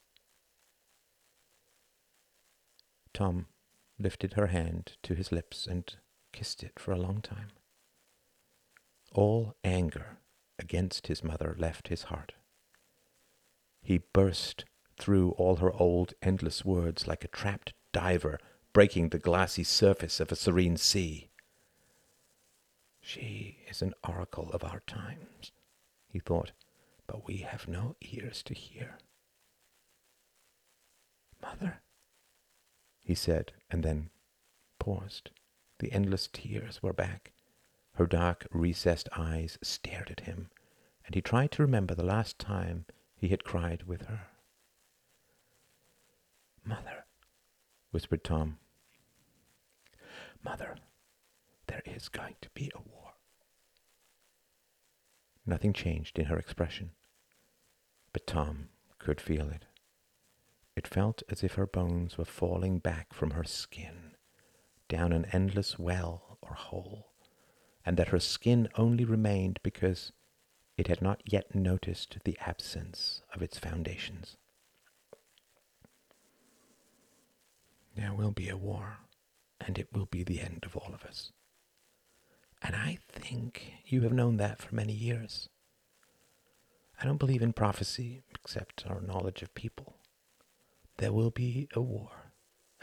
Tom 3.13 3.47
lifted 3.97 4.33
her 4.33 4.47
hand 4.47 4.93
to 5.03 5.13
his 5.13 5.31
lips 5.31 5.67
and 5.67 5.95
kissed 6.31 6.63
it 6.63 6.79
for 6.79 6.91
a 6.91 6.97
long 6.99 7.21
time. 7.21 7.51
All 9.13 9.55
anger 9.63 10.17
against 10.57 11.07
his 11.07 11.23
mother 11.23 11.55
left 11.57 11.87
his 11.87 12.03
heart. 12.03 12.33
He 13.81 13.99
burst 14.13 14.65
through 14.99 15.31
all 15.31 15.57
her 15.57 15.71
old 15.73 16.13
endless 16.21 16.63
words 16.63 17.07
like 17.07 17.23
a 17.23 17.29
trapped 17.29 17.73
diver 17.91 18.37
breaking 18.73 19.09
the 19.09 19.19
glassy 19.19 19.63
surface 19.63 20.19
of 20.19 20.31
a 20.31 20.35
serene 20.35 20.77
sea. 20.77 21.28
She 23.01 23.57
is 23.69 23.81
an 23.81 23.93
oracle 24.07 24.51
of 24.51 24.63
our 24.63 24.81
times, 24.81 25.51
he 26.07 26.19
thought, 26.19 26.51
but 27.07 27.25
we 27.25 27.37
have 27.37 27.67
no 27.67 27.95
ears 28.01 28.43
to 28.43 28.53
hear. 28.53 28.97
Mother, 31.41 31.81
he 33.03 33.15
said, 33.15 33.53
and 33.71 33.83
then 33.83 34.09
paused. 34.77 35.31
The 35.79 35.91
endless 35.91 36.27
tears 36.27 36.83
were 36.83 36.93
back. 36.93 37.31
Her 37.95 38.05
dark, 38.05 38.47
recessed 38.51 39.09
eyes 39.17 39.57
stared 39.61 40.11
at 40.11 40.21
him, 40.21 40.49
and 41.05 41.15
he 41.15 41.21
tried 41.21 41.51
to 41.53 41.61
remember 41.61 41.95
the 41.95 42.03
last 42.03 42.37
time 42.37 42.85
he 43.15 43.29
had 43.29 43.43
cried 43.43 43.83
with 43.83 44.03
her. 44.03 44.27
Mother, 46.63 47.05
whispered 47.91 48.23
Tom. 48.23 48.59
Mother, 50.43 50.75
there 51.69 51.83
is 51.85 52.09
going 52.09 52.35
to 52.41 52.49
be 52.55 52.71
a 52.75 52.79
war. 52.79 53.13
Nothing 55.45 55.71
changed 55.71 56.17
in 56.17 56.25
her 56.25 56.37
expression, 56.37 56.91
but 58.11 58.25
Tom 58.25 58.69
could 58.97 59.21
feel 59.21 59.49
it. 59.49 59.65
It 60.75 60.87
felt 60.87 61.21
as 61.29 61.43
if 61.43 61.53
her 61.53 61.67
bones 61.67 62.17
were 62.17 62.25
falling 62.25 62.79
back 62.79 63.13
from 63.13 63.31
her 63.31 63.43
skin, 63.43 64.15
down 64.87 65.13
an 65.13 65.25
endless 65.31 65.77
well 65.77 66.39
or 66.41 66.55
hole, 66.55 67.11
and 67.85 67.97
that 67.97 68.09
her 68.09 68.19
skin 68.19 68.67
only 68.75 69.05
remained 69.05 69.59
because 69.61 70.11
it 70.75 70.87
had 70.87 71.01
not 71.01 71.21
yet 71.25 71.53
noticed 71.53 72.17
the 72.23 72.37
absence 72.39 73.21
of 73.33 73.43
its 73.43 73.59
foundations. 73.59 74.37
There 77.95 78.13
will 78.13 78.31
be 78.31 78.49
a 78.49 78.57
war, 78.57 78.99
and 79.59 79.77
it 79.77 79.89
will 79.93 80.05
be 80.05 80.23
the 80.23 80.39
end 80.39 80.63
of 80.65 80.75
all 80.75 80.93
of 80.93 81.03
us. 81.03 81.31
And 82.61 82.75
I 82.75 82.99
think 83.07 83.73
you 83.85 84.01
have 84.01 84.13
known 84.13 84.37
that 84.37 84.61
for 84.61 84.75
many 84.75 84.93
years. 84.93 85.49
I 87.01 87.05
don't 87.05 87.17
believe 87.17 87.41
in 87.41 87.53
prophecy 87.53 88.23
except 88.35 88.85
our 88.87 89.01
knowledge 89.01 89.41
of 89.41 89.53
people. 89.55 89.95
There 90.97 91.13
will 91.13 91.31
be 91.31 91.69
a 91.73 91.81
war, 91.81 92.33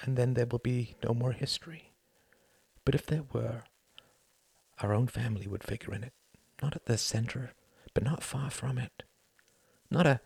and 0.00 0.16
then 0.16 0.34
there 0.34 0.46
will 0.46 0.58
be 0.58 0.96
no 1.04 1.12
more 1.12 1.32
history. 1.32 1.92
But 2.84 2.94
if 2.94 3.04
there 3.06 3.24
were, 3.32 3.64
our 4.80 4.94
own 4.94 5.06
family 5.06 5.46
would 5.46 5.64
figure 5.64 5.92
in 5.92 6.02
it, 6.02 6.14
not 6.62 6.74
at 6.74 6.86
the 6.86 6.96
center, 6.96 7.52
but 7.92 8.04
not 8.04 8.22
far 8.22 8.50
from 8.50 8.78
it. 8.78 9.02
Not 9.90 10.06
a 10.06 10.20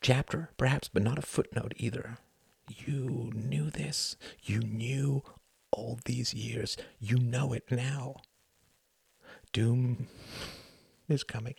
chapter, 0.00 0.50
perhaps, 0.56 0.88
but 0.88 1.02
not 1.02 1.18
a 1.18 1.22
footnote 1.22 1.74
either. 1.76 2.18
You 2.68 3.32
knew 3.34 3.70
this. 3.70 4.16
You 4.42 4.60
knew 4.60 5.22
all 5.70 5.98
these 6.04 6.32
years. 6.32 6.76
You 6.98 7.18
know 7.18 7.52
it 7.52 7.70
now. 7.70 8.16
Doom 9.52 10.08
is 11.08 11.24
coming. 11.24 11.54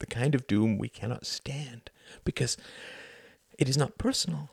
The 0.00 0.06
kind 0.06 0.34
of 0.34 0.46
doom 0.46 0.78
we 0.78 0.88
cannot 0.88 1.26
stand 1.26 1.90
because 2.24 2.56
it 3.58 3.68
is 3.68 3.76
not 3.76 3.98
personal. 3.98 4.50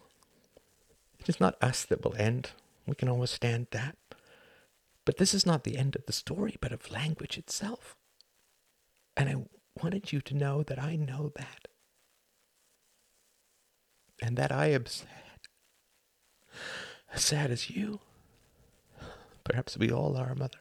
It 1.20 1.28
is 1.28 1.40
not 1.40 1.62
us 1.62 1.84
that 1.86 2.04
will 2.04 2.16
end. 2.16 2.52
We 2.86 2.96
can 2.96 3.10
always 3.10 3.32
stand 3.32 3.68
that. 3.72 3.98
But 5.06 5.18
this 5.18 5.34
is 5.34 5.46
not 5.46 5.64
the 5.64 5.78
end 5.78 5.96
of 5.96 6.06
the 6.06 6.14
story, 6.14 6.58
but 6.62 6.72
of 6.72 6.92
language 6.92 7.38
itself. 7.38 7.96
And 9.18 9.28
I 9.28 9.36
wanted 9.82 10.12
you 10.12 10.22
to 10.22 10.36
know 10.36 10.64
that 10.64 10.82
I 10.82 10.96
know 10.96 11.32
that. 11.36 11.68
And 14.22 14.38
that 14.38 14.52
I 14.52 14.68
am 14.68 14.86
sad. 14.86 15.08
As 17.12 17.24
sad 17.24 17.50
as 17.50 17.70
you. 17.70 18.00
Perhaps 19.44 19.78
we 19.78 19.92
all 19.92 20.16
are, 20.16 20.36
Mother. 20.36 20.60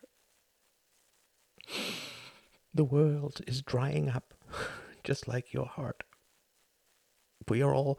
The 2.75 2.85
world 2.85 3.41
is 3.47 3.63
drying 3.63 4.09
up, 4.09 4.35
just 5.05 5.27
like 5.27 5.53
your 5.53 5.67
heart. 5.67 6.05
We 7.49 7.63
are 7.63 7.75
all 7.75 7.99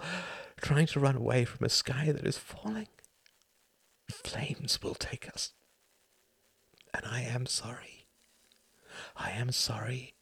trying 0.61 0.87
to 0.87 0.99
run 0.99 1.15
away 1.15 1.45
from 1.45 1.65
a 1.65 1.69
sky 1.69 2.11
that 2.11 2.25
is 2.25 2.37
falling. 2.37 2.87
Flames 4.11 4.81
will 4.81 4.95
take 4.95 5.27
us. 5.27 5.51
And 6.93 7.05
I 7.05 7.21
am 7.21 7.45
sorry. 7.45 8.07
I 9.15 9.31
am 9.31 9.51
sorry 9.51 10.15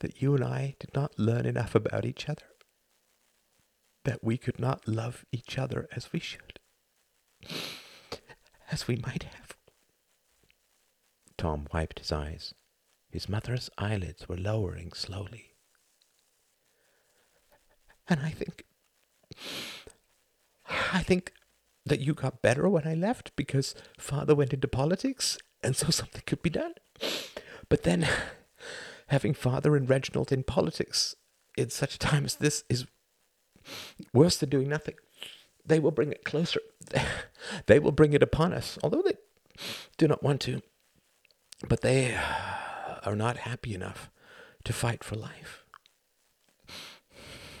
that 0.00 0.20
you 0.20 0.34
and 0.34 0.44
I 0.44 0.76
did 0.78 0.94
not 0.94 1.18
learn 1.18 1.46
enough 1.46 1.74
about 1.74 2.04
each 2.04 2.28
other. 2.28 2.46
That 4.04 4.22
we 4.22 4.36
could 4.36 4.58
not 4.58 4.86
love 4.86 5.24
each 5.32 5.58
other 5.58 5.88
as 5.94 6.12
we 6.12 6.20
should. 6.20 6.60
As 8.70 8.88
we 8.88 8.96
might 8.96 9.24
have. 9.24 9.56
Tom 11.36 11.66
wiped 11.72 11.98
his 11.98 12.12
eyes. 12.12 12.54
His 13.16 13.30
mother's 13.30 13.70
eyelids 13.78 14.28
were 14.28 14.36
lowering 14.36 14.92
slowly. 14.92 15.54
And 18.10 18.20
I 18.20 18.28
think 18.28 18.66
I 20.92 21.02
think 21.02 21.32
that 21.86 22.00
you 22.00 22.12
got 22.12 22.42
better 22.42 22.68
when 22.68 22.86
I 22.86 22.92
left 22.92 23.34
because 23.34 23.74
father 23.98 24.34
went 24.34 24.52
into 24.52 24.68
politics 24.68 25.38
and 25.62 25.74
so 25.74 25.88
something 25.88 26.24
could 26.26 26.42
be 26.42 26.50
done. 26.50 26.74
But 27.70 27.84
then 27.84 28.06
having 29.06 29.32
father 29.32 29.76
and 29.76 29.88
Reginald 29.88 30.30
in 30.30 30.42
politics 30.42 31.16
in 31.56 31.70
such 31.70 31.94
a 31.94 31.98
time 31.98 32.26
as 32.26 32.34
this 32.34 32.64
is 32.68 32.84
worse 34.12 34.36
than 34.36 34.50
doing 34.50 34.68
nothing. 34.68 34.96
They 35.64 35.78
will 35.78 35.90
bring 35.90 36.12
it 36.12 36.26
closer. 36.26 36.60
They 37.64 37.78
will 37.78 37.92
bring 37.92 38.12
it 38.12 38.22
upon 38.22 38.52
us, 38.52 38.78
although 38.82 39.00
they 39.00 39.16
do 39.96 40.06
not 40.06 40.22
want 40.22 40.42
to. 40.42 40.60
But 41.66 41.80
they 41.80 42.14
are 43.06 43.16
not 43.16 43.38
happy 43.38 43.74
enough 43.74 44.10
to 44.64 44.72
fight 44.72 45.04
for 45.04 45.14
life. 45.14 45.64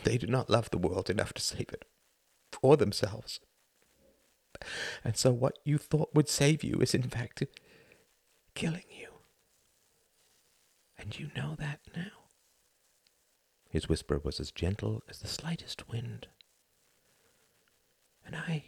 They 0.04 0.18
do 0.18 0.26
not 0.26 0.50
love 0.50 0.70
the 0.70 0.78
world 0.78 1.08
enough 1.08 1.32
to 1.34 1.42
save 1.42 1.70
it 1.72 1.84
for 2.52 2.76
themselves. 2.76 3.40
And 5.04 5.16
so 5.16 5.32
what 5.32 5.58
you 5.64 5.78
thought 5.78 6.14
would 6.14 6.28
save 6.28 6.64
you 6.64 6.78
is 6.80 6.94
in 6.94 7.02
fact 7.02 7.42
killing 8.54 8.84
you. 8.90 9.08
And 10.98 11.18
you 11.18 11.30
know 11.36 11.54
that 11.58 11.80
now. 11.94 12.30
His 13.68 13.88
whisper 13.88 14.20
was 14.22 14.40
as 14.40 14.50
gentle 14.50 15.02
as 15.08 15.18
the 15.18 15.28
slightest 15.28 15.88
wind. 15.88 16.28
And 18.24 18.34
I 18.34 18.64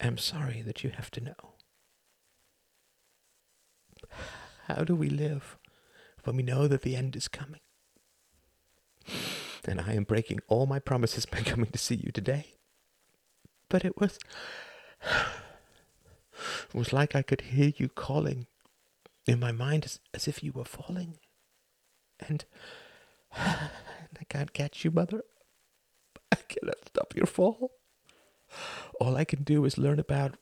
am 0.00 0.16
sorry 0.16 0.62
that 0.62 0.82
you 0.82 0.90
have 0.90 1.10
to 1.12 1.20
know. 1.20 1.54
How 4.66 4.84
do 4.84 4.94
we 4.94 5.10
live 5.10 5.58
when 6.24 6.36
we 6.36 6.42
know 6.42 6.68
that 6.68 6.82
the 6.82 6.96
end 6.96 7.16
is 7.16 7.28
coming? 7.28 7.60
and 9.64 9.80
I 9.80 9.92
am 9.94 10.04
breaking 10.04 10.40
all 10.48 10.66
my 10.66 10.78
promises 10.78 11.26
by 11.26 11.40
coming 11.40 11.70
to 11.70 11.78
see 11.78 11.94
you 11.94 12.12
today. 12.12 12.54
But 13.68 13.84
it 13.84 13.98
was. 14.00 14.18
It 16.68 16.74
was 16.74 16.92
like 16.92 17.14
I 17.14 17.22
could 17.22 17.42
hear 17.42 17.72
you 17.76 17.88
calling 17.88 18.46
in 19.26 19.38
my 19.38 19.52
mind 19.52 19.84
as, 19.84 20.00
as 20.12 20.26
if 20.26 20.42
you 20.42 20.52
were 20.52 20.64
falling. 20.64 21.18
And, 22.18 22.44
and 23.36 23.70
I 24.18 24.24
can't 24.28 24.52
catch 24.52 24.84
you, 24.84 24.90
Mother. 24.90 25.22
I 26.32 26.36
cannot 26.48 26.86
stop 26.86 27.14
your 27.14 27.26
fall. 27.26 27.72
All 29.00 29.16
I 29.16 29.24
can 29.24 29.44
do 29.44 29.64
is 29.64 29.78
learn 29.78 29.98
about 29.98 30.36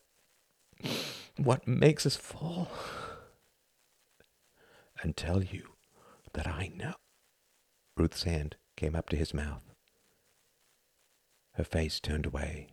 what 1.36 1.68
makes 1.68 2.06
us 2.06 2.16
fall 2.16 2.70
and 5.02 5.16
tell 5.16 5.42
you 5.42 5.74
that 6.32 6.46
I 6.46 6.70
know. 6.74 6.94
Ruth's 7.96 8.22
hand 8.24 8.56
came 8.76 8.94
up 8.94 9.08
to 9.10 9.16
his 9.16 9.34
mouth. 9.34 9.64
Her 11.52 11.64
face 11.64 12.00
turned 12.00 12.26
away. 12.26 12.68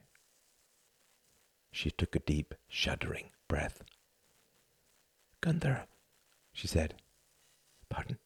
She 1.72 1.92
took 1.92 2.16
a 2.16 2.20
deep, 2.20 2.54
shuddering 2.68 3.32
breath. 3.48 3.82
Gunther, 5.42 5.86
she 6.54 6.68
said. 6.68 6.96
Pardon? 7.90 8.18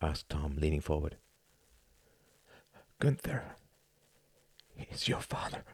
asked 0.00 0.28
Tom, 0.28 0.56
leaning 0.56 0.80
forward. 0.80 1.16
Gunther 2.98 3.56
is 4.90 5.08
your 5.08 5.20
father. 5.20 5.64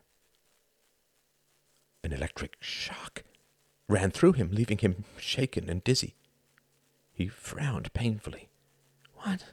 An 2.05 2.13
electric 2.13 2.57
shock 2.61 3.25
ran 3.89 4.11
through 4.11 4.33
him, 4.35 4.51
leaving 4.53 4.79
him 4.79 5.05
shaken 5.19 5.69
and 5.69 5.83
dizzy. 5.83 6.15
He 7.19 7.27
frowned 7.27 7.93
painfully. 7.95 8.49
What? 9.15 9.45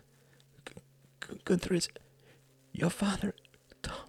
Gunther 1.46 1.74
is 1.74 1.90
your 2.72 2.92
father, 2.92 3.34
Tom. 3.82 4.08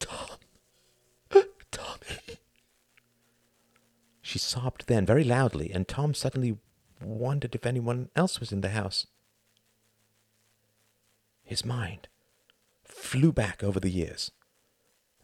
Tom. 0.00 0.30
Tommy. 1.70 2.38
She 4.20 4.40
sobbed 4.40 4.88
then 4.88 5.06
very 5.06 5.22
loudly, 5.22 5.70
and 5.70 5.86
Tom 5.86 6.12
suddenly 6.12 6.58
wondered 7.00 7.54
if 7.54 7.64
anyone 7.64 8.10
else 8.16 8.40
was 8.40 8.50
in 8.50 8.62
the 8.62 8.70
house. 8.70 9.06
His 11.44 11.64
mind 11.64 12.08
flew 12.82 13.30
back 13.30 13.62
over 13.62 13.78
the 13.78 13.90
years. 13.90 14.32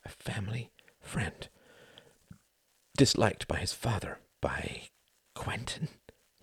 A 0.05 0.11
family, 0.11 0.71
friend, 1.01 1.49
disliked 2.97 3.49
by 3.49 3.57
his 3.57 3.73
father, 3.73 4.21
by 4.41 4.83
Quentin, 5.35 5.89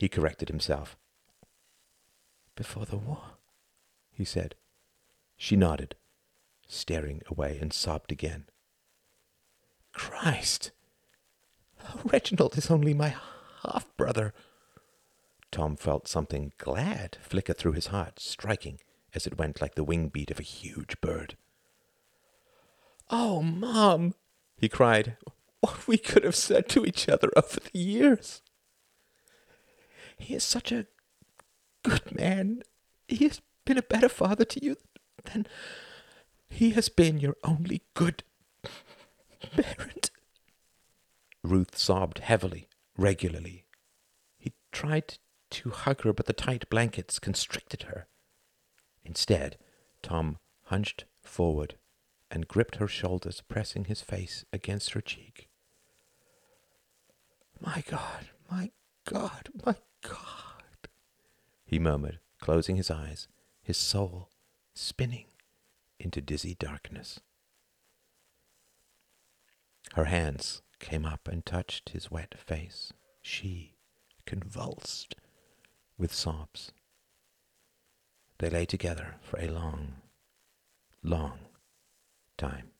he 0.03 0.09
corrected 0.09 0.49
himself. 0.49 0.97
Before 2.57 2.83
the 2.83 2.97
war, 2.97 3.37
he 4.11 4.25
said. 4.25 4.55
She 5.37 5.55
nodded, 5.55 5.95
staring 6.67 7.21
away, 7.31 7.57
and 7.61 7.71
sobbed 7.71 8.11
again. 8.11 8.47
Christ! 9.93 10.71
Reginald 12.03 12.57
is 12.57 12.69
only 12.69 12.93
my 12.93 13.15
half 13.61 13.85
brother. 13.95 14.33
Tom 15.51 15.77
felt 15.77 16.09
something 16.09 16.51
glad 16.57 17.17
flicker 17.21 17.53
through 17.53 17.71
his 17.71 17.87
heart, 17.87 18.19
striking 18.19 18.79
as 19.15 19.25
it 19.25 19.37
went 19.37 19.61
like 19.61 19.75
the 19.75 19.85
wing 19.85 20.09
beat 20.09 20.31
of 20.31 20.39
a 20.39 20.43
huge 20.43 20.99
bird. 20.99 21.37
Oh, 23.09 23.41
Mom, 23.41 24.15
he 24.57 24.67
cried, 24.67 25.15
what 25.61 25.87
we 25.87 25.97
could 25.97 26.25
have 26.25 26.35
said 26.35 26.67
to 26.67 26.85
each 26.85 27.07
other 27.07 27.29
over 27.37 27.61
the 27.61 27.79
years. 27.79 28.41
He 30.23 30.35
is 30.35 30.43
such 30.45 30.71
a 30.71 30.87
good 31.83 32.15
man. 32.15 32.63
He 33.09 33.25
has 33.25 33.41
been 33.65 33.77
a 33.77 33.81
better 33.83 34.07
father 34.07 34.45
to 34.45 34.63
you 34.63 34.77
than 35.25 35.45
he 36.49 36.71
has 36.71 36.87
been 36.87 37.19
your 37.19 37.35
only 37.43 37.83
good 37.93 38.23
parent. 39.51 40.11
Ruth 41.43 41.77
sobbed 41.77 42.19
heavily, 42.19 42.69
regularly. 42.97 43.65
He 44.37 44.53
tried 44.71 45.17
to 45.51 45.71
hug 45.71 46.03
her, 46.03 46.13
but 46.13 46.25
the 46.25 46.31
tight 46.31 46.69
blankets 46.69 47.19
constricted 47.19 47.83
her. 47.83 48.07
Instead, 49.03 49.57
Tom 50.01 50.37
hunched 50.67 51.03
forward 51.21 51.75
and 52.31 52.47
gripped 52.47 52.77
her 52.77 52.87
shoulders, 52.87 53.43
pressing 53.49 53.85
his 53.85 53.99
face 54.01 54.45
against 54.53 54.91
her 54.91 55.01
cheek. 55.01 55.49
My 57.59 57.83
God, 57.85 58.29
my 58.49 58.71
God, 59.05 59.49
my 59.65 59.75
God, 60.03 60.89
he 61.65 61.79
murmured, 61.79 62.19
closing 62.39 62.75
his 62.75 62.91
eyes, 62.91 63.27
his 63.61 63.77
soul 63.77 64.29
spinning 64.75 65.25
into 65.99 66.21
dizzy 66.21 66.55
darkness. 66.55 67.19
Her 69.93 70.05
hands 70.05 70.61
came 70.79 71.05
up 71.05 71.27
and 71.27 71.45
touched 71.45 71.89
his 71.89 72.11
wet 72.11 72.35
face. 72.37 72.93
She 73.21 73.75
convulsed 74.25 75.15
with 75.97 76.13
sobs. 76.13 76.71
They 78.39 78.49
lay 78.49 78.65
together 78.65 79.15
for 79.21 79.39
a 79.39 79.47
long, 79.47 79.95
long 81.03 81.39
time. 82.37 82.71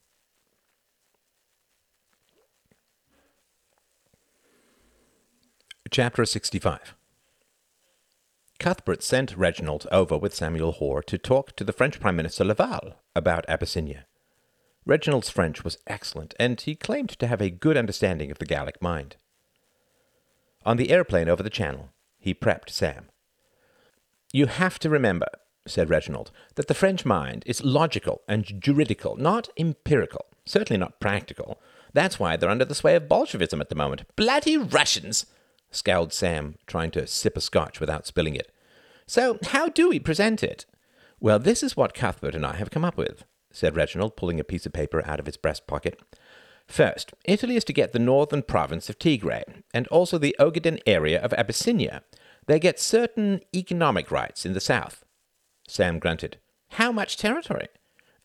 Chapter 5.92 6.26
65 6.26 6.96
Cuthbert 8.64 9.04
sent 9.04 9.36
Reginald 9.36 9.86
over 9.92 10.18
with 10.18 10.34
Samuel 10.34 10.72
Hoare 10.72 11.04
to 11.04 11.18
talk 11.18 11.54
to 11.58 11.66
the 11.66 11.74
French 11.74 12.00
Prime 12.00 12.16
Minister 12.16 12.46
Laval 12.46 12.94
about 13.14 13.44
Abyssinia. 13.50 14.06
Reginald's 14.86 15.30
French 15.30 15.66
was 15.66 15.80
excellent, 15.86 16.34
and 16.40 16.62
he 16.62 16.74
claimed 16.74 17.10
to 17.10 17.28
have 17.28 17.42
a 17.42 17.50
good 17.50 17.76
understanding 17.76 18.32
of 18.32 18.40
the 18.40 18.46
Gallic 18.46 18.82
mind. 18.82 19.18
On 20.66 20.78
the 20.78 20.92
airplane 20.92 21.28
over 21.28 21.44
the 21.44 21.50
Channel, 21.50 21.90
he 22.18 22.34
prepped 22.34 22.70
Sam. 22.70 23.10
You 24.32 24.46
have 24.46 24.80
to 24.80 24.90
remember, 24.90 25.28
said 25.68 25.90
Reginald, 25.90 26.32
that 26.56 26.70
the 26.70 26.74
French 26.74 27.04
mind 27.04 27.44
is 27.46 27.66
logical 27.66 28.22
and 28.30 28.62
juridical, 28.62 29.18
not 29.18 29.50
empirical, 29.58 30.28
certainly 30.46 30.80
not 30.80 31.02
practical. 31.02 31.60
That's 31.92 32.18
why 32.18 32.38
they're 32.38 32.50
under 32.50 32.64
the 32.64 32.76
sway 32.76 32.96
of 32.96 33.10
Bolshevism 33.10 33.60
at 33.60 33.68
the 33.68 33.76
moment. 33.76 34.04
Bloody 34.16 34.56
Russians! 34.56 35.26
scowled 35.70 36.14
Sam, 36.14 36.56
trying 36.66 36.92
to 36.92 37.08
sip 37.08 37.36
a 37.36 37.42
scotch 37.42 37.82
without 37.82 38.08
spilling 38.08 38.36
it. 38.36 38.50
So, 39.06 39.38
how 39.48 39.70
do 39.70 39.90
we 39.90 40.00
present 40.00 40.44
it? 40.44 40.66
Well, 41.20 41.40
this 41.40 41.64
is 41.64 41.78
what 41.78 41.94
Cuthbert 41.94 42.36
and 42.36 42.46
I 42.46 42.56
have 42.56 42.72
come 42.72 42.86
up 42.86 42.98
with, 42.98 43.24
said 43.52 43.76
Reginald, 43.76 44.16
pulling 44.16 44.40
a 44.40 44.44
piece 44.44 44.66
of 44.66 44.74
paper 44.74 45.06
out 45.06 45.20
of 45.20 45.26
his 45.26 45.38
breast 45.38 45.68
pocket. 45.68 46.00
First, 46.68 47.14
Italy 47.26 47.56
is 47.56 47.64
to 47.66 47.74
get 47.74 47.92
the 47.92 48.00
northern 48.00 48.42
province 48.42 48.90
of 48.90 49.00
Tigray, 49.00 49.44
and 49.74 49.88
also 49.88 50.18
the 50.18 50.36
Ogaden 50.40 50.80
area 50.86 51.22
of 51.22 51.34
Abyssinia. 51.34 52.04
They 52.48 52.60
get 52.60 52.80
certain 52.80 53.42
economic 53.56 54.12
rights 54.12 54.46
in 54.46 54.54
the 54.54 54.60
south. 54.60 55.04
Sam 55.68 56.00
grunted. 56.00 56.38
How 56.72 56.92
much 56.92 57.18
territory? 57.18 57.68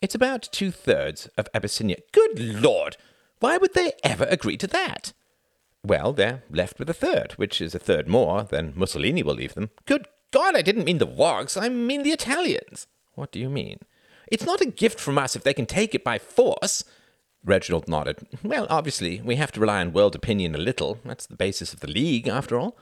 It's 0.01 0.14
about 0.14 0.49
two 0.53 0.70
thirds 0.70 1.26
of 1.37 1.49
Abyssinia. 1.55 1.97
Good 2.12 2.39
Lord! 2.39 2.97
Why 3.41 3.59
would 3.59 3.74
they 3.74 3.93
ever 4.03 4.24
agree 4.24 4.57
to 4.57 4.66
that? 4.68 5.12
Well, 5.85 6.12
they're 6.12 6.43
left 6.51 6.79
with 6.79 6.91
a 6.91 6.95
third, 6.95 7.33
which 7.33 7.61
is 7.61 7.74
a 7.74 7.79
third 7.79 8.09
more 8.09 8.43
than 8.43 8.72
Mussolini 8.74 9.22
will 9.22 9.35
leave 9.35 9.55
them. 9.55 9.70
Good 9.87 10.07
God, 10.31 10.57
I 10.57 10.62
didn't 10.62 10.85
mean 10.85 10.99
the 10.99 11.07
Wogs, 11.07 11.57
I 11.57 11.68
mean 11.68 12.03
the 12.03 12.11
Italians. 12.11 12.87
What 13.14 13.33
do 13.33 13.39
you 13.39 13.49
mean? 13.49 13.81
It's 14.26 14.45
not 14.45 14.61
a 14.61 14.66
gift 14.66 15.01
from 15.01 15.18
us 15.18 15.35
if 15.35 15.43
they 15.43 15.55
can 15.55 15.66
take 15.66 15.95
it 15.95 16.05
by 16.05 16.18
force. 16.18 16.85
Reginald 17.45 17.89
nodded. 17.89 18.26
Well, 18.43 18.66
obviously, 18.68 19.22
we 19.22 19.37
have 19.37 19.53
to 19.53 19.61
rely 19.61 19.81
on 19.81 19.93
world 19.93 20.14
opinion 20.14 20.55
a 20.55 20.59
little. 20.59 20.99
That's 21.05 21.26
the 21.26 21.37
basis 21.37 21.72
of 21.72 21.81
the 21.81 21.91
League, 21.91 22.29
after 22.29 22.59
all. 22.59 22.76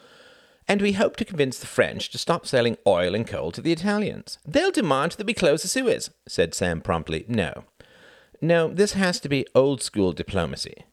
And 0.66 0.82
we 0.82 0.92
hope 0.92 1.14
to 1.16 1.24
convince 1.24 1.58
the 1.58 1.66
French 1.66 2.10
to 2.10 2.18
stop 2.18 2.46
selling 2.46 2.76
oil 2.84 3.14
and 3.14 3.24
coal 3.26 3.52
to 3.52 3.60
the 3.60 3.70
Italians. 3.70 4.38
They'll 4.44 4.72
demand 4.72 5.12
that 5.12 5.26
we 5.26 5.34
close 5.34 5.62
the 5.62 5.68
Suez, 5.68 6.10
said 6.26 6.54
Sam 6.54 6.80
promptly. 6.80 7.24
No. 7.28 7.64
No, 8.40 8.68
this 8.68 8.94
has 8.94 9.20
to 9.20 9.28
be 9.28 9.46
old 9.54 9.82
school 9.82 10.12
diplomacy. 10.12 10.84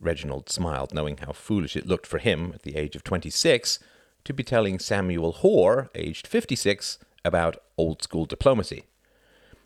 Reginald 0.00 0.50
smiled, 0.50 0.92
knowing 0.92 1.18
how 1.18 1.32
foolish 1.32 1.76
it 1.76 1.86
looked 1.86 2.06
for 2.06 2.18
him, 2.18 2.50
at 2.54 2.62
the 2.62 2.76
age 2.76 2.96
of 2.96 3.04
twenty 3.04 3.30
six, 3.30 3.78
to 4.26 4.34
be 4.34 4.42
telling 4.42 4.78
Samuel 4.78 5.32
Hoare, 5.32 5.88
aged 5.94 6.26
fifty 6.26 6.54
six, 6.54 6.98
about 7.24 7.62
old 7.78 8.02
school 8.02 8.26
diplomacy. 8.26 8.84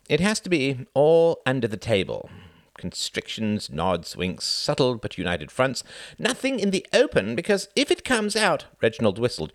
It 0.09 0.19
has 0.19 0.39
to 0.41 0.49
be 0.49 0.87
all 0.93 1.41
under 1.45 1.67
the 1.67 1.77
table. 1.77 2.29
Constrictions, 2.77 3.69
nods, 3.69 4.17
winks, 4.17 4.45
subtle 4.45 4.95
but 4.95 5.17
united 5.17 5.51
fronts. 5.51 5.83
Nothing 6.17 6.59
in 6.59 6.71
the 6.71 6.85
open, 6.93 7.35
because 7.35 7.69
if 7.75 7.91
it 7.91 8.03
comes 8.03 8.35
out, 8.35 8.65
Reginald 8.81 9.19
whistled. 9.19 9.53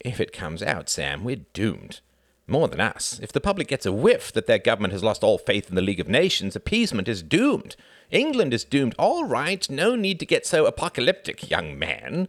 If 0.00 0.20
it 0.20 0.32
comes 0.32 0.62
out, 0.62 0.88
Sam, 0.88 1.24
we're 1.24 1.44
doomed. 1.52 2.00
More 2.46 2.68
than 2.68 2.80
us. 2.80 3.20
If 3.22 3.32
the 3.32 3.40
public 3.42 3.68
gets 3.68 3.84
a 3.84 3.92
whiff 3.92 4.32
that 4.32 4.46
their 4.46 4.58
government 4.58 4.94
has 4.94 5.04
lost 5.04 5.22
all 5.22 5.36
faith 5.36 5.68
in 5.68 5.74
the 5.74 5.82
League 5.82 6.00
of 6.00 6.08
Nations, 6.08 6.56
appeasement 6.56 7.08
is 7.08 7.22
doomed. 7.22 7.76
England 8.10 8.54
is 8.54 8.64
doomed. 8.64 8.94
All 8.98 9.24
right, 9.24 9.68
no 9.68 9.94
need 9.94 10.18
to 10.20 10.24
get 10.24 10.46
so 10.46 10.64
apocalyptic, 10.64 11.50
young 11.50 11.78
man, 11.78 12.28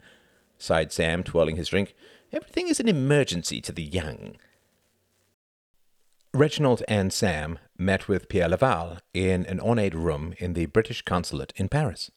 sighed 0.59 0.91
Sam, 0.91 1.23
twirling 1.23 1.55
his 1.55 1.69
drink. 1.69 1.95
Everything 2.31 2.67
is 2.67 2.79
an 2.79 2.87
emergency 2.87 3.59
to 3.61 3.71
the 3.71 3.83
young. 3.83 4.35
Reginald 6.31 6.83
and 6.87 7.11
Sam 7.11 7.57
met 7.75 8.07
with 8.07 8.29
Pierre 8.29 8.49
Laval 8.49 8.99
in 9.15 9.47
an 9.47 9.59
ornate 9.59 9.95
room 9.95 10.35
in 10.37 10.53
the 10.53 10.67
British 10.67 11.01
consulate 11.01 11.53
in 11.55 11.69
Paris. 11.69 12.11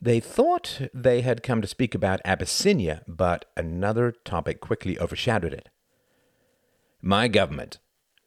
They 0.00 0.20
thought 0.20 0.88
they 0.94 1.22
had 1.22 1.42
come 1.42 1.60
to 1.60 1.68
speak 1.68 1.94
about 1.94 2.20
Abyssinia, 2.24 3.02
but 3.08 3.44
another 3.56 4.12
topic 4.24 4.60
quickly 4.60 4.98
overshadowed 4.98 5.52
it. 5.52 5.68
My 7.02 7.28
government, 7.28 7.78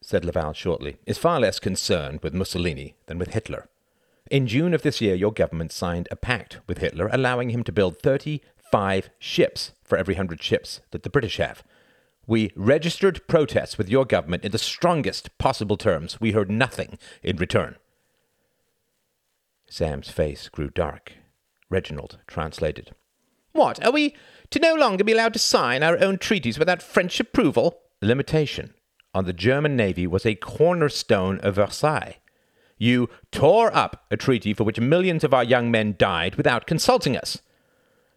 said 0.01 0.25
Laval 0.25 0.53
shortly, 0.53 0.97
is 1.05 1.17
far 1.17 1.39
less 1.39 1.59
concerned 1.59 2.19
with 2.21 2.33
Mussolini 2.33 2.95
than 3.07 3.17
with 3.17 3.33
Hitler. 3.33 3.69
In 4.29 4.47
June 4.47 4.73
of 4.73 4.81
this 4.81 5.01
year, 5.01 5.15
your 5.15 5.31
government 5.31 5.71
signed 5.71 6.07
a 6.11 6.15
pact 6.15 6.59
with 6.67 6.79
Hitler 6.79 7.09
allowing 7.11 7.49
him 7.49 7.63
to 7.63 7.71
build 7.71 8.01
35 8.73 9.11
ships 9.19 9.71
for 9.83 9.99
every 9.99 10.15
100 10.15 10.41
ships 10.41 10.81
that 10.89 11.03
the 11.03 11.09
British 11.09 11.37
have. 11.37 11.63
We 12.25 12.51
registered 12.55 13.27
protests 13.27 13.77
with 13.77 13.87
your 13.87 14.03
government 14.03 14.43
in 14.43 14.51
the 14.51 14.57
strongest 14.57 15.37
possible 15.37 15.77
terms. 15.77 16.19
We 16.19 16.31
heard 16.31 16.49
nothing 16.49 16.97
in 17.21 17.37
return. 17.37 17.75
Sam's 19.69 20.09
face 20.09 20.49
grew 20.49 20.71
dark. 20.71 21.13
Reginald 21.69 22.17
translated. 22.25 22.95
What, 23.51 23.83
are 23.85 23.91
we 23.91 24.15
to 24.49 24.57
no 24.57 24.73
longer 24.73 25.03
be 25.03 25.11
allowed 25.11 25.33
to 25.33 25.39
sign 25.39 25.83
our 25.83 25.99
own 25.99 26.17
treaties 26.17 26.57
without 26.57 26.81
French 26.81 27.19
approval? 27.19 27.79
The 27.99 28.07
limitation 28.07 28.73
on 29.13 29.25
the 29.25 29.33
German 29.33 29.75
navy 29.75 30.07
was 30.07 30.25
a 30.25 30.33
cornerstone 30.33 31.39
of 31.41 31.55
Versailles. 31.55 32.17
You 32.79 33.07
tore 33.31 33.75
up 33.75 34.07
a 34.09 34.17
treaty 34.17 34.55
for 34.55 34.63
which 34.63 34.79
millions 34.79 35.23
of 35.23 35.31
our 35.31 35.43
young 35.43 35.69
men 35.69 35.93
died 35.95 36.37
without 36.37 36.65
consulting 36.65 37.15
us. 37.15 37.39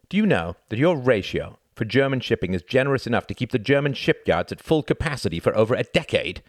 Do 0.09 0.17
you 0.17 0.25
know 0.25 0.55
that 0.69 0.79
your 0.79 0.97
ratio 0.97 1.59
for 1.77 1.85
German 1.85 2.19
shipping 2.19 2.53
is 2.53 2.63
generous 2.63 3.05
enough 3.05 3.27
to 3.27 3.35
keep 3.35 3.51
the 3.51 3.59
German 3.59 3.93
shipyards 3.93 4.51
at 4.51 4.61
full 4.61 4.81
capacity 4.81 5.39
for 5.39 5.55
over 5.55 5.75
a 5.75 5.83
decade. 5.83 6.41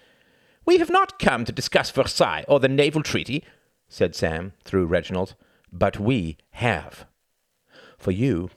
We 0.64 0.78
have 0.78 0.90
not 0.90 1.18
come 1.18 1.44
to 1.44 1.52
discuss 1.52 1.90
Versailles 1.90 2.46
or 2.48 2.60
the 2.60 2.68
naval 2.68 3.02
treaty, 3.02 3.44
said 3.88 4.14
Sam 4.14 4.54
through 4.64 4.86
Reginald, 4.86 5.34
but 5.70 6.00
we 6.00 6.38
have. 6.52 7.04
For 7.98 8.10
you 8.10 8.50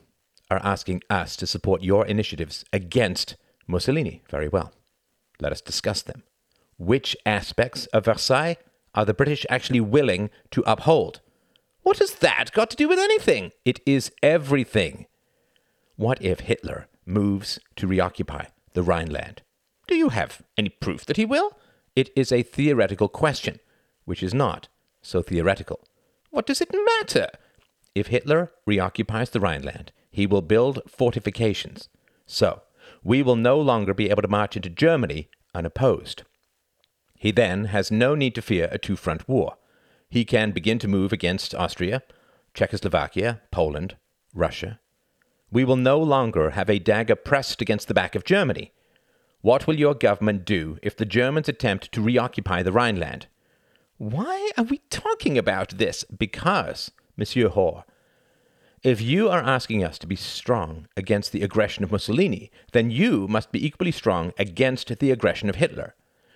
are 0.50 0.60
asking 0.62 1.02
us 1.10 1.36
to 1.36 1.46
support 1.46 1.82
your 1.82 2.06
initiatives 2.06 2.64
against 2.72 3.36
Mussolini. 3.66 4.22
Very 4.30 4.48
well. 4.48 4.72
Let 5.40 5.52
us 5.52 5.60
discuss 5.60 6.00
them. 6.00 6.22
Which 6.78 7.16
aspects 7.26 7.84
of 7.86 8.06
Versailles 8.06 8.56
are 8.94 9.04
the 9.04 9.14
British 9.14 9.44
actually 9.50 9.80
willing 9.80 10.30
to 10.52 10.62
uphold? 10.66 11.20
What 11.82 11.98
has 11.98 12.12
that 12.14 12.52
got 12.52 12.70
to 12.70 12.76
do 12.76 12.88
with 12.88 12.98
anything? 12.98 13.52
It 13.64 13.80
is 13.84 14.12
everything. 14.22 15.06
What 15.96 16.22
if 16.22 16.40
Hitler 16.40 16.86
moves 17.04 17.58
to 17.76 17.86
reoccupy 17.86 18.46
the 18.74 18.82
Rhineland? 18.82 19.42
Do 19.88 19.96
you 19.96 20.10
have 20.10 20.42
any 20.56 20.68
proof 20.68 21.04
that 21.06 21.16
he 21.16 21.24
will? 21.24 21.58
It 21.96 22.10
is 22.16 22.30
a 22.32 22.42
theoretical 22.42 23.08
question, 23.08 23.58
which 24.04 24.22
is 24.22 24.32
not 24.32 24.68
so 25.02 25.22
theoretical. 25.22 25.80
What 26.30 26.46
does 26.46 26.60
it 26.60 26.70
matter? 26.72 27.28
If 27.94 28.06
Hitler 28.06 28.52
reoccupies 28.66 29.30
the 29.30 29.40
Rhineland, 29.40 29.92
he 30.10 30.26
will 30.26 30.40
build 30.40 30.80
fortifications. 30.88 31.88
So, 32.26 32.62
we 33.02 33.22
will 33.22 33.36
no 33.36 33.60
longer 33.60 33.92
be 33.92 34.08
able 34.08 34.22
to 34.22 34.28
march 34.28 34.56
into 34.56 34.70
Germany 34.70 35.28
unopposed. 35.54 36.22
He 37.18 37.32
then 37.32 37.66
has 37.66 37.90
no 37.90 38.14
need 38.14 38.34
to 38.36 38.42
fear 38.42 38.68
a 38.70 38.78
two 38.78 38.96
front 38.96 39.28
war. 39.28 39.56
He 40.12 40.26
can 40.26 40.50
begin 40.50 40.78
to 40.80 40.88
move 40.88 41.10
against 41.10 41.54
Austria, 41.54 42.02
Czechoslovakia, 42.52 43.40
Poland, 43.50 43.96
Russia. 44.34 44.78
We 45.50 45.64
will 45.64 45.76
no 45.76 45.98
longer 45.98 46.50
have 46.50 46.68
a 46.68 46.78
dagger 46.78 47.16
pressed 47.16 47.62
against 47.62 47.88
the 47.88 47.94
back 47.94 48.14
of 48.14 48.22
Germany. 48.22 48.72
What 49.40 49.66
will 49.66 49.78
your 49.78 49.94
government 49.94 50.44
do 50.44 50.78
if 50.82 50.94
the 50.94 51.06
Germans 51.06 51.48
attempt 51.48 51.92
to 51.92 52.02
reoccupy 52.02 52.62
the 52.62 52.72
Rhineland? 52.72 53.26
Why 53.96 54.50
are 54.58 54.64
we 54.64 54.82
talking 54.90 55.38
about 55.38 55.78
this? 55.78 56.04
Because, 56.04 56.90
Monsieur 57.16 57.48
Hoare, 57.48 57.84
if 58.82 59.00
you 59.00 59.30
are 59.30 59.42
asking 59.42 59.82
us 59.82 59.96
to 60.00 60.06
be 60.06 60.16
strong 60.16 60.88
against 60.94 61.32
the 61.32 61.42
aggression 61.42 61.84
of 61.84 61.90
Mussolini, 61.90 62.50
then 62.72 62.90
you 62.90 63.26
must 63.28 63.50
be 63.50 63.66
equally 63.66 63.92
strong 63.92 64.34
against 64.38 64.98
the 64.98 65.10
aggression 65.10 65.48
of 65.48 65.56
Hitler. 65.56 65.94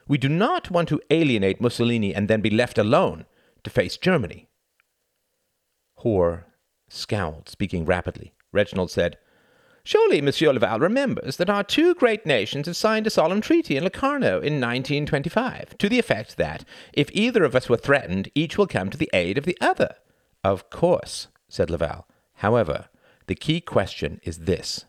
We 0.08 0.16
do 0.16 0.30
not 0.30 0.70
want 0.70 0.88
to 0.88 1.02
alienate 1.10 1.60
Mussolini 1.60 2.14
and 2.14 2.26
then 2.26 2.40
be 2.40 2.48
left 2.48 2.78
alone 2.78 3.26
to 3.66 3.70
face 3.70 3.96
Germany. 3.96 4.48
Hoare 5.96 6.46
scowled, 6.88 7.48
speaking 7.48 7.84
rapidly. 7.84 8.32
Reginald 8.52 8.92
said, 8.92 9.18
Surely 9.82 10.20
Monsieur 10.20 10.52
Laval 10.52 10.78
remembers 10.78 11.36
that 11.36 11.50
our 11.50 11.64
two 11.64 11.92
great 11.96 12.24
nations 12.24 12.66
have 12.66 12.76
signed 12.76 13.08
a 13.08 13.10
solemn 13.10 13.40
treaty 13.40 13.76
in 13.76 13.82
Locarno 13.82 14.36
in 14.36 14.60
1925, 14.60 15.76
to 15.78 15.88
the 15.88 15.98
effect 15.98 16.36
that, 16.36 16.64
if 16.92 17.10
either 17.12 17.42
of 17.42 17.56
us 17.56 17.68
were 17.68 17.76
threatened, 17.76 18.30
each 18.36 18.56
will 18.56 18.68
come 18.68 18.88
to 18.88 18.96
the 18.96 19.10
aid 19.12 19.36
of 19.36 19.44
the 19.44 19.58
other. 19.60 19.96
Of 20.44 20.70
course, 20.70 21.26
said 21.48 21.68
Laval. 21.68 22.06
However, 22.34 22.86
the 23.26 23.34
key 23.34 23.60
question 23.60 24.20
is 24.22 24.38
this 24.40 24.84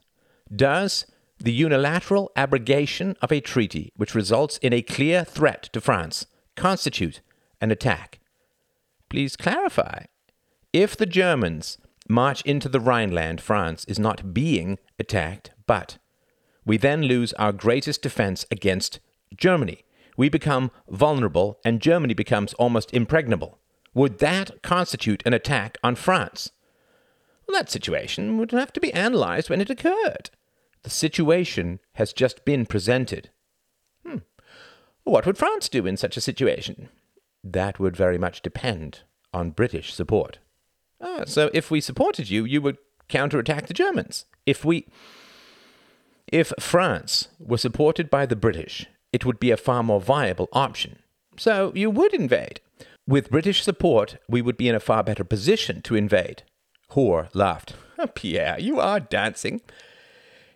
Does 0.56 1.08
the 1.40 1.54
unilateral 1.54 2.32
abrogation 2.36 3.16
of 3.24 3.32
a 3.32 3.42
treaty 3.42 3.92
which 3.96 4.14
results 4.14 4.60
in 4.60 4.72
a 4.72 4.84
clear 4.84 5.24
threat 5.24 5.64
to 5.74 5.82
France 5.82 6.28
constitute 6.56 7.22
an 7.60 7.72
attack? 7.72 8.20
Please 9.10 9.36
clarify. 9.36 10.06
If 10.74 10.98
the 10.98 11.06
Germans 11.06 11.78
march 12.10 12.42
into 12.44 12.70
the 12.70 12.80
Rhineland, 12.80 13.42
France 13.42 13.86
is 13.86 14.00
not 14.00 14.34
being 14.34 14.78
attacked, 15.00 15.52
but 15.66 15.98
we 16.66 16.78
then 16.78 17.04
lose 17.04 17.34
our 17.34 17.54
greatest 17.54 18.02
defense 18.02 18.46
against 18.52 19.00
Germany. 19.36 19.86
We 20.18 20.30
become 20.30 20.72
vulnerable, 20.90 21.60
and 21.64 21.82
Germany 21.82 22.14
becomes 22.14 22.54
almost 22.56 22.94
impregnable. 22.94 23.60
Would 23.94 24.20
that 24.20 24.62
constitute 24.62 25.24
an 25.26 25.34
attack 25.34 25.78
on 25.84 25.96
France? 25.96 26.52
Well, 27.48 27.58
that 27.58 27.72
situation 27.72 28.38
would 28.38 28.52
have 28.52 28.74
to 28.74 28.80
be 28.80 28.94
analyzed 28.94 29.50
when 29.50 29.62
it 29.62 29.70
occurred. 29.70 30.30
The 30.84 30.90
situation 30.90 31.80
has 31.94 32.14
just 32.14 32.46
been 32.46 32.66
presented. 32.66 33.30
Hmm. 34.06 34.18
What 35.04 35.26
would 35.26 35.38
France 35.38 35.70
do 35.70 35.86
in 35.86 35.98
such 35.98 36.18
a 36.18 36.22
situation? 36.22 36.90
That 37.44 37.80
would 37.80 37.96
very 37.96 38.18
much 38.18 38.42
depend 38.42 39.02
on 39.34 39.52
British 39.52 39.94
support. 39.94 40.40
Ah, 41.02 41.24
so 41.26 41.50
if 41.54 41.70
we 41.70 41.80
supported 41.82 42.30
you, 42.30 42.46
you 42.46 42.62
would 42.62 42.78
counterattack 43.08 43.68
the 43.68 43.74
Germans. 43.74 44.26
If 44.46 44.66
we. 44.66 44.88
If 46.28 46.52
France 46.60 47.30
were 47.40 47.58
supported 47.58 48.10
by 48.10 48.26
the 48.26 48.36
British, 48.36 48.86
it 49.14 49.26
would 49.26 49.40
be 49.40 49.52
a 49.52 49.58
far 49.58 49.82
more 49.82 50.02
viable 50.02 50.50
option. 50.52 51.00
So 51.38 51.72
you 51.74 51.90
would 51.90 52.14
invade. 52.14 52.60
With 53.08 53.32
British 53.32 53.64
support, 53.64 54.18
we 54.28 54.42
would 54.42 54.58
be 54.58 54.68
in 54.68 54.76
a 54.76 54.82
far 54.82 55.04
better 55.04 55.24
position 55.24 55.82
to 55.84 55.96
invade. 55.96 56.44
Hoare 56.90 57.30
laughed. 57.34 57.76
Pierre, 58.16 58.60
you 58.60 58.80
are 58.80 59.00
dancing. 59.00 59.62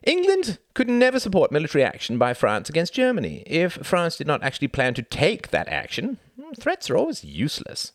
England 0.03 0.57
could 0.73 0.89
never 0.89 1.19
support 1.19 1.51
military 1.51 1.83
action 1.83 2.17
by 2.17 2.33
France 2.33 2.69
against 2.69 2.93
Germany. 2.93 3.43
If 3.45 3.73
France 3.73 4.17
did 4.17 4.27
not 4.27 4.43
actually 4.43 4.67
plan 4.67 4.93
to 4.95 5.03
take 5.03 5.49
that 5.49 5.67
action, 5.67 6.17
hmm, 6.39 6.53
threats 6.53 6.89
are 6.89 6.97
always 6.97 7.23
useless. 7.23 7.93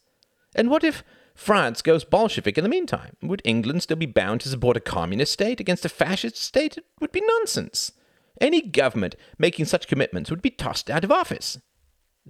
And 0.54 0.70
what 0.70 0.84
if 0.84 1.02
France 1.36 1.82
goes 1.82 2.02
Bolshevik 2.02 2.56
in 2.56 2.64
the 2.64 2.70
meantime. 2.70 3.16
Would 3.22 3.42
England 3.44 3.82
still 3.82 3.98
be 3.98 4.06
bound 4.06 4.40
to 4.40 4.48
support 4.48 4.76
a 4.76 4.80
communist 4.80 5.32
state 5.32 5.60
against 5.60 5.84
a 5.84 5.90
fascist 5.90 6.38
state? 6.38 6.78
It 6.78 6.84
would 6.98 7.12
be 7.12 7.22
nonsense. 7.24 7.92
Any 8.40 8.62
government 8.62 9.16
making 9.38 9.66
such 9.66 9.86
commitments 9.86 10.30
would 10.30 10.42
be 10.42 10.50
tossed 10.50 10.90
out 10.90 11.04
of 11.04 11.12
office. 11.12 11.58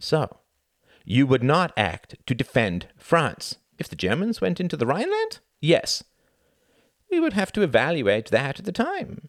So, 0.01 0.41
you 1.05 1.27
would 1.27 1.45
not 1.45 1.73
act 1.77 2.17
to 2.27 2.35
defend 2.35 2.89
France 2.99 3.57
if 3.79 3.89
the 3.89 3.97
Germans 3.97 4.41
went 4.41 4.61
into 4.61 4.77
the 4.77 4.87
Rhineland? 4.87 5.39
Yes. 5.61 6.03
We 7.11 7.21
would 7.21 7.35
have 7.35 7.53
to 7.53 7.63
evaluate 7.63 8.31
that 8.31 8.59
at 8.59 8.65
the 8.65 8.73
time. 8.73 9.29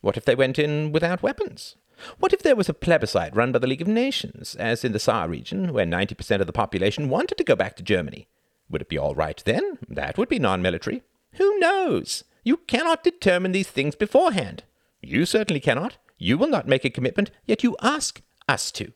What 0.00 0.16
if 0.16 0.24
they 0.24 0.34
went 0.34 0.58
in 0.58 0.92
without 0.92 1.22
weapons? 1.22 1.76
What 2.18 2.32
if 2.32 2.42
there 2.42 2.56
was 2.56 2.68
a 2.68 2.74
plebiscite 2.74 3.34
run 3.34 3.50
by 3.50 3.58
the 3.58 3.66
League 3.66 3.82
of 3.82 3.88
Nations, 3.88 4.54
as 4.56 4.84
in 4.84 4.92
the 4.92 5.00
Saar 5.00 5.28
region, 5.28 5.72
where 5.72 5.84
90% 5.84 6.40
of 6.40 6.46
the 6.46 6.52
population 6.52 7.08
wanted 7.08 7.36
to 7.38 7.44
go 7.44 7.56
back 7.56 7.76
to 7.76 7.82
Germany? 7.82 8.28
Would 8.70 8.82
it 8.82 8.88
be 8.88 8.98
all 8.98 9.14
right 9.14 9.42
then? 9.44 9.78
That 9.88 10.16
would 10.16 10.28
be 10.28 10.38
non 10.38 10.62
military. 10.62 11.02
Who 11.32 11.58
knows? 11.58 12.24
You 12.44 12.58
cannot 12.58 13.02
determine 13.04 13.52
these 13.52 13.68
things 13.68 13.94
beforehand. 13.94 14.62
You 15.02 15.26
certainly 15.26 15.60
cannot. 15.60 15.98
You 16.18 16.38
will 16.38 16.48
not 16.48 16.68
make 16.68 16.84
a 16.84 16.90
commitment, 16.90 17.30
yet 17.46 17.62
you 17.62 17.76
ask 17.82 18.22
us 18.48 18.70
to. 18.72 18.92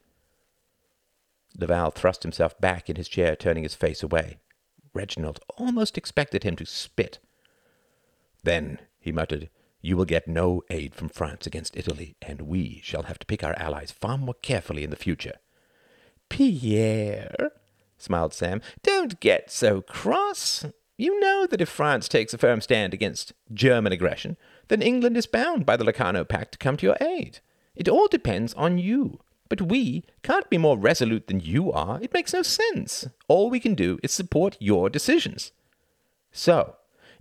Laval 1.58 1.90
thrust 1.90 2.22
himself 2.22 2.58
back 2.60 2.88
in 2.88 2.96
his 2.96 3.08
chair, 3.08 3.36
turning 3.36 3.62
his 3.62 3.74
face 3.74 4.02
away. 4.02 4.38
Reginald 4.94 5.40
almost 5.56 5.98
expected 5.98 6.44
him 6.44 6.56
to 6.56 6.66
spit. 6.66 7.18
Then, 8.42 8.78
he 9.00 9.12
muttered, 9.12 9.48
you 9.82 9.96
will 9.96 10.04
get 10.04 10.26
no 10.26 10.62
aid 10.70 10.94
from 10.94 11.08
France 11.08 11.46
against 11.46 11.76
Italy, 11.76 12.16
and 12.22 12.42
we 12.42 12.80
shall 12.82 13.02
have 13.02 13.18
to 13.18 13.26
pick 13.26 13.44
our 13.44 13.54
allies 13.58 13.90
far 13.90 14.16
more 14.16 14.34
carefully 14.40 14.84
in 14.84 14.90
the 14.90 14.96
future. 14.96 15.34
Pierre, 16.28 17.50
smiled 17.98 18.32
Sam. 18.32 18.62
Don't 18.82 19.20
get 19.20 19.50
so 19.50 19.82
cross. 19.82 20.64
You 20.96 21.18
know 21.20 21.46
that 21.50 21.60
if 21.60 21.68
France 21.68 22.08
takes 22.08 22.32
a 22.32 22.38
firm 22.38 22.60
stand 22.60 22.94
against 22.94 23.32
German 23.52 23.92
aggression, 23.92 24.36
then 24.68 24.80
England 24.80 25.16
is 25.16 25.26
bound 25.26 25.66
by 25.66 25.76
the 25.76 25.84
Locarno 25.84 26.24
Pact 26.24 26.52
to 26.52 26.58
come 26.58 26.76
to 26.76 26.86
your 26.86 26.96
aid. 27.00 27.40
It 27.74 27.88
all 27.88 28.08
depends 28.08 28.54
on 28.54 28.78
you. 28.78 29.20
But 29.48 29.62
we 29.62 30.04
can't 30.22 30.48
be 30.48 30.56
more 30.56 30.78
resolute 30.78 31.26
than 31.26 31.40
you 31.40 31.70
are. 31.72 32.00
It 32.00 32.14
makes 32.14 32.32
no 32.32 32.40
sense. 32.40 33.06
All 33.28 33.50
we 33.50 33.60
can 33.60 33.74
do 33.74 33.98
is 34.02 34.10
support 34.10 34.56
your 34.60 34.88
decisions. 34.88 35.52
So, 36.32 36.76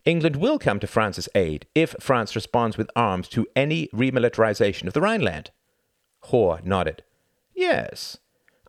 England 0.06 0.36
will 0.36 0.58
come 0.58 0.80
to 0.80 0.88
France's 0.88 1.30
aid 1.36 1.68
if 1.76 1.96
France 2.00 2.36
responds 2.36 2.78
with 2.78 2.90
arms 2.96 3.28
to 3.30 3.48
any 3.56 3.88
remilitarization 3.88 4.88
of 4.88 4.94
the 4.94 5.02
Rhineland. 5.02 5.52
Hoare 6.22 6.62
nodded. 6.64 7.04
Yes, 7.54 8.18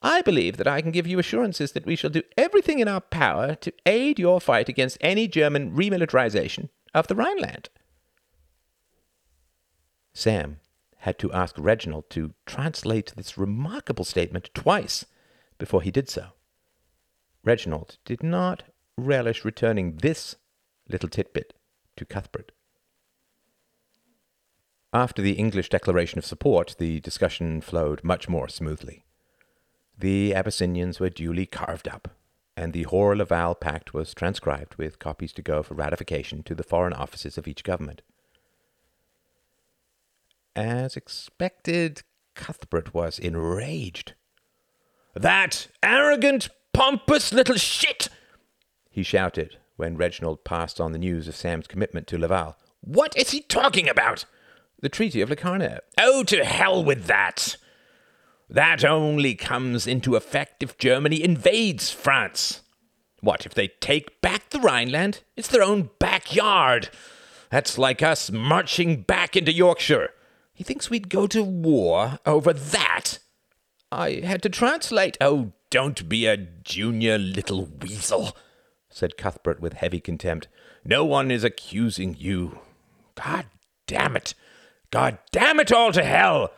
I 0.02 0.20
believe 0.20 0.56
that 0.56 0.66
I 0.66 0.82
can 0.82 0.90
give 0.90 1.06
you 1.06 1.18
assurances 1.18 1.72
that 1.72 1.86
we 1.86 1.96
shall 1.96 2.10
do 2.10 2.22
everything 2.36 2.80
in 2.80 2.88
our 2.88 3.00
power 3.00 3.54
to 3.56 3.72
aid 3.86 4.18
your 4.18 4.40
fight 4.40 4.68
against 4.68 4.98
any 5.00 5.28
German 5.28 5.74
remilitarization 5.74 6.68
of 6.92 7.06
the 7.06 7.14
Rhineland. 7.14 7.68
Sam 10.12 10.58
had 10.98 11.18
to 11.20 11.32
ask 11.32 11.54
Reginald 11.58 12.10
to 12.10 12.34
translate 12.46 13.14
this 13.16 13.38
remarkable 13.38 14.04
statement 14.04 14.50
twice 14.54 15.06
before 15.58 15.82
he 15.82 15.90
did 15.90 16.08
so. 16.08 16.26
Reginald 17.44 17.98
did 18.04 18.22
not 18.22 18.64
relish 18.98 19.44
returning 19.44 19.96
this 19.96 20.36
little 20.92 21.08
tidbit 21.08 21.54
to 21.96 22.04
Cuthbert. 22.04 22.52
After 24.92 25.22
the 25.22 25.32
English 25.32 25.70
declaration 25.70 26.18
of 26.18 26.26
support, 26.26 26.76
the 26.78 27.00
discussion 27.00 27.62
flowed 27.62 28.04
much 28.04 28.28
more 28.28 28.48
smoothly. 28.48 29.04
The 29.98 30.34
Abyssinians 30.34 31.00
were 31.00 31.08
duly 31.08 31.46
carved 31.46 31.88
up, 31.88 32.08
and 32.56 32.72
the 32.72 32.82
Hoare 32.82 33.16
Laval 33.16 33.54
Pact 33.54 33.94
was 33.94 34.12
transcribed 34.12 34.74
with 34.74 34.98
copies 34.98 35.32
to 35.34 35.42
go 35.42 35.62
for 35.62 35.74
ratification 35.74 36.42
to 36.42 36.54
the 36.54 36.62
foreign 36.62 36.92
offices 36.92 37.38
of 37.38 37.48
each 37.48 37.64
government. 37.64 38.02
As 40.54 40.96
expected, 40.96 42.02
Cuthbert 42.34 42.92
was 42.92 43.18
enraged. 43.18 44.12
That 45.14 45.68
arrogant, 45.82 46.50
pompous 46.74 47.32
little 47.32 47.56
shit! 47.56 48.08
he 48.90 49.02
shouted 49.02 49.56
when 49.82 49.96
Reginald 49.96 50.44
passed 50.44 50.80
on 50.80 50.92
the 50.92 50.98
news 50.98 51.26
of 51.26 51.34
Sam's 51.34 51.66
commitment 51.66 52.06
to 52.06 52.16
Laval. 52.16 52.56
What 52.82 53.16
is 53.16 53.32
he 53.32 53.40
talking 53.40 53.88
about? 53.88 54.26
The 54.78 54.88
Treaty 54.88 55.20
of 55.20 55.28
Locarno. 55.28 55.80
Oh, 55.98 56.22
to 56.22 56.44
hell 56.44 56.84
with 56.84 57.06
that! 57.06 57.56
That 58.48 58.84
only 58.84 59.34
comes 59.34 59.88
into 59.88 60.14
effect 60.14 60.62
if 60.62 60.78
Germany 60.78 61.20
invades 61.20 61.90
France. 61.90 62.60
What 63.18 63.44
if 63.44 63.54
they 63.54 63.66
take 63.80 64.20
back 64.20 64.50
the 64.50 64.60
Rhineland? 64.60 65.24
It's 65.36 65.48
their 65.48 65.64
own 65.64 65.90
backyard. 65.98 66.88
That's 67.50 67.76
like 67.76 68.04
us 68.04 68.30
marching 68.30 69.02
back 69.02 69.36
into 69.36 69.52
Yorkshire. 69.52 70.10
He 70.54 70.62
thinks 70.62 70.90
we'd 70.90 71.08
go 71.08 71.26
to 71.26 71.42
war 71.42 72.20
over 72.24 72.52
that. 72.52 73.18
I 73.90 74.20
had 74.22 74.44
to 74.44 74.48
translate. 74.48 75.18
Oh, 75.20 75.50
don't 75.70 76.08
be 76.08 76.26
a 76.26 76.36
junior 76.36 77.18
little 77.18 77.66
weasel, 77.80 78.36
said 78.92 79.16
Cuthbert 79.16 79.60
with 79.60 79.72
heavy 79.74 80.00
contempt. 80.00 80.48
No 80.84 81.04
one 81.04 81.30
is 81.30 81.44
accusing 81.44 82.14
you. 82.18 82.60
God 83.14 83.46
damn 83.86 84.16
it! 84.16 84.34
God 84.90 85.18
damn 85.30 85.58
it 85.58 85.72
all 85.72 85.90
to 85.92 86.04
hell! 86.04 86.52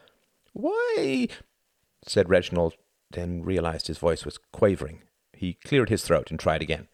Why? 0.53 1.29
said 2.07 2.29
Reginald, 2.29 2.75
then 3.13 3.43
realized 3.43 3.87
his 3.87 3.99
voice 3.99 4.25
was 4.25 4.39
quavering. 4.53 5.03
He 5.33 5.55
cleared 5.65 5.89
his 5.89 6.05
throat 6.05 6.31
and 6.31 6.39
tried 6.39 6.63
again. 6.63 6.89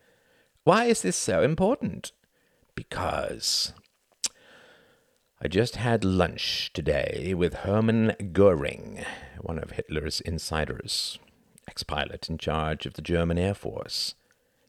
Why 0.65 0.85
is 0.85 1.03
this 1.03 1.17
so 1.17 1.43
important? 1.43 2.13
Because 2.75 3.73
I 5.43 5.49
just 5.49 5.77
had 5.77 6.05
lunch 6.05 6.71
today 6.75 7.33
with 7.35 7.55
Hermann 7.55 8.15
Goering, 8.33 9.05
one 9.41 9.59
of 9.59 9.71
Hitler's 9.71 10.21
insiders, 10.21 11.19
ex 11.67 11.83
pilot 11.83 12.29
in 12.29 12.37
charge 12.37 12.85
of 12.85 12.95
the 12.95 13.03
German 13.03 13.39
Air 13.39 13.55
Force. 13.55 14.15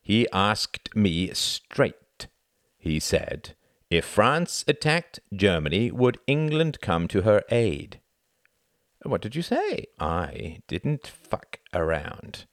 He 0.02 0.28
asked 0.32 0.96
me 0.96 1.34
straight. 1.34 2.28
He 2.78 3.00
said, 3.00 3.56
if 3.90 4.06
France 4.06 4.64
attacked 4.68 5.20
Germany, 5.34 5.92
would 5.92 6.20
England 6.26 6.80
come 6.82 7.08
to 7.10 7.24
her 7.24 7.44
aid? 7.52 8.00
What 9.04 9.22
did 9.22 9.36
you 9.36 9.42
say? 9.42 9.88
I 10.00 10.60
didn't 10.68 11.08
fuck 11.08 11.60
around. 11.74 12.46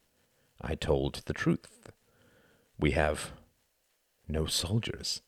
I 0.60 0.74
told 0.74 1.22
the 1.26 1.32
truth. 1.32 1.90
We 2.78 2.90
have 2.92 3.32
no 4.26 4.46
soldiers. 4.46 5.22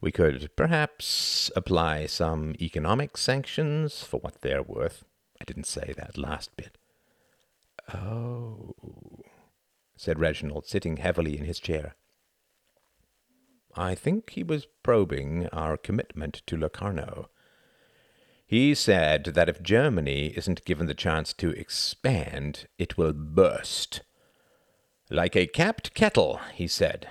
We 0.00 0.10
could 0.10 0.50
perhaps 0.56 1.50
apply 1.54 2.06
some 2.06 2.54
economic 2.60 3.16
sanctions 3.16 4.02
for 4.02 4.18
what 4.18 4.40
they're 4.40 4.62
worth. 4.62 5.04
I 5.40 5.44
didn't 5.44 5.66
say 5.66 5.94
that 5.96 6.18
last 6.18 6.56
bit. 6.56 6.76
Oh, 7.94 8.74
said 10.00 10.18
Reginald, 10.18 10.66
sitting 10.66 10.96
heavily 10.96 11.36
in 11.36 11.44
his 11.44 11.60
chair. 11.60 11.94
I 13.76 13.94
think 13.94 14.30
he 14.30 14.42
was 14.42 14.66
probing 14.82 15.46
our 15.48 15.76
commitment 15.76 16.40
to 16.46 16.56
Locarno. 16.56 17.28
He 18.46 18.74
said 18.74 19.24
that 19.26 19.50
if 19.50 19.62
Germany 19.62 20.32
isn't 20.34 20.64
given 20.64 20.86
the 20.86 20.94
chance 20.94 21.34
to 21.34 21.50
expand, 21.50 22.66
it 22.78 22.96
will 22.96 23.12
burst. 23.12 24.00
Like 25.10 25.36
a 25.36 25.46
capped 25.46 25.92
kettle, 25.92 26.40
he 26.54 26.66
said. 26.66 27.06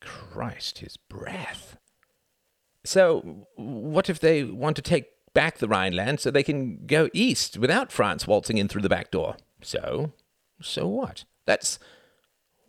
Christ, 0.00 0.78
his 0.78 0.96
breath. 0.96 1.76
So, 2.82 3.46
what 3.56 4.08
if 4.08 4.18
they 4.18 4.42
want 4.42 4.76
to 4.76 4.82
take 4.82 5.08
back 5.34 5.58
the 5.58 5.68
Rhineland 5.68 6.20
so 6.20 6.30
they 6.30 6.42
can 6.42 6.86
go 6.86 7.10
east 7.12 7.58
without 7.58 7.92
France 7.92 8.26
waltzing 8.26 8.56
in 8.56 8.68
through 8.68 8.82
the 8.82 8.88
back 8.88 9.10
door? 9.10 9.36
So, 9.60 10.12
so 10.62 10.88
what? 10.88 11.24
That's. 11.44 11.78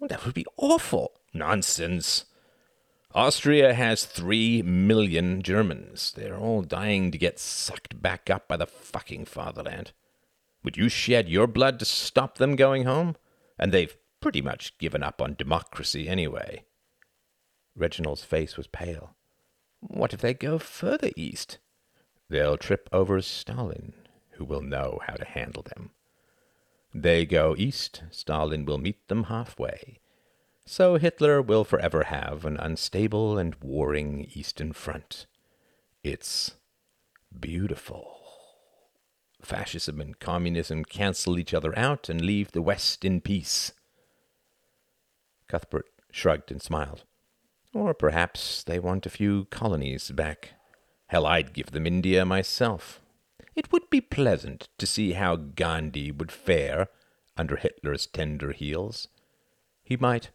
Well, 0.03 0.09
that 0.09 0.25
would 0.25 0.35
be 0.35 0.45
awful. 0.57 1.13
Nonsense. 1.33 2.25
Austria 3.15 3.73
has 3.73 4.03
three 4.03 4.61
million 4.61 5.41
Germans. 5.41 6.11
They're 6.11 6.35
all 6.35 6.61
dying 6.61 7.09
to 7.11 7.17
get 7.17 7.39
sucked 7.39 8.01
back 8.01 8.29
up 8.29 8.49
by 8.49 8.57
the 8.57 8.67
fucking 8.67 9.23
fatherland. 9.23 9.93
Would 10.61 10.75
you 10.75 10.89
shed 10.89 11.29
your 11.29 11.47
blood 11.47 11.79
to 11.79 11.85
stop 11.85 12.37
them 12.37 12.57
going 12.57 12.83
home? 12.83 13.15
And 13.57 13.71
they've 13.71 13.95
pretty 14.19 14.41
much 14.41 14.77
given 14.77 15.03
up 15.03 15.21
on 15.21 15.35
democracy 15.35 16.09
anyway. 16.09 16.65
Reginald's 17.73 18.25
face 18.25 18.57
was 18.57 18.67
pale. 18.67 19.15
What 19.79 20.13
if 20.13 20.19
they 20.19 20.33
go 20.33 20.59
further 20.59 21.11
east? 21.15 21.59
They'll 22.29 22.57
trip 22.57 22.89
over 22.91 23.21
Stalin, 23.21 23.93
who 24.31 24.43
will 24.43 24.59
know 24.61 24.99
how 25.07 25.13
to 25.13 25.23
handle 25.23 25.63
them. 25.63 25.91
They 26.93 27.25
go 27.25 27.55
east, 27.57 28.03
Stalin 28.11 28.65
will 28.65 28.77
meet 28.77 29.07
them 29.07 29.23
halfway. 29.23 29.99
So 30.65 30.95
Hitler 30.95 31.41
will 31.41 31.63
forever 31.63 32.03
have 32.05 32.45
an 32.45 32.57
unstable 32.57 33.37
and 33.37 33.55
warring 33.55 34.29
Eastern 34.33 34.73
Front. 34.73 35.25
It's 36.03 36.55
beautiful. 37.37 38.21
Fascism 39.41 39.99
and 39.99 40.19
communism 40.19 40.85
cancel 40.85 41.37
each 41.37 41.53
other 41.53 41.77
out 41.77 42.07
and 42.07 42.21
leave 42.21 42.51
the 42.51 42.61
West 42.61 43.03
in 43.03 43.19
peace. 43.19 43.73
Cuthbert 45.49 45.87
shrugged 46.11 46.51
and 46.51 46.61
smiled. 46.61 47.03
Or 47.73 47.93
perhaps 47.93 48.63
they 48.63 48.79
want 48.79 49.05
a 49.05 49.09
few 49.09 49.45
colonies 49.45 50.11
back. 50.11 50.53
Hell, 51.07 51.25
I'd 51.25 51.53
give 51.53 51.71
them 51.71 51.87
India 51.87 52.23
myself. 52.23 53.01
It 53.55 53.71
would 53.71 53.89
be 53.89 54.01
pleasant 54.01 54.69
to 54.77 54.87
see 54.87 55.13
how 55.13 55.35
Gandhi 55.35 56.11
would 56.11 56.31
fare 56.31 56.87
under 57.37 57.55
Hitler's 57.55 58.07
tender 58.07 58.51
heels. 58.51 59.07
He 59.83 59.97
might 59.97 60.31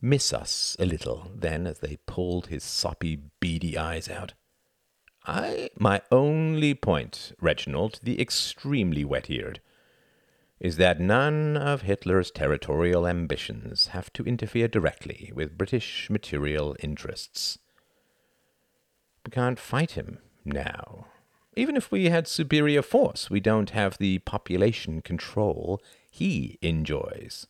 miss 0.00 0.32
us 0.32 0.76
a 0.78 0.84
little 0.84 1.30
then 1.34 1.66
as 1.66 1.78
they 1.78 1.98
pulled 2.06 2.46
his 2.48 2.64
soppy, 2.64 3.20
beady 3.40 3.78
eyes 3.78 4.08
out. 4.08 4.34
I, 5.24 5.70
my 5.78 6.02
only 6.10 6.74
point, 6.74 7.32
Reginald, 7.40 8.00
the 8.02 8.20
extremely 8.20 9.04
wet 9.04 9.30
eared, 9.30 9.60
is 10.58 10.76
that 10.76 11.00
none 11.00 11.56
of 11.56 11.82
Hitler's 11.82 12.30
territorial 12.30 13.06
ambitions 13.06 13.88
have 13.88 14.12
to 14.14 14.24
interfere 14.24 14.68
directly 14.68 15.30
with 15.34 15.58
British 15.58 16.08
material 16.10 16.76
interests. 16.80 17.58
We 19.24 19.30
can't 19.30 19.58
fight 19.58 19.92
him 19.92 20.18
now. 20.44 21.06
Even 21.54 21.76
if 21.76 21.90
we 21.90 22.06
had 22.06 22.26
superior 22.26 22.82
force, 22.82 23.28
we 23.28 23.40
don't 23.40 23.70
have 23.70 23.98
the 23.98 24.18
population 24.20 25.02
control 25.02 25.82
he 26.10 26.58
enjoys. 26.62 27.46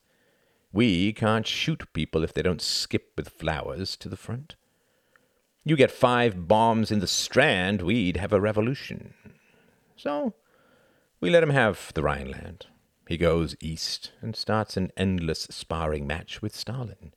We 0.73 1.13
can't 1.13 1.47
shoot 1.47 1.93
people 1.93 2.25
if 2.25 2.33
they 2.33 2.43
don't 2.43 2.63
skip 2.63 3.13
with 3.17 3.29
flowers 3.29 3.97
to 3.99 4.09
the 4.09 4.17
front. 4.17 4.57
You 5.65 5.77
get 5.77 5.93
five 5.93 6.49
bombs 6.49 6.91
in 6.91 6.99
the 6.99 7.07
Strand, 7.07 7.83
we'd 7.83 8.17
have 8.17 8.33
a 8.33 8.41
revolution. 8.41 9.15
So 9.97 10.35
we 11.21 11.31
let 11.31 11.43
him 11.43 11.51
have 11.51 11.93
the 11.95 12.03
Rhineland. 12.03 12.67
He 13.07 13.17
goes 13.17 13.55
east 13.61 14.11
and 14.21 14.35
starts 14.35 14.77
an 14.77 14.91
endless 14.97 15.43
sparring 15.51 16.07
match 16.07 16.43
with 16.43 16.57
Stalin. 16.57 17.15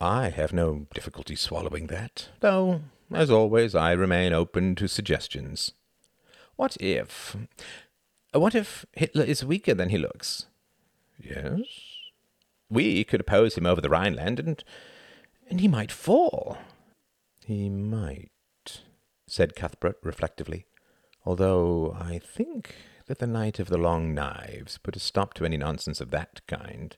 I 0.00 0.30
have 0.30 0.52
no 0.52 0.86
difficulty 0.92 1.36
swallowing 1.36 1.86
that, 1.88 2.30
though, 2.40 2.80
as 3.12 3.30
always, 3.30 3.74
I 3.76 3.92
remain 3.92 4.32
open 4.32 4.74
to 4.76 4.88
suggestions. 4.88 5.72
What 6.62 6.76
if. 6.78 7.36
Uh, 8.32 8.38
what 8.38 8.54
if 8.54 8.86
Hitler 8.92 9.24
is 9.24 9.44
weaker 9.44 9.74
than 9.74 9.88
he 9.88 9.98
looks? 9.98 10.46
Yes? 11.18 11.66
We 12.70 13.02
could 13.02 13.20
oppose 13.20 13.56
him 13.56 13.66
over 13.66 13.80
the 13.80 13.88
Rhineland, 13.88 14.38
and. 14.38 14.62
and 15.50 15.60
he 15.60 15.66
might 15.66 15.90
fall. 15.90 16.58
He 17.44 17.68
might, 17.68 18.30
said 19.26 19.56
Cuthbert 19.56 19.96
reflectively, 20.04 20.66
although 21.26 21.96
I 22.00 22.20
think 22.20 22.76
that 23.06 23.18
the 23.18 23.26
Night 23.26 23.58
of 23.58 23.66
the 23.68 23.76
Long 23.76 24.14
Knives 24.14 24.78
put 24.78 24.94
a 24.94 25.00
stop 25.00 25.34
to 25.34 25.44
any 25.44 25.56
nonsense 25.56 26.00
of 26.00 26.12
that 26.12 26.42
kind. 26.46 26.96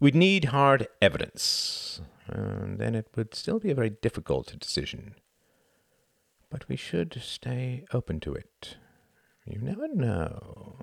We'd 0.00 0.14
need 0.14 0.46
hard 0.46 0.88
evidence, 1.02 2.00
and 2.26 2.78
then 2.78 2.94
it 2.94 3.08
would 3.14 3.34
still 3.34 3.58
be 3.58 3.70
a 3.70 3.74
very 3.74 3.90
difficult 3.90 4.58
decision. 4.58 5.16
But 6.50 6.68
we 6.68 6.76
should 6.76 7.20
stay 7.22 7.84
open 7.92 8.20
to 8.20 8.34
it. 8.34 8.76
You 9.44 9.60
never 9.60 9.88
know. 9.88 10.76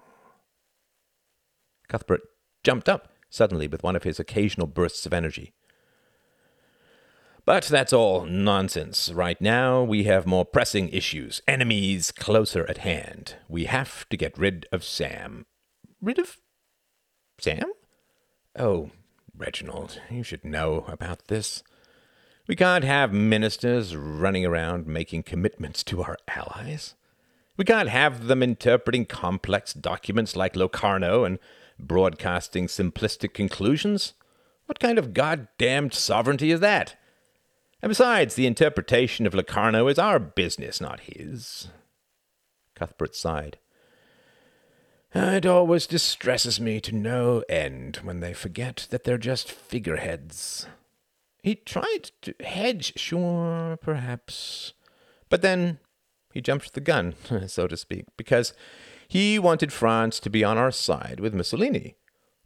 Cuthbert 1.87 2.21
jumped 2.63 2.89
up 2.89 3.09
suddenly 3.29 3.67
with 3.67 3.83
one 3.83 3.95
of 3.95 4.03
his 4.03 4.19
occasional 4.19 4.67
bursts 4.67 5.05
of 5.05 5.13
energy. 5.13 5.53
But 7.45 7.63
that's 7.63 7.93
all 7.93 8.25
nonsense. 8.25 9.09
Right 9.09 9.39
now, 9.39 9.81
we 9.81 10.03
have 10.03 10.25
more 10.25 10.43
pressing 10.43 10.89
issues, 10.89 11.41
enemies 11.47 12.11
closer 12.11 12.65
at 12.69 12.79
hand. 12.79 13.35
We 13.47 13.65
have 13.65 14.07
to 14.09 14.17
get 14.17 14.37
rid 14.37 14.65
of 14.71 14.83
Sam. 14.83 15.45
Rid 16.01 16.19
of 16.19 16.37
Sam? 17.39 17.71
Oh, 18.57 18.91
Reginald, 19.33 20.01
you 20.09 20.23
should 20.23 20.43
know 20.43 20.83
about 20.89 21.27
this. 21.27 21.63
We 22.47 22.55
can't 22.55 22.85
have 22.85 23.11
ministers 23.11 23.93
running 23.93 24.45
around 24.45 24.87
making 24.87 25.23
commitments 25.23 25.83
to 25.83 26.01
our 26.01 26.17
allies. 26.29 26.95
We 27.57 27.65
can't 27.65 27.89
have 27.89 28.27
them 28.27 28.41
interpreting 28.41 29.05
complex 29.05 29.73
documents 29.73 30.35
like 30.35 30.55
Locarno 30.55 31.25
and 31.25 31.39
broadcasting 31.77 32.67
simplistic 32.67 33.33
conclusions. 33.33 34.13
What 34.67 34.79
kind 34.79 34.97
of 34.97 35.13
goddamned 35.13 35.93
sovereignty 35.93 36.51
is 36.51 36.61
that? 36.61 36.95
And 37.81 37.89
besides, 37.89 38.35
the 38.35 38.47
interpretation 38.47 39.27
of 39.27 39.33
Locarno 39.33 39.87
is 39.87 39.99
our 39.99 40.17
business, 40.17 40.79
not 40.79 41.01
his. 41.01 41.67
Cuthbert 42.75 43.15
sighed. 43.15 43.57
It 45.13 45.45
always 45.45 45.87
distresses 45.87 46.61
me 46.61 46.79
to 46.81 46.95
no 46.95 47.43
end 47.49 47.97
when 48.03 48.19
they 48.19 48.33
forget 48.33 48.87
that 48.89 49.03
they're 49.03 49.17
just 49.17 49.51
figureheads. 49.51 50.67
He 51.43 51.55
tried 51.55 52.11
to 52.23 52.33
hedge, 52.41 52.93
sure, 52.97 53.77
perhaps. 53.81 54.73
But 55.29 55.41
then 55.41 55.79
he 56.33 56.41
jumped 56.41 56.73
the 56.73 56.81
gun, 56.81 57.15
so 57.47 57.67
to 57.67 57.77
speak, 57.77 58.05
because 58.17 58.53
he 59.07 59.39
wanted 59.39 59.71
France 59.71 60.19
to 60.19 60.29
be 60.29 60.43
on 60.43 60.57
our 60.57 60.71
side 60.71 61.19
with 61.19 61.33
Mussolini. 61.33 61.95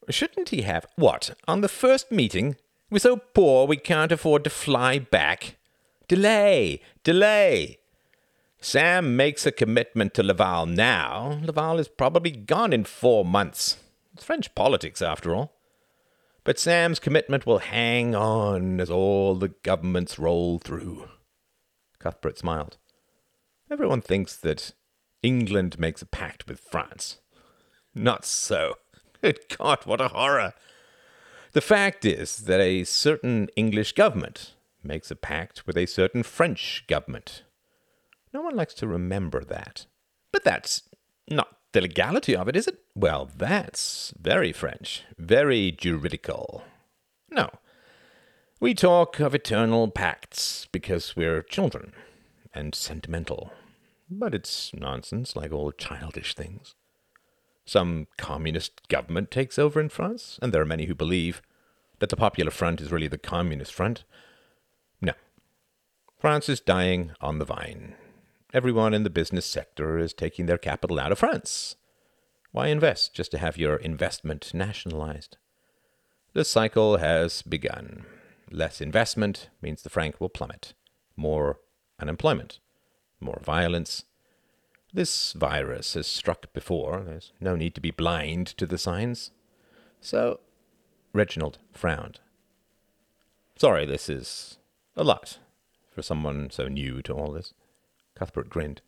Shouldn't 0.10 0.50
he 0.50 0.64
have? 0.64 0.86
What? 0.96 1.32
On 1.48 1.62
the 1.62 1.70
first 1.70 2.12
meeting? 2.12 2.58
We're 2.90 3.00
so 3.00 3.18
poor 3.18 3.68
we 3.68 3.78
can't 3.78 4.12
afford 4.12 4.44
to 4.44 4.50
fly 4.50 5.00
back. 5.00 5.58
Delay! 6.08 6.82
Delay! 7.04 7.80
Sam 8.60 9.16
makes 9.16 9.46
a 9.46 9.52
commitment 9.52 10.14
to 10.14 10.24
Laval 10.24 10.68
now. 10.68 11.40
Laval 11.42 11.80
is 11.80 11.88
probably 11.88 12.32
gone 12.32 12.74
in 12.74 12.84
four 12.84 13.26
months. 13.26 13.78
It's 14.14 14.24
French 14.24 14.54
politics, 14.54 15.02
after 15.02 15.34
all. 15.34 15.54
But 16.44 16.58
Sam's 16.58 17.00
commitment 17.00 17.46
will 17.46 17.60
hang 17.60 18.16
on 18.16 18.80
as 18.80 18.90
all 18.90 19.36
the 19.36 19.50
governments 19.64 20.18
roll 20.18 20.58
through. 20.58 21.08
Cuthbert 22.00 22.40
smiled. 22.40 22.78
Everyone 23.70 24.02
thinks 24.02 24.36
that 24.38 24.74
England 25.22 25.80
makes 25.80 26.02
a 26.02 26.08
pact 26.08 26.48
with 26.48 26.60
France. 26.60 27.20
Not 27.94 28.26
so. 28.26 28.76
Good 29.22 29.40
God, 29.58 29.86
what 29.86 30.02
a 30.02 30.08
horror! 30.08 30.54
The 31.54 31.62
fact 31.62 32.06
is 32.06 32.38
that 32.38 32.60
a 32.60 32.86
certain 32.86 33.50
English 33.56 33.92
government 33.92 34.56
makes 34.84 35.12
a 35.12 35.16
pact 35.16 35.68
with 35.68 35.78
a 35.78 35.86
certain 35.86 36.24
French 36.24 36.86
government. 36.88 37.44
No 38.34 38.42
one 38.42 38.56
likes 38.56 38.74
to 38.76 38.88
remember 38.88 39.44
that. 39.44 39.86
But 40.32 40.44
that's 40.44 40.84
not 41.30 41.58
the 41.74 41.82
legality 41.82 42.36
of 42.36 42.48
it, 42.48 42.56
is 42.56 42.68
it? 42.68 42.80
Well, 42.96 43.30
that's 43.38 44.14
very 44.20 44.52
French, 44.52 45.04
very 45.18 45.72
juridical. 45.72 46.64
No. 47.30 47.50
We 48.60 48.74
talk 48.74 49.20
of 49.20 49.34
eternal 49.34 49.90
pacts 49.90 50.68
because 50.72 51.16
we're 51.16 51.42
children 51.42 51.94
and 52.54 52.76
sentimental. 52.76 53.54
But 54.10 54.36
it's 54.36 54.74
nonsense, 54.74 55.36
like 55.36 55.52
all 55.52 55.72
childish 55.72 56.36
things. 56.36 56.76
Some 57.66 58.08
communist 58.18 58.88
government 58.90 59.32
takes 59.32 59.58
over 59.58 59.80
in 59.80 59.90
France, 59.90 60.38
and 60.42 60.52
there 60.52 60.62
are 60.62 60.66
many 60.66 60.86
who 60.86 60.96
believe 60.96 61.42
that 62.00 62.10
the 62.10 62.18
Popular 62.18 62.52
Front 62.52 62.82
is 62.82 62.92
really 62.92 63.08
the 63.08 63.18
Communist 63.18 63.74
Front. 63.74 64.04
No. 65.00 65.14
France 66.20 66.50
is 66.50 66.60
dying 66.60 67.12
on 67.22 67.40
the 67.40 67.46
vine. 67.46 67.96
Everyone 68.54 68.94
in 68.94 69.04
the 69.04 69.10
business 69.10 69.46
sector 69.46 69.98
is 69.98 70.14
taking 70.14 70.46
their 70.46 70.58
capital 70.58 71.00
out 71.00 71.14
of 71.14 71.20
France. 71.20 71.78
Why 72.52 72.68
invest 72.68 73.14
just 73.14 73.32
to 73.32 73.38
have 73.38 73.58
your 73.58 73.78
investment 73.78 74.54
nationalized? 74.54 75.38
The 76.34 76.44
cycle 76.44 76.98
has 76.98 77.44
begun. 77.44 78.06
Less 78.52 78.82
investment 78.82 79.50
means 79.62 79.82
the 79.82 79.90
franc 79.90 80.20
will 80.20 80.28
plummet. 80.28 80.74
More 81.16 81.60
unemployment. 81.98 82.60
More 83.22 83.40
violence. 83.42 84.04
This 84.94 85.32
virus 85.32 85.94
has 85.94 86.06
struck 86.08 86.52
before. 86.52 87.04
There's 87.06 87.32
no 87.40 87.56
need 87.56 87.74
to 87.76 87.82
be 87.82 87.92
blind 87.92 88.48
to 88.58 88.66
the 88.66 88.78
signs. 88.78 89.32
So, 90.02 90.42
Reginald 91.14 91.60
frowned. 91.72 92.20
Sorry, 93.56 93.86
this 93.86 94.10
is 94.10 94.58
a 94.98 95.06
lot 95.06 95.38
for 95.96 96.02
someone 96.02 96.50
so 96.50 96.68
new 96.68 97.02
to 97.04 97.14
all 97.14 97.32
this. 97.32 97.54
Cuthbert 98.22 98.52
grinned. 98.52 98.82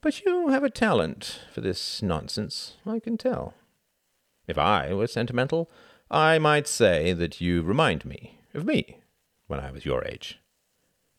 But 0.00 0.20
you 0.24 0.48
have 0.48 0.64
a 0.64 0.70
talent 0.70 1.42
for 1.54 1.60
this 1.60 2.02
nonsense, 2.02 2.74
I 2.84 2.98
can 2.98 3.16
tell. 3.16 3.54
If 4.48 4.58
I 4.58 4.92
were 4.92 5.06
sentimental, 5.06 5.70
I 6.10 6.40
might 6.40 6.66
say 6.66 7.12
that 7.12 7.40
you 7.40 7.62
remind 7.62 8.04
me 8.04 8.40
of 8.54 8.66
me 8.66 8.98
when 9.46 9.60
I 9.60 9.70
was 9.70 9.86
your 9.86 10.04
age. 10.04 10.40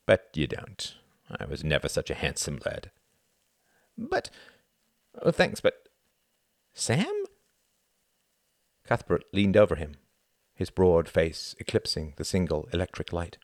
But 0.06 0.32
you 0.34 0.48
don't. 0.48 0.96
I 1.40 1.46
was 1.46 1.64
never 1.64 1.88
such 1.88 2.10
a 2.10 2.14
handsome 2.14 2.60
lad. 2.66 2.92
But. 3.98 4.30
Oh, 5.22 5.32
thanks, 5.32 5.62
but. 5.62 5.88
Sam? 6.74 7.24
Cuthbert 8.86 9.24
leaned 9.32 9.56
over 9.56 9.76
him, 9.76 9.94
his 10.56 10.70
broad 10.70 11.08
face 11.08 11.56
eclipsing 11.58 12.16
the 12.18 12.26
single 12.26 12.68
electric 12.74 13.14
light. 13.14 13.38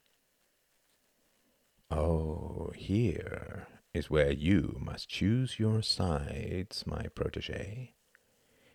Oh, 1.90 2.74
here 2.76 3.68
is 3.96 4.10
where 4.10 4.32
you 4.32 4.78
must 4.80 5.08
choose 5.08 5.58
your 5.58 5.82
sides, 5.82 6.84
my 6.86 7.08
protege. 7.16 7.94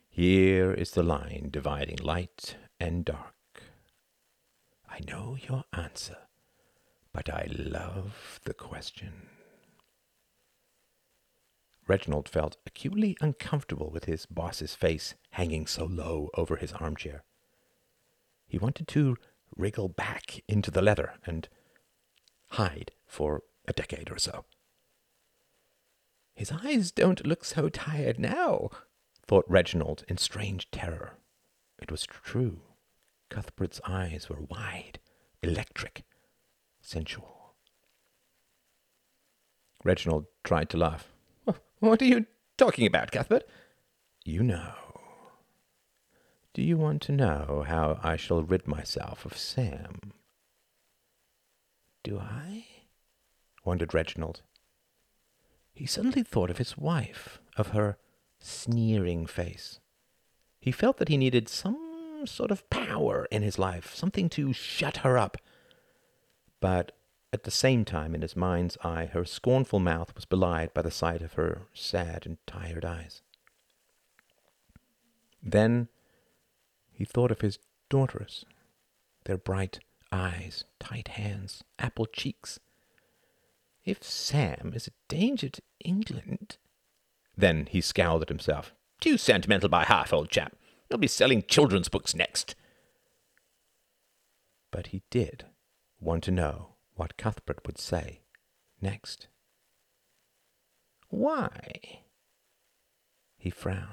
Here 0.08 0.72
is 0.72 0.92
the 0.92 1.02
line 1.02 1.48
dividing 1.50 1.98
light 1.98 2.56
and 2.80 3.04
dark. 3.04 3.34
I 4.88 5.00
know 5.06 5.36
your 5.38 5.64
answer, 5.74 6.16
but 7.12 7.28
I 7.28 7.48
love 7.50 8.40
the 8.44 8.54
question. 8.54 9.28
Reginald 11.86 12.28
felt 12.28 12.56
acutely 12.66 13.16
uncomfortable 13.20 13.90
with 13.90 14.06
his 14.06 14.24
boss's 14.24 14.74
face 14.74 15.16
hanging 15.32 15.66
so 15.66 15.84
low 15.84 16.30
over 16.34 16.56
his 16.56 16.72
armchair. 16.72 17.24
He 18.46 18.58
wanted 18.58 18.88
to 18.88 19.16
wriggle 19.54 19.88
back 19.88 20.40
into 20.48 20.70
the 20.70 20.82
leather 20.82 21.14
and 21.26 21.46
hide 22.52 22.92
for 23.06 23.42
a 23.68 23.74
decade 23.74 24.10
or 24.10 24.18
so. 24.18 24.46
His 26.41 26.53
eyes 26.64 26.91
don't 26.91 27.26
look 27.26 27.45
so 27.45 27.68
tired 27.68 28.18
now, 28.18 28.70
thought 29.26 29.45
Reginald 29.47 30.07
in 30.09 30.16
strange 30.16 30.70
terror. 30.70 31.18
It 31.78 31.91
was 31.91 32.07
true. 32.07 32.62
Cuthbert's 33.28 33.78
eyes 33.86 34.30
were 34.30 34.41
wide, 34.49 35.01
electric, 35.43 36.03
sensual. 36.80 37.57
Reginald 39.84 40.28
tried 40.43 40.70
to 40.70 40.78
laugh. 40.78 41.12
What 41.80 42.01
are 42.01 42.07
you 42.07 42.24
talking 42.57 42.86
about, 42.86 43.12
Cuthbert? 43.12 43.45
You 44.24 44.43
know. 44.43 44.72
Do 46.55 46.62
you 46.62 46.78
want 46.78 47.03
to 47.03 47.12
know 47.12 47.66
how 47.68 48.01
I 48.03 48.16
shall 48.16 48.43
rid 48.43 48.66
myself 48.66 49.26
of 49.26 49.36
Sam? 49.36 50.14
Do 52.03 52.18
I? 52.18 52.64
wondered 53.62 53.93
Reginald. 53.93 54.41
He 55.80 55.86
suddenly 55.86 56.22
thought 56.22 56.50
of 56.50 56.58
his 56.58 56.76
wife, 56.76 57.40
of 57.56 57.68
her 57.68 57.96
sneering 58.38 59.24
face. 59.24 59.80
He 60.60 60.72
felt 60.72 60.98
that 60.98 61.08
he 61.08 61.16
needed 61.16 61.48
some 61.48 62.24
sort 62.26 62.50
of 62.50 62.68
power 62.68 63.26
in 63.30 63.40
his 63.40 63.58
life, 63.58 63.94
something 63.94 64.28
to 64.28 64.52
shut 64.52 64.98
her 64.98 65.16
up. 65.16 65.38
But 66.60 66.92
at 67.32 67.44
the 67.44 67.50
same 67.50 67.86
time, 67.86 68.14
in 68.14 68.20
his 68.20 68.36
mind's 68.36 68.76
eye, 68.84 69.06
her 69.06 69.24
scornful 69.24 69.78
mouth 69.78 70.14
was 70.14 70.26
belied 70.26 70.74
by 70.74 70.82
the 70.82 70.90
sight 70.90 71.22
of 71.22 71.32
her 71.32 71.62
sad 71.72 72.26
and 72.26 72.36
tired 72.46 72.84
eyes. 72.84 73.22
Then 75.42 75.88
he 76.92 77.06
thought 77.06 77.30
of 77.30 77.40
his 77.40 77.58
daughters, 77.88 78.44
their 79.24 79.38
bright 79.38 79.78
eyes, 80.12 80.64
tight 80.78 81.08
hands, 81.08 81.64
apple 81.78 82.04
cheeks, 82.04 82.60
if 83.84 84.02
Sam 84.02 84.72
is 84.74 84.86
a 84.86 84.92
danger 85.08 85.48
to 85.48 85.62
England. 85.84 86.58
Then 87.36 87.66
he 87.70 87.80
scowled 87.80 88.22
at 88.22 88.28
himself. 88.28 88.74
Too 89.00 89.16
sentimental 89.16 89.68
by 89.68 89.84
half, 89.84 90.12
old 90.12 90.30
chap. 90.30 90.54
You'll 90.88 90.98
be 90.98 91.06
selling 91.06 91.42
children's 91.42 91.88
books 91.88 92.14
next. 92.14 92.54
But 94.70 94.88
he 94.88 95.02
did 95.10 95.46
want 95.98 96.22
to 96.24 96.30
know 96.30 96.76
what 96.94 97.16
Cuthbert 97.16 97.66
would 97.66 97.78
say 97.78 98.20
next. 98.80 99.28
Why? 101.08 102.02
He 103.38 103.50
frowned. 103.50 103.88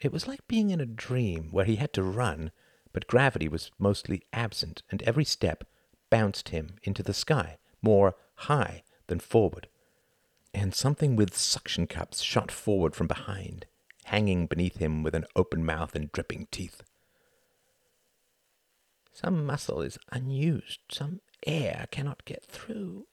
It 0.00 0.12
was 0.12 0.26
like 0.26 0.46
being 0.48 0.70
in 0.70 0.80
a 0.80 0.86
dream 0.86 1.48
where 1.50 1.64
he 1.64 1.76
had 1.76 1.92
to 1.94 2.02
run, 2.02 2.50
but 2.92 3.06
gravity 3.06 3.48
was 3.48 3.70
mostly 3.78 4.22
absent, 4.32 4.82
and 4.90 5.02
every 5.02 5.24
step 5.24 5.64
bounced 6.10 6.50
him 6.50 6.76
into 6.82 7.02
the 7.02 7.14
sky, 7.14 7.58
more 7.82 8.16
high 8.34 8.82
then 9.08 9.18
forward, 9.18 9.68
and 10.54 10.74
something 10.74 11.16
with 11.16 11.36
suction 11.36 11.86
cups 11.86 12.22
shot 12.22 12.50
forward 12.50 12.94
from 12.94 13.06
behind, 13.06 13.66
hanging 14.04 14.46
beneath 14.46 14.76
him 14.76 15.02
with 15.02 15.14
an 15.14 15.24
open 15.34 15.64
mouth 15.64 15.94
and 15.94 16.12
dripping 16.12 16.46
teeth. 16.50 16.82
Some 19.12 19.44
muscle 19.44 19.82
is 19.82 19.98
unused, 20.12 20.80
some 20.90 21.20
air 21.46 21.86
cannot 21.90 22.24
get 22.24 22.44
through. 22.44 23.06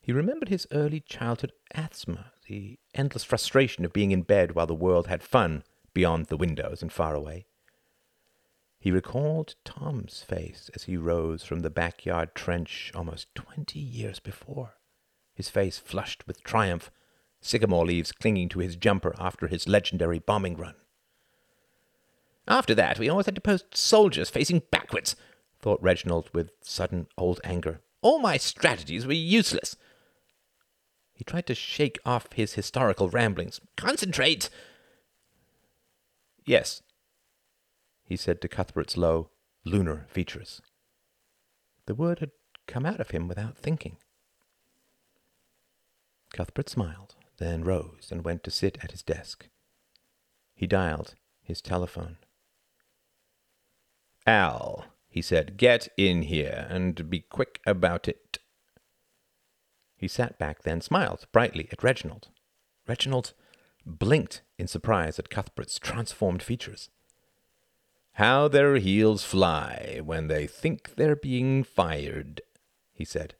He 0.00 0.12
remembered 0.12 0.48
his 0.48 0.66
early 0.72 1.00
childhood 1.00 1.52
asthma, 1.74 2.32
the 2.46 2.78
endless 2.94 3.24
frustration 3.24 3.84
of 3.84 3.92
being 3.92 4.10
in 4.10 4.22
bed 4.22 4.52
while 4.52 4.66
the 4.66 4.74
world 4.74 5.06
had 5.06 5.22
fun 5.22 5.62
beyond 5.92 6.26
the 6.26 6.36
windows 6.36 6.82
and 6.82 6.92
far 6.92 7.14
away. 7.14 7.46
He 8.80 8.90
recalled 8.90 9.56
Tom's 9.64 10.22
face 10.22 10.70
as 10.74 10.84
he 10.84 10.96
rose 10.96 11.42
from 11.42 11.60
the 11.60 11.70
backyard 11.70 12.34
trench 12.34 12.92
almost 12.94 13.34
twenty 13.34 13.80
years 13.80 14.20
before, 14.20 14.74
his 15.34 15.48
face 15.48 15.78
flushed 15.78 16.26
with 16.26 16.44
triumph, 16.44 16.90
sycamore 17.40 17.86
leaves 17.86 18.12
clinging 18.12 18.48
to 18.50 18.60
his 18.60 18.76
jumper 18.76 19.14
after 19.18 19.48
his 19.48 19.68
legendary 19.68 20.18
bombing 20.20 20.56
run. 20.56 20.76
After 22.46 22.74
that, 22.76 22.98
we 22.98 23.08
always 23.08 23.26
had 23.26 23.34
to 23.34 23.40
post 23.40 23.76
soldiers 23.76 24.30
facing 24.30 24.62
backwards, 24.70 25.16
thought 25.60 25.82
Reginald 25.82 26.30
with 26.32 26.50
sudden 26.62 27.08
old 27.18 27.40
anger. 27.44 27.80
All 28.00 28.20
my 28.20 28.36
strategies 28.36 29.06
were 29.06 29.12
useless. 29.12 29.76
He 31.12 31.24
tried 31.24 31.46
to 31.48 31.54
shake 31.54 31.98
off 32.06 32.32
his 32.32 32.54
historical 32.54 33.10
ramblings. 33.10 33.60
Concentrate! 33.76 34.48
Yes, 36.46 36.80
he 38.08 38.16
said 38.16 38.40
to 38.40 38.48
Cuthbert's 38.48 38.96
low, 38.96 39.28
lunar 39.66 40.06
features. 40.08 40.62
The 41.84 41.94
word 41.94 42.20
had 42.20 42.30
come 42.66 42.86
out 42.86 43.00
of 43.00 43.10
him 43.10 43.28
without 43.28 43.58
thinking. 43.58 43.98
Cuthbert 46.32 46.70
smiled, 46.70 47.16
then 47.36 47.64
rose 47.64 48.08
and 48.10 48.24
went 48.24 48.42
to 48.44 48.50
sit 48.50 48.78
at 48.82 48.92
his 48.92 49.02
desk. 49.02 49.48
He 50.54 50.66
dialed 50.66 51.16
his 51.42 51.60
telephone. 51.60 52.16
Al, 54.26 54.86
he 55.10 55.20
said, 55.20 55.58
get 55.58 55.88
in 55.98 56.22
here 56.22 56.66
and 56.70 57.10
be 57.10 57.20
quick 57.20 57.60
about 57.66 58.08
it. 58.08 58.38
He 59.96 60.08
sat 60.08 60.38
back, 60.38 60.62
then 60.62 60.80
smiled 60.80 61.26
brightly 61.30 61.68
at 61.72 61.82
Reginald. 61.82 62.28
Reginald 62.86 63.34
blinked 63.84 64.40
in 64.56 64.66
surprise 64.66 65.18
at 65.18 65.28
Cuthbert's 65.28 65.78
transformed 65.78 66.42
features. 66.42 66.88
How 68.18 68.48
their 68.48 68.74
heels 68.78 69.22
fly 69.22 70.00
when 70.02 70.26
they 70.26 70.48
think 70.48 70.96
they're 70.96 71.14
being 71.14 71.62
fired, 71.62 72.40
he 72.92 73.04
said. 73.04 73.36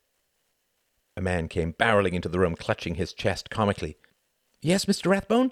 A 1.17 1.21
man 1.21 1.49
came 1.49 1.73
barreling 1.73 2.13
into 2.13 2.29
the 2.29 2.39
room, 2.39 2.55
clutching 2.55 2.95
his 2.95 3.11
chest 3.11 3.49
comically. 3.49 3.97
Yes, 4.61 4.85
Mr. 4.85 5.11
Rathbone? 5.11 5.51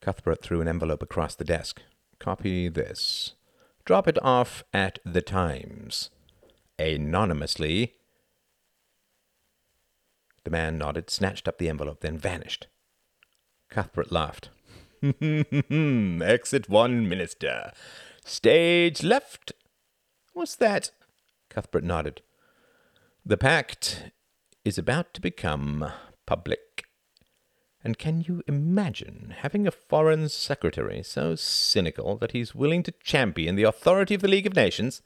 Cuthbert 0.00 0.40
threw 0.40 0.62
an 0.62 0.68
envelope 0.68 1.02
across 1.02 1.34
the 1.34 1.44
desk. 1.44 1.82
Copy 2.18 2.70
this. 2.70 3.34
Drop 3.84 4.08
it 4.08 4.16
off 4.24 4.64
at 4.72 4.98
the 5.04 5.20
Times. 5.20 6.08
Anonymously. 6.78 7.96
The 10.44 10.50
man 10.50 10.78
nodded, 10.78 11.10
snatched 11.10 11.48
up 11.48 11.58
the 11.58 11.68
envelope, 11.68 12.00
then 12.00 12.16
vanished. 12.16 12.66
Cuthbert 13.68 14.10
laughed. 14.10 14.48
Hmm, 15.00 15.42
hmm, 15.42 15.60
hmm, 15.60 16.22
Exit 16.22 16.68
one, 16.68 17.08
Minister. 17.08 17.72
Stage 18.28 19.02
left. 19.02 19.52
What's 20.34 20.54
that? 20.56 20.90
Cuthbert 21.48 21.82
nodded. 21.82 22.20
The 23.24 23.38
pact 23.38 24.10
is 24.66 24.76
about 24.76 25.14
to 25.14 25.22
become 25.22 25.90
public. 26.26 26.84
And 27.82 27.96
can 27.96 28.20
you 28.20 28.42
imagine 28.46 29.34
having 29.38 29.66
a 29.66 29.70
foreign 29.70 30.28
secretary 30.28 31.02
so 31.02 31.36
cynical 31.36 32.18
that 32.18 32.32
he's 32.32 32.54
willing 32.54 32.82
to 32.82 32.92
champion 33.02 33.56
the 33.56 33.62
authority 33.62 34.14
of 34.14 34.20
the 34.20 34.28
League 34.28 34.46
of 34.46 34.54
Nations, 34.54 35.00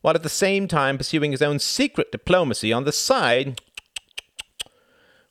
while 0.00 0.14
at 0.14 0.22
the 0.22 0.30
same 0.30 0.66
time 0.66 0.96
pursuing 0.96 1.32
his 1.32 1.42
own 1.42 1.58
secret 1.58 2.10
diplomacy 2.10 2.72
on 2.72 2.84
the 2.84 2.92
side? 2.92 3.60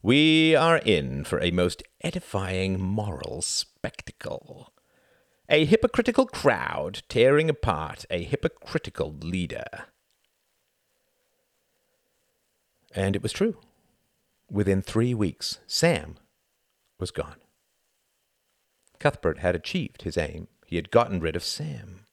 We 0.04 0.56
are 0.56 0.78
in 0.78 1.24
for 1.24 1.42
a 1.42 1.50
most 1.50 1.82
edifying 2.04 2.80
moral 2.80 3.42
spectacle. 3.42 4.72
A 5.54 5.66
hypocritical 5.66 6.28
crowd 6.28 7.04
tearing 7.10 7.50
apart 7.50 8.06
a 8.10 8.24
hypocritical 8.24 9.18
leader. 9.22 9.66
And 12.96 13.18
it 13.18 13.22
was 13.22 13.34
true. 13.34 13.58
Within 14.50 14.82
three 14.82 15.14
weeks, 15.14 15.60
Sam 15.68 16.16
was 17.00 17.12
gone. 17.12 17.42
Cuthbert 18.98 19.40
had 19.40 19.54
achieved 19.54 20.04
his 20.04 20.18
aim. 20.18 20.48
He 20.66 20.78
had 20.78 20.90
gotten 20.90 21.20
rid 21.20 21.36
of 21.36 21.44
Sam. 21.44 22.06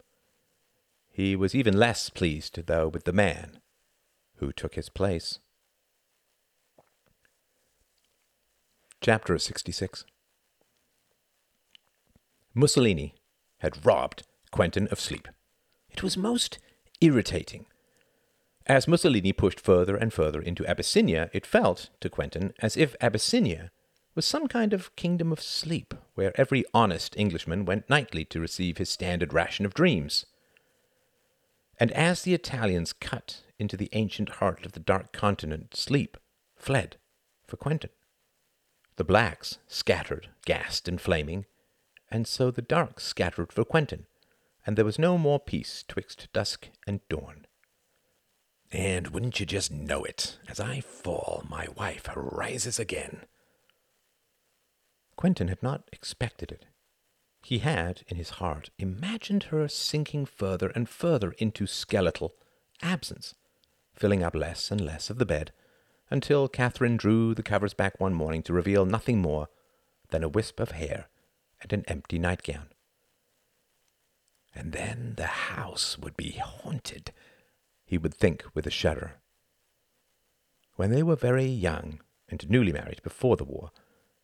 He 1.08 1.36
was 1.36 1.54
even 1.54 1.76
less 1.76 2.10
pleased, 2.10 2.66
though, 2.66 2.88
with 2.88 3.04
the 3.04 3.12
man 3.12 3.60
who 4.38 4.50
took 4.50 4.74
his 4.74 4.88
place. 4.88 5.38
Chapter 9.00 9.38
66 9.38 10.04
Mussolini 12.52 13.14
had 13.58 13.84
robbed 13.84 14.22
Quentin 14.50 14.88
of 14.88 15.00
sleep. 15.00 15.28
It 15.90 16.02
was 16.02 16.16
most 16.16 16.58
irritating. 17.00 17.66
As 18.66 18.86
Mussolini 18.86 19.32
pushed 19.32 19.60
further 19.60 19.96
and 19.96 20.12
further 20.12 20.42
into 20.42 20.66
Abyssinia, 20.66 21.30
it 21.32 21.46
felt 21.46 21.88
to 22.00 22.10
Quentin 22.10 22.52
as 22.60 22.76
if 22.76 22.94
Abyssinia 23.00 23.70
was 24.14 24.26
some 24.26 24.48
kind 24.48 24.72
of 24.72 24.94
kingdom 24.96 25.32
of 25.32 25.40
sleep, 25.40 25.94
where 26.14 26.38
every 26.38 26.64
honest 26.74 27.16
Englishman 27.16 27.64
went 27.64 27.88
nightly 27.88 28.24
to 28.26 28.40
receive 28.40 28.78
his 28.78 28.90
standard 28.90 29.32
ration 29.32 29.64
of 29.64 29.74
dreams. 29.74 30.26
And 31.78 31.92
as 31.92 32.22
the 32.22 32.34
Italians 32.34 32.92
cut 32.92 33.42
into 33.58 33.76
the 33.76 33.88
ancient 33.92 34.28
heart 34.28 34.66
of 34.66 34.72
the 34.72 34.80
dark 34.80 35.12
continent, 35.12 35.76
sleep 35.76 36.16
fled 36.56 36.96
for 37.46 37.56
Quentin. 37.56 37.90
The 38.96 39.04
blacks 39.04 39.58
scattered, 39.68 40.28
gassed 40.44 40.88
and 40.88 41.00
flaming, 41.00 41.46
and 42.10 42.26
so 42.26 42.50
the 42.50 42.62
dark 42.62 43.00
scattered 43.00 43.52
for 43.52 43.64
Quentin, 43.64 44.06
and 44.66 44.76
there 44.76 44.84
was 44.84 44.98
no 44.98 45.18
more 45.18 45.38
peace 45.38 45.84
twixt 45.86 46.28
dusk 46.32 46.68
and 46.86 47.00
dawn. 47.08 47.46
And 48.70 49.08
wouldn't 49.08 49.40
you 49.40 49.46
just 49.46 49.70
know 49.72 50.04
it, 50.04 50.38
as 50.48 50.60
I 50.60 50.80
fall, 50.80 51.44
my 51.48 51.68
wife 51.76 52.08
rises 52.14 52.78
again. 52.78 53.22
Quentin 55.16 55.48
had 55.48 55.62
not 55.62 55.88
expected 55.92 56.52
it. 56.52 56.66
He 57.42 57.58
had, 57.58 58.02
in 58.08 58.16
his 58.16 58.30
heart, 58.30 58.70
imagined 58.78 59.44
her 59.44 59.68
sinking 59.68 60.26
further 60.26 60.68
and 60.68 60.88
further 60.88 61.32
into 61.38 61.66
skeletal 61.66 62.34
absence, 62.82 63.34
filling 63.94 64.22
up 64.22 64.34
less 64.34 64.70
and 64.70 64.80
less 64.80 65.08
of 65.08 65.18
the 65.18 65.26
bed, 65.26 65.52
until 66.10 66.48
Catherine 66.48 66.96
drew 66.96 67.34
the 67.34 67.42
covers 67.42 67.74
back 67.74 67.98
one 67.98 68.14
morning 68.14 68.42
to 68.42 68.52
reveal 68.52 68.84
nothing 68.84 69.20
more 69.20 69.48
than 70.10 70.22
a 70.22 70.28
wisp 70.28 70.60
of 70.60 70.72
hair 70.72 71.08
and 71.60 71.72
an 71.72 71.84
empty 71.88 72.18
nightgown. 72.18 72.68
And 74.54 74.72
then 74.72 75.14
the 75.16 75.26
house 75.26 75.98
would 75.98 76.16
be 76.16 76.32
haunted, 76.32 77.12
he 77.84 77.98
would 77.98 78.14
think 78.14 78.44
with 78.54 78.66
a 78.66 78.70
shudder. 78.70 79.16
When 80.76 80.90
they 80.90 81.02
were 81.02 81.16
very 81.16 81.46
young 81.46 82.00
and 82.28 82.48
newly 82.48 82.72
married 82.72 83.02
before 83.02 83.36
the 83.36 83.44
war, 83.44 83.70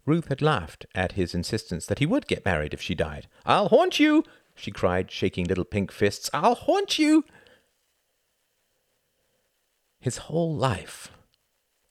Ruth 0.07 0.28
had 0.28 0.43
laughed 0.43 0.87
at 0.95 1.12
his 1.12 1.35
insistence 1.35 1.87
that 1.87 1.99
he 1.99 2.07
would 2.07 2.26
get 2.26 2.45
married 2.45 2.74
if 2.74 2.80
she 2.80 2.95
died. 2.95 3.26
I'll 3.47 3.68
haunt 3.68 3.99
you, 3.99 4.24
she 4.55 4.70
cried, 4.70 5.11
shaking 5.11 5.47
little 5.47 5.64
pink 5.64 5.91
fists. 5.91 6.28
I'll 6.32 6.55
haunt 6.55 6.99
you. 6.99 7.24
His 9.99 10.18
whole 10.18 10.55
life 10.55 11.11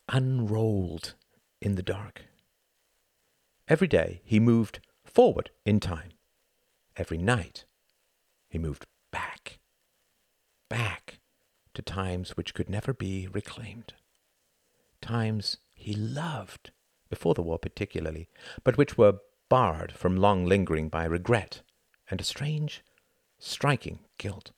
unrolled 0.07 1.15
in 1.61 1.75
the 1.75 1.83
dark. 1.83 2.21
Every 3.67 3.87
day 3.87 4.21
he 4.23 4.39
moved 4.39 4.79
forward 5.14 5.51
in 5.66 5.80
time. 5.80 6.11
Every 6.95 7.18
night 7.18 7.66
he 8.49 8.57
moved 8.57 8.86
back, 9.11 9.59
back 10.70 11.20
to 11.74 11.82
times 11.82 12.32
which 12.32 12.53
could 12.53 12.70
never 12.70 12.93
be 12.93 13.28
reclaimed. 13.32 13.93
Times 15.01 15.57
he 15.74 15.93
loved, 15.93 16.72
before 17.09 17.34
the 17.34 17.41
war 17.41 17.59
particularly, 17.59 18.30
but 18.64 18.78
which 18.78 18.97
were 18.97 19.20
barred 19.49 19.91
from 19.91 20.18
long 20.18 20.45
lingering 20.45 20.89
by 20.89 21.05
regret 21.05 21.61
and 22.09 22.22
a 22.22 22.24
strange, 22.24 22.84
striking 23.39 23.99
guilt 24.18 24.51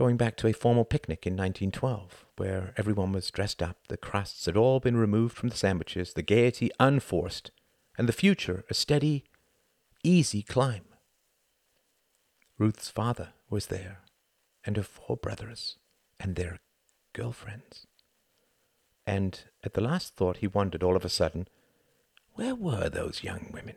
going 0.00 0.16
back 0.16 0.34
to 0.34 0.46
a 0.46 0.52
formal 0.54 0.86
picnic 0.86 1.26
in 1.26 1.34
1912, 1.34 2.24
where 2.38 2.72
everyone 2.78 3.12
was 3.12 3.30
dressed 3.30 3.62
up, 3.62 3.76
the 3.88 3.98
crusts 3.98 4.46
had 4.46 4.56
all 4.56 4.80
been 4.80 4.96
removed 4.96 5.36
from 5.36 5.50
the 5.50 5.56
sandwiches, 5.56 6.14
the 6.14 6.22
gaiety 6.22 6.70
unforced, 6.80 7.50
and 8.00 8.08
the 8.08 8.14
future 8.14 8.64
a 8.70 8.72
steady, 8.72 9.24
easy 10.02 10.40
climb. 10.40 10.86
Ruth's 12.56 12.88
father 12.88 13.34
was 13.50 13.66
there, 13.66 13.98
and 14.64 14.78
her 14.78 14.82
four 14.82 15.18
brothers, 15.18 15.76
and 16.18 16.34
their 16.34 16.60
girlfriends. 17.12 17.86
And 19.06 19.42
at 19.62 19.74
the 19.74 19.82
last 19.82 20.16
thought 20.16 20.38
he 20.38 20.46
wondered 20.46 20.82
all 20.82 20.96
of 20.96 21.04
a 21.04 21.10
sudden, 21.10 21.46
where 22.36 22.54
were 22.54 22.88
those 22.88 23.22
young 23.22 23.50
women? 23.52 23.76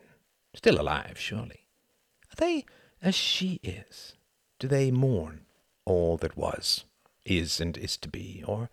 Still 0.55 0.79
alive, 0.79 1.19
surely. 1.19 1.67
Are 2.31 2.37
they 2.37 2.63
as 3.01 3.15
she 3.15 3.59
is? 3.61 4.13
Do 4.57 4.69
they 4.69 4.89
mourn 4.89 5.41
all 5.83 6.15
that 6.19 6.37
was, 6.37 6.85
is, 7.25 7.59
and 7.59 7.77
is 7.77 7.97
to 7.97 8.07
be? 8.07 8.41
Or 8.47 8.69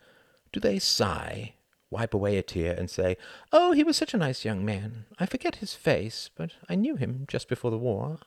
do 0.52 0.60
they 0.60 0.78
sigh, 0.78 1.54
wipe 1.90 2.14
away 2.14 2.38
a 2.38 2.42
tear, 2.42 2.74
and 2.74 2.88
say, 2.88 3.16
Oh, 3.52 3.72
he 3.72 3.84
was 3.84 3.96
such 3.96 4.14
a 4.14 4.18
nice 4.18 4.44
young 4.44 4.64
man. 4.64 5.06
I 5.18 5.26
forget 5.26 5.56
his 5.56 5.74
face, 5.74 6.30
but 6.34 6.52
I 6.68 6.74
knew 6.74 6.96
him 6.96 7.24
just 7.28 7.48
before 7.48 7.70
the 7.70 7.78
war. 7.78 8.18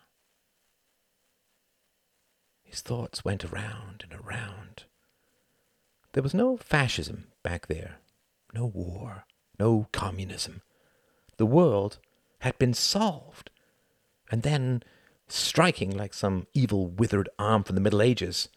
His 2.64 2.82
thoughts 2.82 3.24
went 3.24 3.45
around 3.45 4.03
and 4.09 4.20
around. 4.20 4.86
There 6.14 6.24
was 6.24 6.34
no 6.34 6.57
fascism 6.57 7.28
back 7.43 7.68
there, 7.68 7.97
no 8.53 8.66
war, 8.66 9.26
no 9.59 9.88
communism. 9.91 10.61
The 11.38 11.45
world 11.45 11.99
had 12.39 12.57
been 12.57 12.74
solved. 12.74 13.49
And 14.30 14.43
then, 14.43 14.84
striking 15.28 15.95
like 15.95 16.14
some 16.14 16.47
evil 16.53 16.88
withered 16.88 17.30
arm 17.39 17.64
from 17.64 17.76
the 17.76 17.82
Middle 17.82 18.01
Ages, 18.01 18.49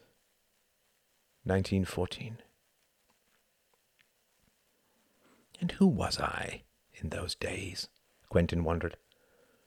1914. 1.45 2.39
And 5.61 5.73
who 5.73 5.87
was 5.87 6.21
I 6.21 6.63
in 6.95 7.09
those 7.09 7.35
days? 7.35 7.89
Quentin 8.29 8.65
wondered. 8.65 8.97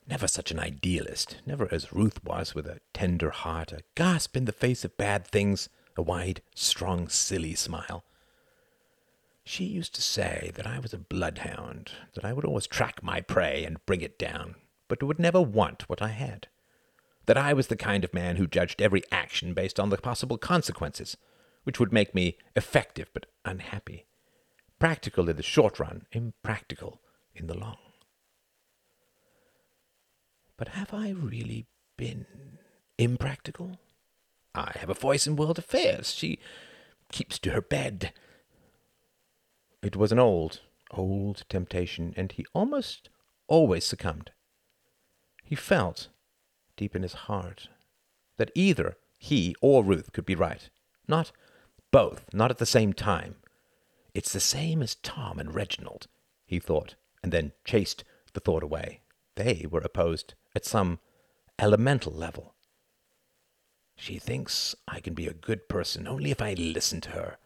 Never 0.06 0.26
such 0.26 0.50
an 0.50 0.58
idealist, 0.58 1.36
never 1.46 1.68
as 1.72 1.92
Ruth 1.92 2.24
was, 2.24 2.54
with 2.54 2.66
a 2.66 2.80
tender 2.92 3.30
heart, 3.30 3.72
a 3.72 3.80
gasp 3.94 4.36
in 4.36 4.44
the 4.44 4.52
face 4.52 4.84
of 4.84 4.96
bad 4.96 5.26
things, 5.26 5.68
a 5.96 6.02
wide, 6.02 6.42
strong, 6.54 7.08
silly 7.08 7.54
smile. 7.54 8.04
She 9.44 9.64
used 9.64 9.94
to 9.94 10.02
say 10.02 10.52
that 10.54 10.66
I 10.66 10.78
was 10.78 10.92
a 10.92 10.98
bloodhound, 10.98 11.92
that 12.14 12.24
I 12.24 12.32
would 12.32 12.44
always 12.44 12.66
track 12.66 13.02
my 13.02 13.20
prey 13.20 13.64
and 13.64 13.84
bring 13.86 14.00
it 14.00 14.18
down, 14.18 14.56
but 14.88 15.02
would 15.02 15.18
never 15.18 15.40
want 15.40 15.88
what 15.88 16.02
I 16.02 16.08
had. 16.08 16.48
That 17.26 17.36
I 17.36 17.52
was 17.52 17.68
the 17.68 17.76
kind 17.76 18.04
of 18.04 18.14
man 18.14 18.36
who 18.36 18.46
judged 18.46 18.82
every 18.82 19.02
action 19.10 19.54
based 19.54 19.78
on 19.78 19.90
the 19.90 19.96
possible 19.96 20.38
consequences, 20.38 21.16
which 21.64 21.78
would 21.78 21.92
make 21.92 22.14
me 22.14 22.38
effective 22.56 23.10
but 23.12 23.26
unhappy. 23.44 24.06
Practical 24.80 25.28
in 25.28 25.36
the 25.36 25.42
short 25.42 25.78
run, 25.78 26.06
impractical 26.10 27.02
in 27.34 27.46
the 27.46 27.56
long. 27.56 27.76
But 30.56 30.68
have 30.68 30.94
I 30.94 31.10
really 31.10 31.66
been 31.98 32.26
impractical? 32.98 33.78
I 34.54 34.72
have 34.76 34.88
a 34.88 34.94
voice 34.94 35.26
in 35.26 35.36
world 35.36 35.58
affairs. 35.58 36.12
She 36.12 36.38
keeps 37.12 37.38
to 37.40 37.50
her 37.50 37.60
bed. 37.60 38.14
It 39.82 39.96
was 39.96 40.12
an 40.12 40.18
old, 40.18 40.60
old 40.90 41.44
temptation, 41.50 42.14
and 42.16 42.32
he 42.32 42.46
almost 42.54 43.10
always 43.48 43.84
succumbed. 43.84 44.30
He 45.44 45.54
felt, 45.54 46.08
deep 46.76 46.96
in 46.96 47.02
his 47.02 47.12
heart, 47.12 47.68
that 48.38 48.50
either 48.54 48.96
he 49.18 49.54
or 49.60 49.84
Ruth 49.84 50.12
could 50.12 50.24
be 50.24 50.34
right. 50.34 50.70
Not 51.06 51.32
both, 51.90 52.32
not 52.32 52.50
at 52.50 52.58
the 52.58 52.66
same 52.66 52.94
time. 52.94 53.36
It's 54.14 54.32
the 54.32 54.40
same 54.40 54.82
as 54.82 54.96
Tom 54.96 55.38
and 55.38 55.54
Reginald, 55.54 56.06
he 56.46 56.58
thought, 56.58 56.94
and 57.22 57.32
then 57.32 57.52
chased 57.64 58.04
the 58.32 58.40
thought 58.40 58.62
away. 58.62 59.00
They 59.36 59.66
were 59.70 59.80
opposed 59.80 60.34
at 60.54 60.64
some 60.64 60.98
elemental 61.58 62.12
level. 62.12 62.54
She 63.94 64.18
thinks 64.18 64.74
I 64.88 65.00
can 65.00 65.14
be 65.14 65.26
a 65.26 65.34
good 65.34 65.68
person 65.68 66.08
only 66.08 66.30
if 66.30 66.40
I 66.40 66.54
listen 66.54 67.00
to 67.02 67.10
her. 67.10 67.36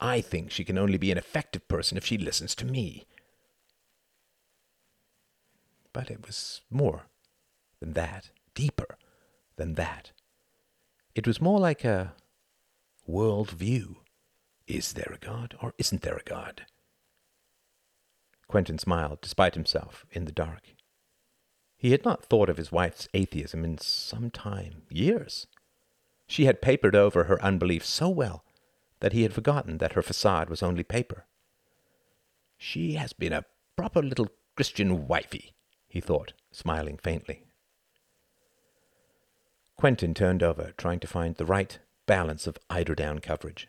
I 0.00 0.20
think 0.20 0.50
she 0.50 0.64
can 0.64 0.78
only 0.78 0.98
be 0.98 1.10
an 1.10 1.18
effective 1.18 1.66
person 1.68 1.96
if 1.96 2.06
she 2.06 2.18
listens 2.18 2.54
to 2.56 2.64
me. 2.64 3.06
But 5.92 6.10
it 6.10 6.26
was 6.26 6.60
more 6.70 7.06
than 7.80 7.94
that, 7.94 8.30
deeper 8.54 8.98
than 9.56 9.74
that. 9.74 10.12
It 11.14 11.26
was 11.26 11.40
more 11.40 11.58
like 11.58 11.84
a 11.84 12.14
world 13.06 13.50
view. 13.50 13.96
Is 14.66 14.94
there 14.94 15.12
a 15.14 15.24
God 15.24 15.56
or 15.62 15.74
isn't 15.78 16.02
there 16.02 16.16
a 16.16 16.28
God? 16.28 16.66
Quentin 18.48 18.78
smiled, 18.78 19.20
despite 19.20 19.54
himself, 19.54 20.06
in 20.10 20.24
the 20.24 20.32
dark. 20.32 20.74
He 21.76 21.90
had 21.90 22.04
not 22.04 22.24
thought 22.24 22.48
of 22.48 22.56
his 22.56 22.72
wife's 22.72 23.08
atheism 23.12 23.64
in 23.64 23.78
some 23.78 24.30
time, 24.30 24.82
years. 24.88 25.46
She 26.26 26.46
had 26.46 26.62
papered 26.62 26.96
over 26.96 27.24
her 27.24 27.42
unbelief 27.42 27.84
so 27.84 28.08
well 28.08 28.44
that 29.00 29.12
he 29.12 29.22
had 29.22 29.34
forgotten 29.34 29.78
that 29.78 29.92
her 29.92 30.02
facade 30.02 30.48
was 30.48 30.62
only 30.62 30.82
paper. 30.82 31.26
She 32.56 32.94
has 32.94 33.12
been 33.12 33.32
a 33.32 33.44
proper 33.76 34.02
little 34.02 34.28
Christian 34.56 35.06
wifey, 35.06 35.52
he 35.86 36.00
thought, 36.00 36.32
smiling 36.50 36.96
faintly. 36.96 37.44
Quentin 39.76 40.14
turned 40.14 40.42
over, 40.42 40.72
trying 40.78 41.00
to 41.00 41.06
find 41.06 41.34
the 41.36 41.44
right 41.44 41.78
balance 42.06 42.46
of 42.46 42.58
eiderdown 42.70 43.20
coverage. 43.20 43.68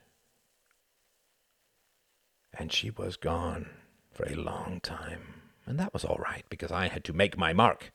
And 2.57 2.71
she 2.71 2.89
was 2.89 3.17
gone 3.17 3.69
for 4.11 4.25
a 4.25 4.35
long 4.35 4.79
time, 4.81 5.41
and 5.65 5.79
that 5.79 5.93
was 5.93 6.03
all 6.03 6.17
right, 6.17 6.43
because 6.49 6.71
I 6.71 6.87
had 6.87 7.03
to 7.05 7.13
make 7.13 7.37
my 7.37 7.53
mark, 7.53 7.91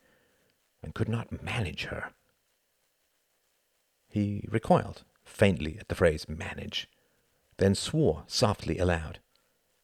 and 0.82 0.94
could 0.94 1.08
not 1.08 1.42
manage 1.42 1.84
her. 1.84 2.12
He 4.08 4.46
recoiled 4.48 5.04
faintly 5.24 5.78
at 5.78 5.88
the 5.88 5.94
phrase 5.94 6.28
manage, 6.28 6.88
then 7.56 7.74
swore 7.74 8.24
softly 8.26 8.78
aloud, 8.78 9.18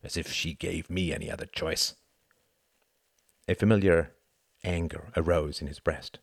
as 0.02 0.16
if 0.16 0.30
she 0.30 0.54
gave 0.54 0.88
me 0.88 1.12
any 1.12 1.30
other 1.30 1.46
choice. 1.46 1.94
A 3.48 3.54
familiar 3.54 4.14
anger 4.62 5.08
arose 5.16 5.60
in 5.60 5.66
his 5.66 5.80
breast. 5.80 6.18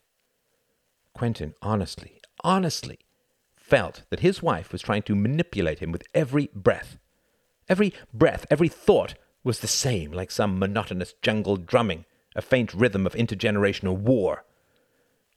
Quentin 1.13 1.55
honestly, 1.61 2.21
honestly 2.43 2.99
felt 3.55 4.03
that 4.09 4.19
his 4.19 4.43
wife 4.43 4.71
was 4.71 4.81
trying 4.81 5.01
to 5.03 5.15
manipulate 5.15 5.79
him 5.79 5.91
with 5.91 6.03
every 6.13 6.49
breath. 6.53 6.97
Every 7.67 7.93
breath, 8.13 8.45
every 8.49 8.69
thought 8.69 9.15
was 9.43 9.59
the 9.59 9.67
same, 9.67 10.11
like 10.11 10.31
some 10.31 10.59
monotonous 10.59 11.13
jungle 11.21 11.57
drumming, 11.57 12.05
a 12.35 12.41
faint 12.41 12.73
rhythm 12.73 13.05
of 13.05 13.13
intergenerational 13.13 13.95
war. 13.95 14.43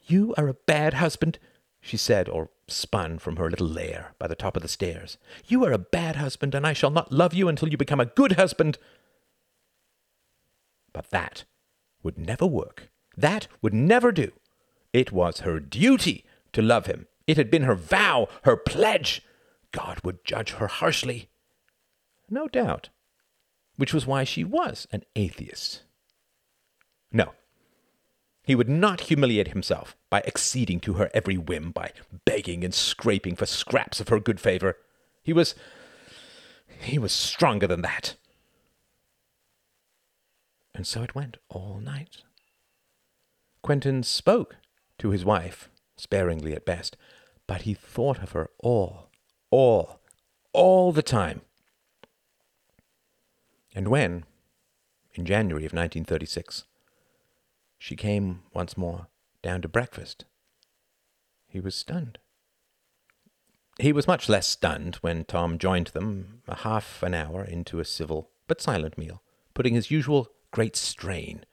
You 0.07 0.35
are 0.37 0.49
a 0.49 0.55
bad 0.55 0.95
husband, 0.95 1.39
she 1.81 1.97
said, 1.97 2.29
or 2.29 2.51
spun 2.67 3.19
from 3.19 3.37
her 3.37 3.51
little 3.51 3.67
lair 3.67 4.15
by 4.19 4.27
the 4.27 4.35
top 4.35 4.57
of 4.57 4.63
the 4.63 4.69
stairs. 4.69 5.19
You 5.47 5.65
are 5.65 5.73
a 5.73 5.79
bad 5.79 6.17
husband, 6.17 6.55
and 6.55 6.67
I 6.67 6.73
shall 6.73 6.91
not 6.91 7.13
love 7.13 7.35
you 7.35 7.49
until 7.49 7.69
you 7.69 7.77
become 7.77 8.01
a 8.01 8.07
good 8.07 8.33
husband. 8.33 8.79
But 10.93 11.11
that 11.11 11.45
would 12.03 12.19
never 12.19 12.47
work. 12.47 12.91
That 13.17 13.49
would 13.63 13.75
never 13.75 14.13
do. 14.13 14.33
It 14.93 15.13
was 15.13 15.41
her 15.41 15.61
duty 15.61 16.25
to 16.53 16.63
love 16.63 16.87
him. 16.87 17.07
It 17.27 17.37
had 17.37 17.51
been 17.51 17.63
her 17.63 17.75
vow, 17.75 18.29
her 18.45 18.57
pledge. 18.57 19.23
God 19.73 20.01
would 20.03 20.25
judge 20.25 20.53
her 20.53 20.67
harshly. 20.67 21.29
No 22.31 22.49
doubt. 22.49 22.91
Which 23.77 23.95
was 23.95 24.07
why 24.07 24.25
she 24.25 24.45
was 24.45 24.87
an 24.91 25.05
atheist. 25.15 25.83
No. 27.13 27.33
He 28.43 28.55
would 28.55 28.69
not 28.69 29.03
humiliate 29.03 29.49
himself 29.49 29.97
by 30.11 30.23
acceding 30.27 30.81
to 30.81 30.95
her 30.95 31.11
every 31.13 31.37
whim, 31.37 31.71
by 31.71 31.93
begging 32.25 32.65
and 32.65 32.75
scraping 32.75 33.37
for 33.37 33.47
scraps 33.47 34.01
of 34.01 34.09
her 34.09 34.19
good 34.19 34.41
favor. 34.41 34.77
He 35.23 35.33
was. 35.33 35.55
he 36.81 36.99
was 36.99 37.13
stronger 37.13 37.67
than 37.67 37.83
that. 37.83 38.17
And 40.75 40.87
so 40.87 41.03
it 41.03 41.15
went 41.15 41.37
all 41.49 41.81
night. 41.81 42.23
Quentin 43.63 44.03
spoke 44.03 44.57
to 44.99 45.11
his 45.11 45.25
wife, 45.25 45.69
sparingly 45.97 46.55
at 46.55 46.65
best, 46.65 46.97
but 47.47 47.63
he 47.63 47.75
thought 47.75 48.23
of 48.23 48.33
her 48.33 48.51
all, 48.59 49.11
all, 49.51 50.01
all 50.53 50.93
the 50.93 51.03
time. 51.03 51.43
And 53.75 53.89
when, 53.89 54.25
in 55.15 55.25
January 55.25 55.65
of 55.65 55.73
1936, 55.73 56.65
she 57.79 57.97
came 57.97 58.43
once 58.53 58.77
more 58.77 59.09
down 59.43 59.63
to 59.63 59.69
breakfast, 59.69 60.25
he 61.47 61.61
was 61.61 61.75
stunned. 61.75 62.19
He 63.79 63.93
was 63.93 64.09
much 64.09 64.29
less 64.29 64.47
stunned 64.47 64.97
when 64.97 65.25
Tom 65.25 65.59
joined 65.59 65.89
them 65.89 66.43
a 66.49 66.57
half 66.57 67.03
an 67.03 67.15
hour 67.15 67.45
into 67.45 67.79
a 67.79 67.85
civil 67.85 68.31
but 68.49 68.61
silent 68.61 68.99
meal, 68.99 69.23
putting 69.55 69.75
his 69.75 69.91
usual 69.91 70.29
great 70.51 70.75
strain 70.75 71.45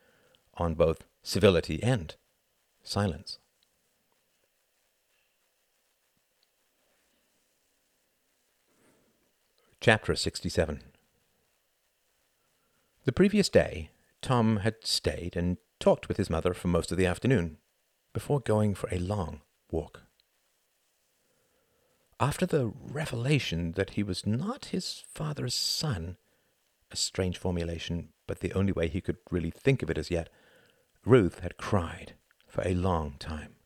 on 0.55 0.73
both 0.73 1.03
civility 1.21 1.81
and 1.83 2.15
silence. 2.83 3.37
Chapter 9.79 10.15
67 10.15 10.81
The 13.05 13.11
previous 13.11 13.49
day, 13.49 13.91
Tom 14.23 14.57
had 14.57 14.77
stayed 14.83 15.35
and 15.35 15.57
talked 15.79 16.07
with 16.07 16.17
his 16.17 16.29
mother 16.29 16.55
for 16.55 16.69
most 16.69 16.91
of 16.91 16.97
the 16.97 17.05
afternoon 17.05 17.57
before 18.13 18.39
going 18.39 18.73
for 18.73 18.89
a 18.91 18.97
long 18.97 19.41
walk. 19.69 20.01
After 22.19 22.47
the 22.47 22.65
revelation 22.65 23.73
that 23.73 23.91
he 23.91 24.01
was 24.01 24.25
not 24.25 24.65
his 24.65 25.03
father's 25.07 25.53
son, 25.53 26.17
a 26.89 26.95
strange 26.95 27.37
formulation, 27.37 28.09
but 28.25 28.39
the 28.39 28.53
only 28.53 28.71
way 28.71 28.87
he 28.87 29.01
could 29.01 29.17
really 29.29 29.51
think 29.51 29.83
of 29.83 29.91
it 29.91 29.99
as 29.99 30.09
yet, 30.09 30.29
Ruth 31.05 31.41
had 31.41 31.57
cried 31.57 32.15
for 32.47 32.67
a 32.67 32.73
long 32.73 33.17
time. 33.19 33.57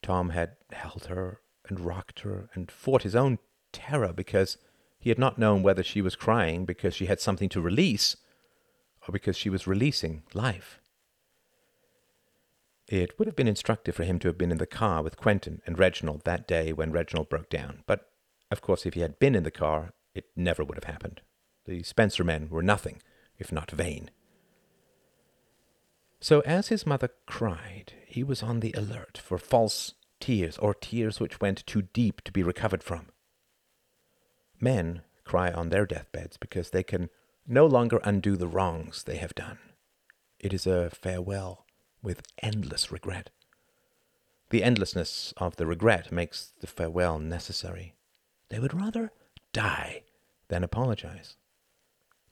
Tom 0.00 0.30
had 0.30 0.56
held 0.70 1.06
her 1.06 1.40
and 1.68 1.80
rocked 1.80 2.20
her 2.20 2.50
and 2.54 2.70
fought 2.70 3.02
his 3.02 3.16
own 3.16 3.40
terror 3.72 4.12
because 4.12 4.58
he 5.06 5.10
had 5.10 5.20
not 5.20 5.38
known 5.38 5.62
whether 5.62 5.84
she 5.84 6.02
was 6.02 6.16
crying 6.16 6.64
because 6.64 6.92
she 6.92 7.06
had 7.06 7.20
something 7.20 7.48
to 7.48 7.60
release 7.60 8.16
or 9.06 9.12
because 9.12 9.36
she 9.36 9.48
was 9.48 9.64
releasing 9.64 10.24
life. 10.34 10.80
It 12.88 13.16
would 13.16 13.28
have 13.28 13.36
been 13.36 13.46
instructive 13.46 13.94
for 13.94 14.02
him 14.02 14.18
to 14.18 14.26
have 14.26 14.36
been 14.36 14.50
in 14.50 14.58
the 14.58 14.66
car 14.66 15.04
with 15.04 15.16
Quentin 15.16 15.62
and 15.64 15.78
Reginald 15.78 16.22
that 16.24 16.48
day 16.48 16.72
when 16.72 16.90
Reginald 16.90 17.28
broke 17.28 17.48
down, 17.48 17.84
but 17.86 18.10
of 18.50 18.60
course, 18.60 18.84
if 18.84 18.94
he 18.94 19.00
had 19.00 19.20
been 19.20 19.36
in 19.36 19.44
the 19.44 19.52
car, 19.52 19.92
it 20.12 20.24
never 20.34 20.64
would 20.64 20.76
have 20.76 20.92
happened. 20.92 21.20
The 21.66 21.84
Spencer 21.84 22.24
men 22.24 22.48
were 22.50 22.60
nothing 22.60 23.00
if 23.38 23.52
not 23.52 23.70
vain. 23.70 24.10
So 26.18 26.40
as 26.40 26.66
his 26.66 26.84
mother 26.84 27.10
cried, 27.26 27.92
he 28.08 28.24
was 28.24 28.42
on 28.42 28.58
the 28.58 28.74
alert 28.76 29.18
for 29.22 29.38
false 29.38 29.94
tears 30.18 30.58
or 30.58 30.74
tears 30.74 31.20
which 31.20 31.40
went 31.40 31.64
too 31.64 31.82
deep 31.82 32.22
to 32.22 32.32
be 32.32 32.42
recovered 32.42 32.82
from. 32.82 33.06
Men 34.60 35.02
cry 35.24 35.50
on 35.50 35.68
their 35.68 35.86
deathbeds 35.86 36.36
because 36.36 36.70
they 36.70 36.82
can 36.82 37.10
no 37.46 37.66
longer 37.66 38.00
undo 38.04 38.36
the 38.36 38.46
wrongs 38.46 39.02
they 39.02 39.16
have 39.16 39.34
done. 39.34 39.58
It 40.38 40.52
is 40.52 40.66
a 40.66 40.90
farewell 40.90 41.64
with 42.02 42.22
endless 42.42 42.92
regret. 42.92 43.30
The 44.50 44.62
endlessness 44.62 45.34
of 45.36 45.56
the 45.56 45.66
regret 45.66 46.12
makes 46.12 46.52
the 46.60 46.66
farewell 46.66 47.18
necessary. 47.18 47.94
They 48.48 48.60
would 48.60 48.74
rather 48.74 49.12
die 49.52 50.04
than 50.48 50.62
apologize. 50.62 51.36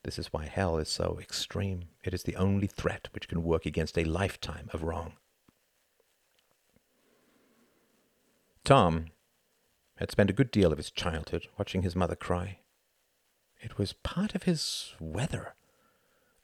This 0.05 0.19
is 0.19 0.33
why 0.33 0.47
hell 0.47 0.77
is 0.77 0.89
so 0.89 1.19
extreme. 1.21 1.85
It 2.05 2.15
is 2.15 2.23
the 2.23 2.37
only 2.37 2.67
threat 2.67 3.09
which 3.13 3.27
can 3.27 3.43
work 3.43 3.67
against 3.67 3.99
a 3.99 4.05
lifetime 4.05 4.69
of 4.73 4.83
wrong. 4.83 5.15
Tom 8.65 9.07
had 10.05 10.11
spent 10.11 10.29
a 10.29 10.35
good 10.35 10.51
deal 10.51 10.71
of 10.71 10.77
his 10.77 10.91
childhood 10.91 11.47
watching 11.57 11.81
his 11.81 11.97
mother 11.97 12.15
cry. 12.15 12.59
It 13.63 13.79
was 13.79 13.95
part 13.95 14.35
of 14.35 14.43
his 14.43 14.93
weather. 15.01 15.55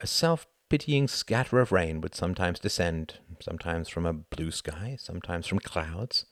A 0.00 0.06
self 0.06 0.46
pitying 0.70 1.06
scatter 1.06 1.60
of 1.60 1.70
rain 1.70 2.00
would 2.00 2.14
sometimes 2.14 2.58
descend, 2.58 3.18
sometimes 3.38 3.90
from 3.90 4.06
a 4.06 4.14
blue 4.14 4.50
sky, 4.50 4.96
sometimes 4.98 5.46
from 5.46 5.58
clouds, 5.58 6.24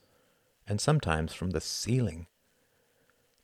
and 0.67 0.81
sometimes 0.81 1.35
from 1.35 1.51
the 1.51 1.61
ceiling. 1.61 2.29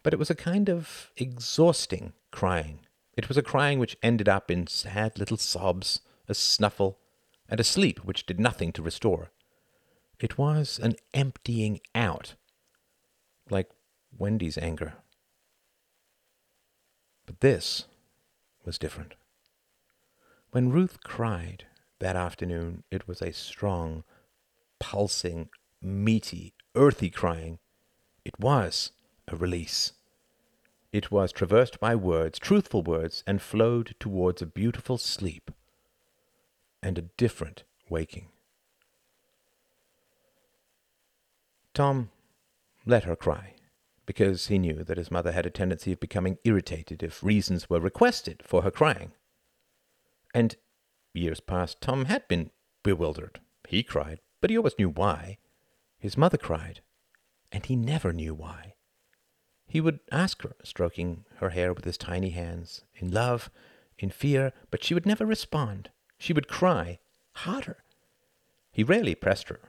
But 0.02 0.14
it 0.14 0.18
was 0.18 0.30
a 0.30 0.34
kind 0.34 0.70
of 0.70 1.10
exhausting 1.18 2.14
crying. 2.30 2.86
It 3.18 3.28
was 3.28 3.36
a 3.36 3.42
crying 3.42 3.78
which 3.78 3.98
ended 4.02 4.30
up 4.30 4.50
in 4.50 4.66
sad 4.66 5.18
little 5.18 5.36
sobs, 5.36 6.00
a 6.26 6.32
snuffle, 6.32 7.00
and 7.50 7.60
a 7.60 7.64
sleep 7.64 7.98
which 8.02 8.24
did 8.24 8.40
nothing 8.40 8.72
to 8.72 8.82
restore. 8.82 9.30
It 10.18 10.38
was 10.38 10.80
an 10.82 10.94
emptying 11.12 11.80
out, 11.94 12.34
like 13.50 13.70
Wendy's 14.16 14.58
anger. 14.58 14.94
But 17.26 17.40
this 17.40 17.84
was 18.64 18.78
different. 18.78 19.14
When 20.50 20.70
Ruth 20.70 21.02
cried 21.02 21.66
that 21.98 22.16
afternoon, 22.16 22.84
it 22.90 23.08
was 23.08 23.20
a 23.20 23.32
strong, 23.32 24.04
pulsing, 24.78 25.48
meaty, 25.82 26.54
earthy 26.74 27.10
crying. 27.10 27.58
It 28.24 28.38
was 28.38 28.92
a 29.28 29.36
release. 29.36 29.92
It 30.92 31.10
was 31.10 31.32
traversed 31.32 31.80
by 31.80 31.96
words, 31.96 32.38
truthful 32.38 32.82
words, 32.82 33.24
and 33.26 33.42
flowed 33.42 33.96
towards 33.98 34.40
a 34.40 34.46
beautiful 34.46 34.96
sleep 34.96 35.50
and 36.82 36.98
a 36.98 37.02
different 37.02 37.64
waking. 37.88 38.28
Tom 41.72 42.10
let 42.86 43.04
her 43.04 43.16
cry, 43.16 43.54
because 44.06 44.48
he 44.48 44.58
knew 44.58 44.84
that 44.84 44.98
his 44.98 45.10
mother 45.10 45.32
had 45.32 45.46
a 45.46 45.50
tendency 45.50 45.92
of 45.92 46.00
becoming 46.00 46.38
irritated 46.44 47.02
if 47.02 47.22
reasons 47.22 47.70
were 47.70 47.80
requested 47.80 48.42
for 48.44 48.62
her 48.62 48.70
crying. 48.70 49.12
And 50.34 50.56
years 51.12 51.40
past, 51.40 51.80
Tom 51.80 52.06
had 52.06 52.26
been 52.28 52.50
bewildered. 52.82 53.40
He 53.68 53.82
cried, 53.82 54.20
but 54.40 54.50
he 54.50 54.58
always 54.58 54.78
knew 54.78 54.90
why. 54.90 55.38
His 55.98 56.18
mother 56.18 56.36
cried, 56.36 56.80
and 57.50 57.64
he 57.64 57.76
never 57.76 58.12
knew 58.12 58.34
why. 58.34 58.74
He 59.66 59.80
would 59.80 60.00
ask 60.12 60.42
her, 60.42 60.54
stroking 60.62 61.24
her 61.36 61.50
hair 61.50 61.72
with 61.72 61.84
his 61.84 61.96
tiny 61.96 62.30
hands, 62.30 62.84
in 62.94 63.10
love, 63.10 63.50
in 63.98 64.10
fear, 64.10 64.52
but 64.70 64.84
she 64.84 64.92
would 64.92 65.06
never 65.06 65.24
respond. 65.24 65.90
She 66.18 66.32
would 66.32 66.48
cry 66.48 66.98
harder. 67.32 67.78
He 68.70 68.84
rarely 68.84 69.14
pressed 69.14 69.48
her. 69.48 69.60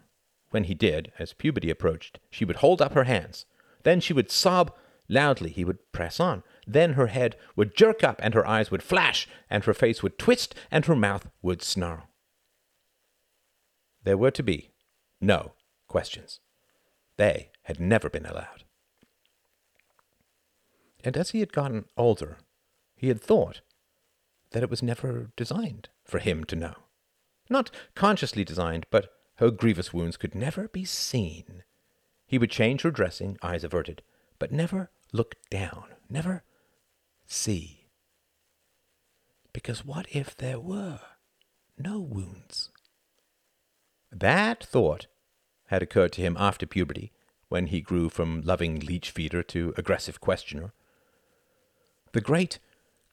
When 0.56 0.64
he 0.64 0.74
did, 0.74 1.12
as 1.20 1.34
puberty 1.34 1.70
approached, 1.70 2.18
she 2.30 2.46
would 2.46 2.56
hold 2.56 2.82
up 2.82 2.94
her 2.94 3.04
hands. 3.04 3.46
Then 3.84 4.00
she 4.00 4.14
would 4.14 4.32
sob 4.32 4.74
loudly. 5.10 5.50
He 5.50 5.66
would 5.66 5.92
press 5.92 6.18
on. 6.18 6.44
Then 6.66 6.94
her 6.94 7.08
head 7.08 7.36
would 7.58 7.76
jerk 7.76 8.06
up, 8.06 8.22
and 8.24 8.34
her 8.34 8.48
eyes 8.48 8.72
would 8.72 8.82
flash, 8.82 9.28
and 9.50 9.66
her 9.66 9.74
face 9.74 10.02
would 10.02 10.18
twist, 10.18 10.56
and 10.72 10.86
her 10.86 10.96
mouth 10.96 11.28
would 11.42 11.62
snarl. 11.62 12.08
There 14.06 14.18
were 14.18 14.32
to 14.32 14.44
be 14.44 14.72
no 15.20 15.56
questions. 15.90 16.40
They 17.18 17.50
had 17.64 17.82
never 17.82 18.10
been 18.10 18.26
allowed. 18.26 18.64
And 21.04 21.18
as 21.18 21.32
he 21.32 21.42
had 21.42 21.52
gotten 21.52 21.84
older, 21.98 22.38
he 22.96 23.10
had 23.10 23.20
thought 23.20 23.60
that 24.52 24.64
it 24.64 24.70
was 24.70 24.82
never 24.82 25.32
designed 25.36 25.90
for 26.06 26.20
him 26.20 26.46
to 26.46 26.56
know. 26.56 26.76
Not 27.50 27.72
consciously 27.94 28.46
designed, 28.46 28.86
but 28.90 29.12
her 29.38 29.52
grievous 29.52 29.94
wounds 29.94 30.18
could 30.18 30.36
never 30.36 30.68
be 30.68 30.86
seen. 30.86 31.64
He 32.26 32.38
would 32.38 32.52
change 32.52 32.82
her 32.82 32.92
dressing, 32.92 33.38
eyes 33.42 33.64
averted, 33.64 34.02
but 34.40 34.52
never 34.52 34.90
look 35.12 35.36
down, 35.50 35.86
never 36.10 36.44
see. 37.26 37.88
Because 39.54 39.86
what 39.86 40.08
if 40.12 40.36
there 40.36 40.60
were 40.60 41.00
no 41.78 42.00
wounds? 42.00 42.72
That 44.12 44.64
thought 44.64 45.08
had 45.68 45.82
occurred 45.82 46.14
to 46.14 46.22
him 46.22 46.38
after 46.40 46.66
puberty, 46.66 47.12
when 47.50 47.68
he 47.68 47.82
grew 47.82 48.10
from 48.10 48.42
loving 48.42 48.80
leech 48.80 49.12
feeder 49.12 49.44
to 49.44 49.74
aggressive 49.78 50.20
questioner. 50.20 50.74
The 52.12 52.22
great 52.22 52.60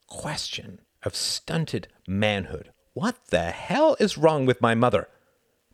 question 0.07 0.81
of 1.03 1.15
stunted 1.15 1.89
manhood 2.07 2.73
what 2.95 3.29
the 3.29 3.53
hell 3.53 3.97
is 3.99 4.19
wrong 4.19 4.45
with 4.45 4.61
my 4.61 4.75
mother? 4.75 5.09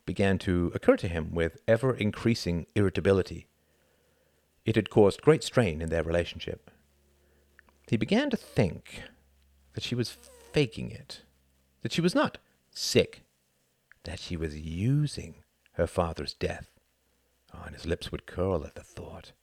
Began 0.09 0.39
to 0.39 0.71
occur 0.73 0.97
to 0.97 1.07
him 1.07 1.35
with 1.35 1.59
ever 1.67 1.93
increasing 1.93 2.65
irritability. 2.73 3.45
It 4.65 4.75
had 4.75 4.89
caused 4.89 5.21
great 5.21 5.43
strain 5.43 5.83
in 5.83 5.89
their 5.89 6.01
relationship. 6.01 6.71
He 7.87 7.95
began 7.95 8.31
to 8.31 8.35
think 8.35 9.03
that 9.73 9.83
she 9.83 9.93
was 9.93 10.17
faking 10.51 10.89
it, 10.89 11.21
that 11.83 11.91
she 11.91 12.01
was 12.01 12.15
not 12.15 12.39
sick, 12.71 13.21
that 14.03 14.19
she 14.19 14.35
was 14.35 14.57
using 14.57 15.43
her 15.73 15.85
father's 15.85 16.33
death. 16.33 16.71
Oh, 17.53 17.61
and 17.67 17.75
his 17.75 17.85
lips 17.85 18.11
would 18.11 18.25
curl 18.25 18.65
at 18.65 18.73
the 18.73 18.81
thought 18.81 19.33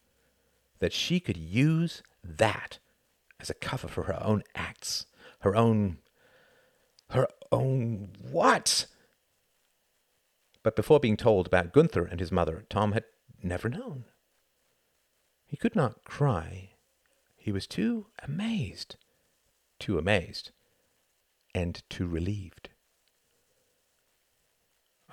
that 0.80 0.92
she 0.92 1.20
could 1.20 1.36
use 1.36 2.02
that 2.24 2.80
as 3.38 3.48
a 3.48 3.54
cover 3.54 3.86
for 3.86 4.02
her 4.02 4.20
own 4.20 4.42
acts, 4.56 5.06
her 5.42 5.54
own. 5.54 5.98
her 7.10 7.28
own 7.52 8.08
what? 8.32 8.86
But 10.66 10.74
before 10.74 10.98
being 10.98 11.16
told 11.16 11.46
about 11.46 11.72
Gunther 11.72 12.06
and 12.06 12.18
his 12.18 12.32
mother, 12.32 12.66
Tom 12.68 12.90
had 12.90 13.04
never 13.40 13.68
known. 13.68 14.06
He 15.46 15.56
could 15.56 15.76
not 15.76 16.02
cry 16.02 16.70
he 17.36 17.52
was 17.52 17.68
too 17.68 18.08
amazed, 18.20 18.96
too 19.78 19.96
amazed, 19.96 20.50
and 21.54 21.88
too 21.88 22.08
relieved. 22.08 22.70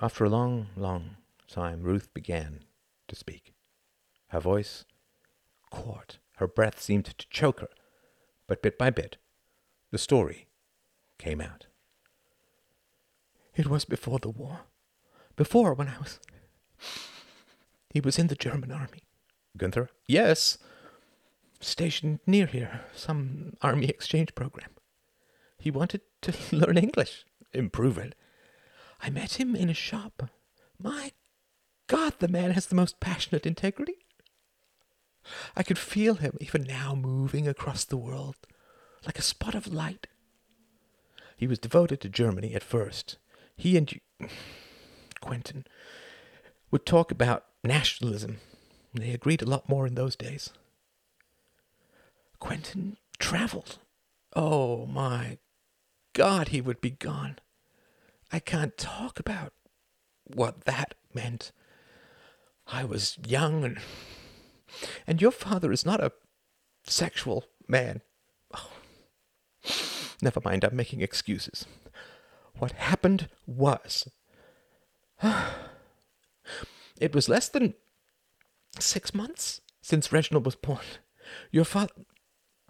After 0.02 0.24
a 0.24 0.28
long, 0.28 0.70
long 0.74 1.18
time, 1.46 1.84
Ruth 1.84 2.12
began 2.12 2.64
to 3.06 3.14
speak. 3.14 3.54
Her 4.30 4.40
voice 4.40 4.84
caught, 5.70 6.18
her 6.38 6.48
breath 6.48 6.80
seemed 6.80 7.04
to 7.04 7.28
choke 7.28 7.60
her, 7.60 7.70
but 8.48 8.60
bit 8.60 8.76
by 8.76 8.90
bit, 8.90 9.18
the 9.92 9.98
story 9.98 10.48
came 11.16 11.40
out. 11.40 11.68
It 13.54 13.68
was 13.68 13.84
before 13.84 14.18
the 14.18 14.30
war. 14.30 14.62
Before, 15.36 15.74
when 15.74 15.88
I 15.88 15.98
was. 15.98 16.20
He 17.90 18.00
was 18.00 18.18
in 18.18 18.28
the 18.28 18.34
German 18.34 18.72
army. 18.72 19.02
Gunther? 19.56 19.88
Yes 20.06 20.58
stationed 21.64 22.20
near 22.26 22.46
here, 22.46 22.82
some 22.94 23.54
army 23.62 23.86
exchange 23.86 24.34
program. 24.34 24.70
He 25.58 25.70
wanted 25.70 26.02
to 26.22 26.34
learn 26.56 26.78
English, 26.78 27.24
improve 27.52 27.98
it. 27.98 28.14
I 29.00 29.10
met 29.10 29.40
him 29.40 29.56
in 29.56 29.70
a 29.70 29.74
shop. 29.74 30.30
My 30.78 31.12
God, 31.86 32.14
the 32.18 32.28
man 32.28 32.52
has 32.52 32.66
the 32.66 32.74
most 32.74 33.00
passionate 33.00 33.46
integrity. 33.46 33.96
I 35.56 35.62
could 35.62 35.78
feel 35.78 36.16
him 36.16 36.36
even 36.40 36.64
now 36.64 36.94
moving 36.94 37.48
across 37.48 37.84
the 37.84 37.96
world 37.96 38.36
like 39.06 39.18
a 39.18 39.22
spot 39.22 39.54
of 39.54 39.72
light. 39.72 40.06
He 41.36 41.46
was 41.46 41.58
devoted 41.58 42.00
to 42.02 42.08
Germany 42.08 42.54
at 42.54 42.62
first. 42.62 43.18
He 43.56 43.76
and 43.76 43.90
you, 43.90 44.00
Quentin 45.24 45.64
would 46.70 46.84
talk 46.84 47.10
about 47.10 47.46
nationalism. 47.64 48.40
They 48.92 49.10
agreed 49.12 49.40
a 49.40 49.46
lot 49.46 49.70
more 49.70 49.86
in 49.86 49.94
those 49.94 50.16
days. 50.16 50.50
Quentin 52.40 52.98
traveled. 53.18 53.78
Oh 54.36 54.84
my 54.84 55.38
God, 56.12 56.48
he 56.48 56.60
would 56.60 56.82
be 56.82 56.90
gone. 56.90 57.38
I 58.30 58.38
can't 58.38 58.76
talk 58.76 59.18
about 59.18 59.54
what 60.24 60.66
that 60.66 60.94
meant. 61.14 61.52
I 62.66 62.84
was 62.84 63.16
young 63.26 63.64
and. 63.64 63.78
And 65.06 65.22
your 65.22 65.30
father 65.30 65.72
is 65.72 65.86
not 65.86 66.00
a 66.00 66.12
sexual 66.86 67.44
man. 67.66 68.02
Oh. 68.54 68.72
Never 70.20 70.42
mind, 70.44 70.64
I'm 70.64 70.76
making 70.76 71.00
excuses. 71.00 71.64
What 72.58 72.72
happened 72.72 73.30
was. 73.46 74.06
it 77.00 77.14
was 77.14 77.28
less 77.28 77.48
than 77.48 77.74
six 78.78 79.14
months 79.14 79.60
since 79.82 80.12
Reginald 80.12 80.44
was 80.44 80.56
born. 80.56 80.80
Your 81.50 81.64
father. 81.64 81.92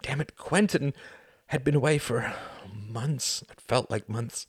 damn 0.01 0.21
it, 0.21 0.35
Quentin 0.35 0.93
had 1.47 1.63
been 1.63 1.75
away 1.75 1.97
for 1.97 2.33
months. 2.73 3.43
It 3.49 3.61
felt 3.61 3.91
like 3.91 4.09
months. 4.09 4.47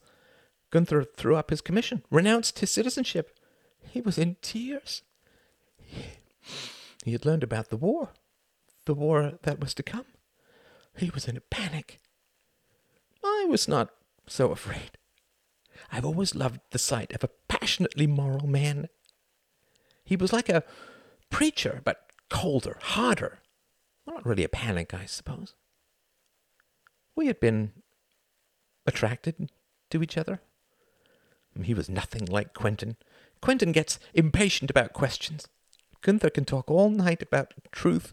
Gunther 0.70 1.04
threw 1.04 1.36
up 1.36 1.50
his 1.50 1.60
commission, 1.60 2.02
renounced 2.10 2.58
his 2.58 2.70
citizenship. 2.70 3.38
He 3.80 4.00
was 4.00 4.18
in 4.18 4.36
tears. 4.42 5.02
He 7.04 7.12
had 7.12 7.24
learned 7.24 7.44
about 7.44 7.70
the 7.70 7.76
war, 7.76 8.10
the 8.84 8.94
war 8.94 9.38
that 9.42 9.60
was 9.60 9.74
to 9.74 9.82
come. 9.82 10.06
He 10.96 11.10
was 11.10 11.28
in 11.28 11.36
a 11.36 11.40
panic. 11.40 12.00
I 13.22 13.46
was 13.48 13.68
not 13.68 13.90
so 14.26 14.50
afraid. 14.50 14.98
I've 15.92 16.04
always 16.04 16.34
loved 16.34 16.60
the 16.70 16.78
sight 16.78 17.12
of 17.12 17.24
a 17.24 17.30
passionately 17.48 18.06
moral 18.06 18.46
man. 18.46 18.88
He 20.04 20.16
was 20.16 20.32
like 20.32 20.48
a 20.48 20.64
preacher, 21.30 21.80
but 21.84 22.06
colder, 22.30 22.78
harder. 22.80 23.40
Not 24.06 24.24
really 24.24 24.44
a 24.44 24.48
panic, 24.48 24.94
I 24.94 25.06
suppose. 25.06 25.54
We 27.16 27.26
had 27.26 27.40
been 27.40 27.72
attracted 28.86 29.50
to 29.90 30.02
each 30.02 30.16
other. 30.16 30.40
He 31.62 31.74
was 31.74 31.88
nothing 31.88 32.26
like 32.26 32.54
Quentin. 32.54 32.96
Quentin 33.40 33.72
gets 33.72 33.98
impatient 34.14 34.70
about 34.70 34.92
questions. 34.92 35.48
Gunther 36.02 36.30
can 36.30 36.44
talk 36.44 36.70
all 36.70 36.90
night 36.90 37.22
about 37.22 37.54
truth 37.72 38.12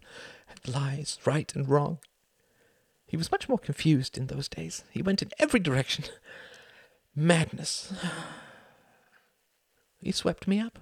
and 0.49 0.73
lies, 0.73 1.19
right 1.25 1.53
and 1.53 1.67
wrong. 1.67 1.99
He 3.05 3.17
was 3.17 3.31
much 3.31 3.47
more 3.47 3.59
confused 3.59 4.17
in 4.17 4.27
those 4.27 4.47
days. 4.47 4.83
He 4.89 5.01
went 5.01 5.21
in 5.21 5.29
every 5.37 5.59
direction. 5.59 6.05
Madness. 7.15 7.93
He 9.99 10.11
swept 10.11 10.49
me 10.49 10.59
up. 10.59 10.79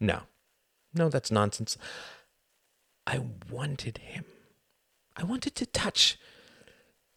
No. 0.00 0.22
No, 0.94 1.10
that's 1.10 1.30
nonsense. 1.30 1.76
I 3.06 3.20
wanted 3.50 3.98
him. 3.98 4.24
I 5.14 5.24
wanted 5.24 5.54
to 5.56 5.66
touch 5.66 6.18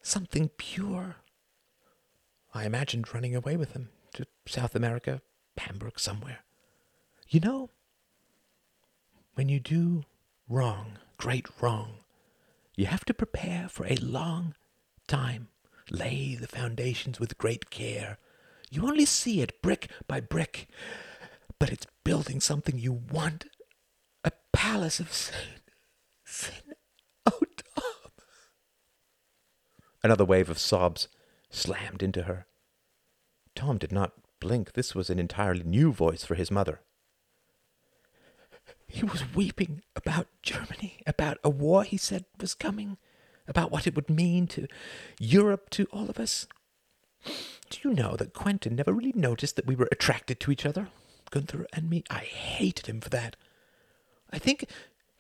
something 0.02 0.50
pure. 0.58 1.16
I 2.54 2.66
imagined 2.66 3.14
running 3.14 3.34
away 3.34 3.56
with 3.56 3.72
him 3.72 3.90
to 4.16 4.26
South 4.46 4.76
America, 4.76 5.22
Hamburg, 5.58 6.00
somewhere. 6.00 6.40
You 7.30 7.40
know, 7.40 7.70
when 9.36 9.48
you 9.48 9.60
do 9.60 10.04
wrong, 10.50 10.98
great 11.18 11.48
wrong, 11.62 12.00
you 12.76 12.88
have 12.88 13.06
to 13.06 13.14
prepare 13.14 13.68
for 13.70 13.86
a 13.86 13.96
long 13.96 14.56
time, 15.08 15.48
lay 15.92 16.36
the 16.36 16.48
foundations 16.48 17.20
with 17.20 17.38
great 17.38 17.70
care. 17.70 18.18
You 18.70 18.88
only 18.88 19.06
see 19.06 19.42
it 19.42 19.62
brick 19.62 19.90
by 20.08 20.20
brick, 20.20 20.68
but 21.60 21.72
it's 21.72 21.88
building 22.04 22.40
something 22.40 22.78
you 22.78 22.94
want 22.94 23.46
a 24.24 24.32
palace 24.54 25.00
of 25.00 25.12
sin. 25.14 25.62
Sin. 26.26 26.76
Oh, 27.26 27.40
Tom. 27.76 28.12
Another 30.04 30.26
wave 30.26 30.50
of 30.50 30.60
sobs 30.60 31.08
slammed 31.50 32.04
into 32.04 32.24
her. 32.24 32.46
Tom 33.56 33.78
did 33.78 33.92
not 33.92 34.14
blink. 34.40 34.74
This 34.74 34.96
was 34.96 35.10
an 35.10 35.20
entirely 35.20 35.64
new 35.64 35.92
voice 35.92 36.24
for 36.24 36.36
his 36.36 36.52
mother. 36.52 36.82
He 38.88 39.04
was 39.04 39.36
weeping 39.36 39.82
about 39.96 40.28
Germany, 40.42 41.02
about 41.06 41.38
a 41.44 41.50
war 41.50 41.84
he 41.84 41.98
said 41.98 42.26
was 42.40 42.56
coming, 42.56 42.98
about 43.50 43.72
what 43.72 43.88
it 43.88 43.96
would 43.96 44.10
mean 44.10 44.48
to 44.48 44.68
Europe, 45.20 45.70
to 45.72 45.86
all 45.92 46.10
of 46.10 46.20
us. 46.20 46.48
Do 47.70 47.80
you 47.84 47.94
know 47.94 48.16
that 48.16 48.34
Quentin 48.34 48.76
never 48.76 48.94
really 48.94 49.14
noticed 49.14 49.56
that 49.56 49.68
we 49.68 49.76
were 49.76 49.90
attracted 49.92 50.40
to 50.40 50.52
each 50.52 50.66
other? 50.66 50.90
Gunther 51.32 51.68
and 51.74 51.90
me. 51.90 52.04
I 52.10 52.20
hated 52.20 52.88
him 52.88 53.02
for 53.02 53.10
that. 53.10 53.36
I 54.32 54.40
think 54.40 54.66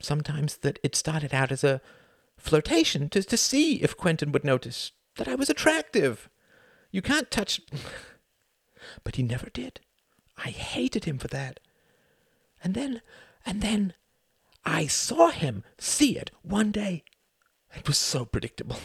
sometimes 0.02 0.58
that 0.58 0.80
it 0.84 0.96
started 0.96 1.34
out 1.34 1.52
as 1.52 1.64
a 1.64 1.82
flirtation 2.38 3.10
to, 3.10 3.22
to 3.22 3.38
see 3.38 3.76
if 3.76 3.98
Quentin 3.98 4.32
would 4.32 4.44
notice 4.44 4.92
that 5.18 5.28
I 5.28 5.36
was 5.36 5.50
attractive. 5.50 6.30
You 6.92 7.02
can't 7.02 7.30
touch. 7.30 7.62
but 9.04 9.16
he 9.18 9.24
never 9.24 9.50
did. 9.50 9.80
I 10.38 10.50
hated 10.50 11.06
him 11.06 11.18
for 11.18 11.28
that. 11.30 11.60
And 12.64 12.74
then, 12.74 13.02
and 13.46 13.62
then, 13.62 13.94
I 14.66 14.88
saw 14.88 15.30
him 15.30 15.64
see 15.78 16.18
it 16.18 16.32
one 16.42 16.72
day. 16.72 17.04
It 17.76 17.88
was 17.88 17.98
so 17.98 18.26
predictable. 18.26 18.78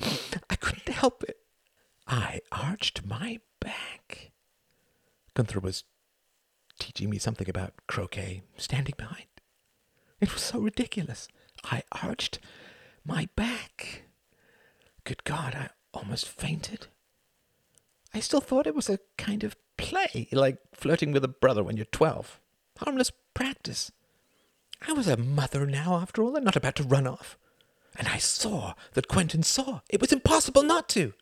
I 0.00 0.56
couldn't 0.56 0.88
help 0.88 1.24
it. 1.24 1.38
I 2.06 2.40
arched 2.52 3.04
my 3.04 3.40
back. 3.60 4.30
Gunther 5.34 5.60
was 5.60 5.84
teaching 6.78 7.10
me 7.10 7.18
something 7.18 7.48
about 7.48 7.74
croquet, 7.86 8.42
standing 8.56 8.94
behind. 8.96 9.26
It 10.20 10.32
was 10.32 10.42
so 10.42 10.58
ridiculous. 10.58 11.28
I 11.64 11.82
arched 11.92 12.38
my 13.04 13.28
back. 13.36 14.02
Good 15.04 15.24
God, 15.24 15.54
I 15.54 15.70
almost 15.92 16.28
fainted. 16.28 16.86
I 18.14 18.20
still 18.20 18.40
thought 18.40 18.66
it 18.66 18.74
was 18.74 18.88
a 18.88 19.00
kind 19.16 19.44
of 19.44 19.56
play, 19.76 20.28
like 20.32 20.58
flirting 20.72 21.12
with 21.12 21.24
a 21.24 21.28
brother 21.28 21.62
when 21.62 21.76
you're 21.76 21.86
12. 21.86 22.40
Harmless 22.78 23.12
practice. 23.34 23.90
I 24.86 24.92
was 24.92 25.08
a 25.08 25.16
mother 25.16 25.66
now, 25.66 25.96
after 25.96 26.22
all, 26.22 26.36
and 26.36 26.44
not 26.44 26.56
about 26.56 26.76
to 26.76 26.84
run 26.84 27.06
off. 27.06 27.36
And 27.98 28.06
I 28.08 28.18
saw 28.18 28.74
that 28.94 29.08
Quentin 29.08 29.42
saw. 29.42 29.80
It 29.90 30.00
was 30.00 30.12
impossible 30.12 30.62
not 30.62 30.88
to. 30.90 31.12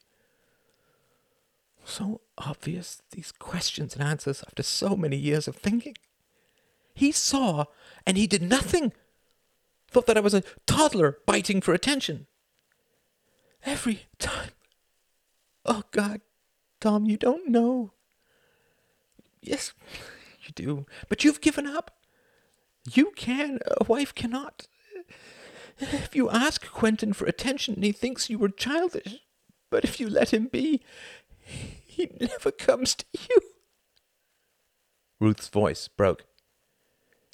So 1.85 2.21
obvious, 2.37 3.01
these 3.13 3.33
questions 3.33 3.95
and 3.95 4.03
answers 4.03 4.45
after 4.47 4.63
so 4.63 4.95
many 4.95 5.17
years 5.17 5.49
of 5.49 5.57
thinking. 5.57 5.97
He 6.95 7.13
saw, 7.13 7.65
and 8.07 8.17
he 8.17 8.27
did 8.27 8.43
nothing. 8.43 8.93
Thought 9.91 10.07
that 10.07 10.17
I 10.17 10.21
was 10.21 10.35
a 10.35 10.43
toddler 10.67 11.19
biting 11.25 11.61
for 11.61 11.73
attention. 11.73 12.27
Every 13.65 14.07
time. 14.19 14.51
Oh, 15.65 15.83
God, 15.91 16.21
Tom, 16.81 17.07
you 17.07 17.17
don't 17.17 17.49
know. 17.49 17.93
Yes, 19.41 19.73
you 20.43 20.53
do. 20.55 20.87
But 21.09 21.25
you've 21.25 21.41
given 21.41 21.67
up. 21.67 21.93
You 22.93 23.13
can. 23.17 23.61
A 23.81 23.85
wife 23.85 24.15
cannot. 24.15 24.67
If 25.79 26.17
you 26.17 26.31
ask 26.31 26.67
Quentin 26.71 27.13
for 27.13 27.27
attention, 27.27 27.83
he 27.83 27.93
thinks 27.93 28.31
you 28.31 28.43
are 28.45 28.49
childish. 28.49 29.17
But 29.71 29.85
if 29.85 30.01
you 30.01 30.09
let 30.09 30.33
him 30.33 30.47
be, 30.47 30.83
he 31.39 32.11
never 32.21 32.51
comes 32.51 32.95
to 32.95 33.05
you. 33.13 33.41
Ruth's 35.21 35.49
voice 35.49 35.89
broke. 35.89 36.25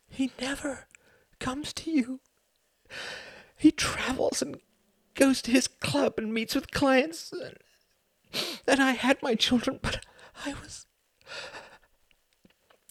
He 0.09 0.33
never 0.41 0.87
comes 1.39 1.73
to 1.75 1.91
you. 1.91 2.21
He 3.57 3.71
travels 3.71 4.43
and 4.43 4.61
goes 5.15 5.43
to 5.43 5.51
his 5.51 5.69
club 5.69 6.15
and 6.19 6.35
meets 6.35 6.55
with 6.55 6.71
clients. 6.71 7.33
And 8.67 8.81
I 8.81 8.93
had 8.93 9.23
my 9.23 9.35
children, 9.35 9.79
but 9.83 10.05
I 10.45 10.55
was. 10.55 10.87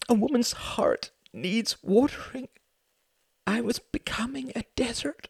A 0.08 0.14
woman's 0.14 0.52
heart 0.52 1.10
needs 1.32 1.76
watering. 1.82 2.48
I 3.46 3.60
was 3.60 3.78
becoming 3.78 4.52
a 4.54 4.64
desert. 4.76 5.28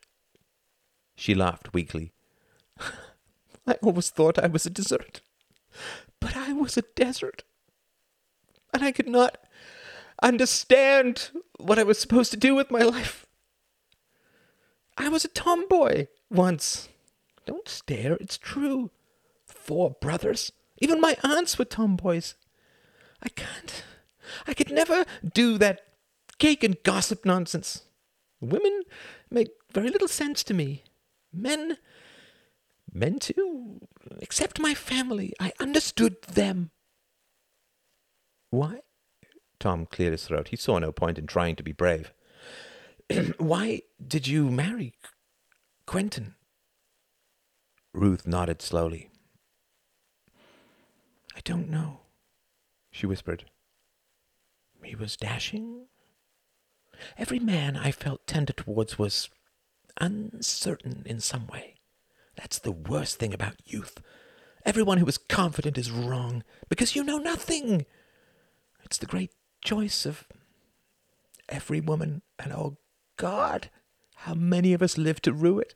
She 1.15 1.35
laughed 1.35 1.73
weakly. 1.73 2.13
I 3.67 3.75
always 3.83 4.11
thought 4.11 4.39
I 4.39 4.49
was 4.49 4.67
a 4.67 4.71
desert, 4.71 5.21
but 6.21 6.37
I 6.37 6.53
was 6.53 6.77
a 6.77 6.83
desert. 6.95 7.45
And 8.75 8.83
I 8.83 8.93
could 8.93 9.09
not 9.09 9.39
understand 10.23 11.31
what 11.59 11.79
I 11.79 11.83
was 11.83 11.99
supposed 11.99 12.31
to 12.33 12.37
do 12.37 12.55
with 12.55 12.71
my 12.71 12.83
life. 12.83 13.27
I 14.97 15.09
was 15.09 15.25
a 15.25 15.29
tomboy 15.29 16.07
once. 16.31 16.89
Don't 17.47 17.69
stare, 17.69 18.15
it's 18.15 18.39
true. 18.39 18.91
Four 19.47 19.97
brothers. 20.01 20.53
Even 20.79 21.01
my 21.01 21.17
aunts 21.23 21.59
were 21.59 21.65
tomboys. 21.65 22.35
I 23.23 23.29
can't. 23.29 23.85
I 24.47 24.55
could 24.55 24.71
never 24.71 25.05
do 25.35 25.59
that 25.59 25.83
cake 26.39 26.65
and 26.65 26.83
gossip 26.83 27.25
nonsense. 27.25 27.83
Women 28.41 28.83
make 29.31 29.51
very 29.73 29.89
little 29.89 30.09
sense 30.09 30.43
to 30.45 30.55
me. 30.55 30.83
Men, 31.33 31.79
men 32.93 33.19
too, 33.19 33.81
except 34.21 34.61
my 34.61 34.75
family. 34.75 35.33
I 35.41 35.53
understood 35.59 36.23
them. 36.23 36.71
Why? 38.51 38.81
Tom 39.59 39.87
cleared 39.87 40.13
his 40.13 40.25
throat. 40.25 40.49
He 40.49 40.57
saw 40.57 40.79
no 40.79 40.93
point 40.93 41.19
in 41.19 41.27
trying 41.27 41.57
to 41.57 41.63
be 41.63 41.73
brave. 41.73 42.13
Why 43.39 43.83
did 44.05 44.27
you 44.27 44.51
marry 44.51 44.95
Quentin? 45.87 46.35
Ruth 47.95 48.27
nodded 48.27 48.63
slowly. 48.63 49.09
I 51.35 51.41
don't 51.45 51.71
know, 51.71 52.01
she 52.91 53.07
whispered. 53.07 53.45
He 54.83 54.95
was 54.95 55.17
dashing. 55.17 55.87
Every 57.17 57.39
man 57.39 57.77
I 57.77 57.91
felt 57.91 58.27
tender 58.27 58.53
towards 58.53 58.99
was 58.99 59.31
uncertain 60.01 61.03
in 61.07 61.21
some 61.21 61.47
way. 61.47 61.77
That's 62.37 62.59
the 62.59 62.73
worst 62.73 63.19
thing 63.19 63.35
about 63.35 63.57
youth. 63.65 64.01
Everyone 64.65 64.99
who 64.99 65.07
is 65.07 65.19
confident 65.19 65.77
is 65.77 65.91
wrong 65.91 66.45
because 66.69 66.95
you 66.95 67.03
know 67.03 67.19
nothing. 67.19 67.85
It's 68.85 68.99
the 68.99 69.07
great 69.07 69.33
choice 69.63 70.07
of 70.07 70.27
every 71.49 71.81
woman, 71.81 72.23
and 72.39 72.53
oh 72.53 72.77
God, 73.17 73.71
how 74.17 74.35
many 74.35 74.73
of 74.73 74.83
us 74.83 74.97
live 74.97 75.21
to 75.23 75.33
rue 75.33 75.59
it. 75.59 75.75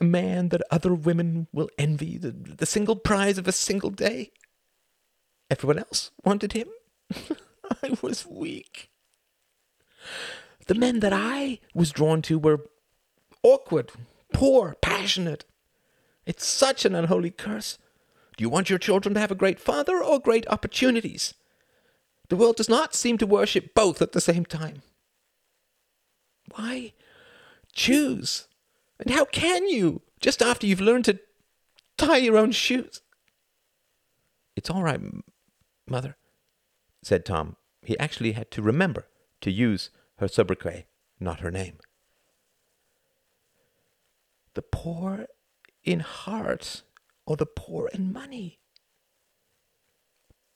A 0.00 0.04
man 0.04 0.48
that 0.50 0.62
other 0.70 0.94
women 0.94 1.48
will 1.52 1.68
envy, 1.76 2.16
the, 2.16 2.30
the 2.30 2.66
single 2.66 2.96
prize 2.96 3.38
of 3.38 3.48
a 3.48 3.52
single 3.52 3.90
day. 3.90 4.30
Everyone 5.50 5.80
else 5.80 6.12
wanted 6.24 6.52
him. 6.52 6.68
I 7.82 7.96
was 8.00 8.24
weak. 8.24 8.90
The 10.70 10.76
men 10.76 11.00
that 11.00 11.12
I 11.12 11.58
was 11.74 11.90
drawn 11.90 12.22
to 12.22 12.38
were 12.38 12.70
awkward, 13.42 13.90
poor, 14.32 14.76
passionate. 14.80 15.44
It's 16.26 16.46
such 16.46 16.84
an 16.84 16.94
unholy 16.94 17.32
curse. 17.32 17.76
Do 18.36 18.42
you 18.42 18.48
want 18.48 18.70
your 18.70 18.78
children 18.78 19.14
to 19.14 19.20
have 19.20 19.32
a 19.32 19.34
great 19.34 19.58
father 19.58 20.00
or 20.00 20.20
great 20.20 20.46
opportunities? 20.46 21.34
The 22.28 22.36
world 22.36 22.54
does 22.54 22.68
not 22.68 22.94
seem 22.94 23.18
to 23.18 23.26
worship 23.26 23.74
both 23.74 24.00
at 24.00 24.12
the 24.12 24.20
same 24.20 24.44
time. 24.44 24.82
Why 26.54 26.92
choose? 27.72 28.46
And 29.00 29.10
how 29.10 29.24
can 29.24 29.66
you, 29.66 30.02
just 30.20 30.40
after 30.40 30.68
you've 30.68 30.80
learned 30.80 31.06
to 31.06 31.18
tie 31.98 32.18
your 32.18 32.36
own 32.36 32.52
shoes? 32.52 33.02
It's 34.54 34.70
all 34.70 34.84
right, 34.84 35.00
mother, 35.88 36.16
said 37.02 37.24
Tom. 37.24 37.56
He 37.82 37.98
actually 37.98 38.32
had 38.32 38.52
to 38.52 38.62
remember 38.62 39.08
to 39.40 39.50
use 39.50 39.90
her 40.20 40.28
sobriquet, 40.28 40.86
not 41.18 41.40
her 41.40 41.50
name. 41.50 41.78
The 44.54 44.62
poor 44.62 45.26
in 45.82 46.00
heart 46.00 46.82
or 47.24 47.36
the 47.36 47.46
poor 47.46 47.88
in 47.88 48.12
money. 48.12 48.58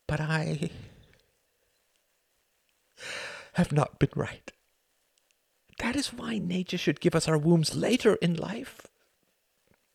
But 0.06 0.20
I 0.20 0.70
have 3.54 3.72
not 3.72 3.98
been 3.98 4.10
right. 4.14 4.52
That 5.78 5.96
is 5.96 6.12
why 6.12 6.38
nature 6.38 6.78
should 6.78 7.00
give 7.00 7.14
us 7.14 7.26
our 7.26 7.38
wombs 7.38 7.74
later 7.74 8.16
in 8.16 8.34
life. 8.34 8.88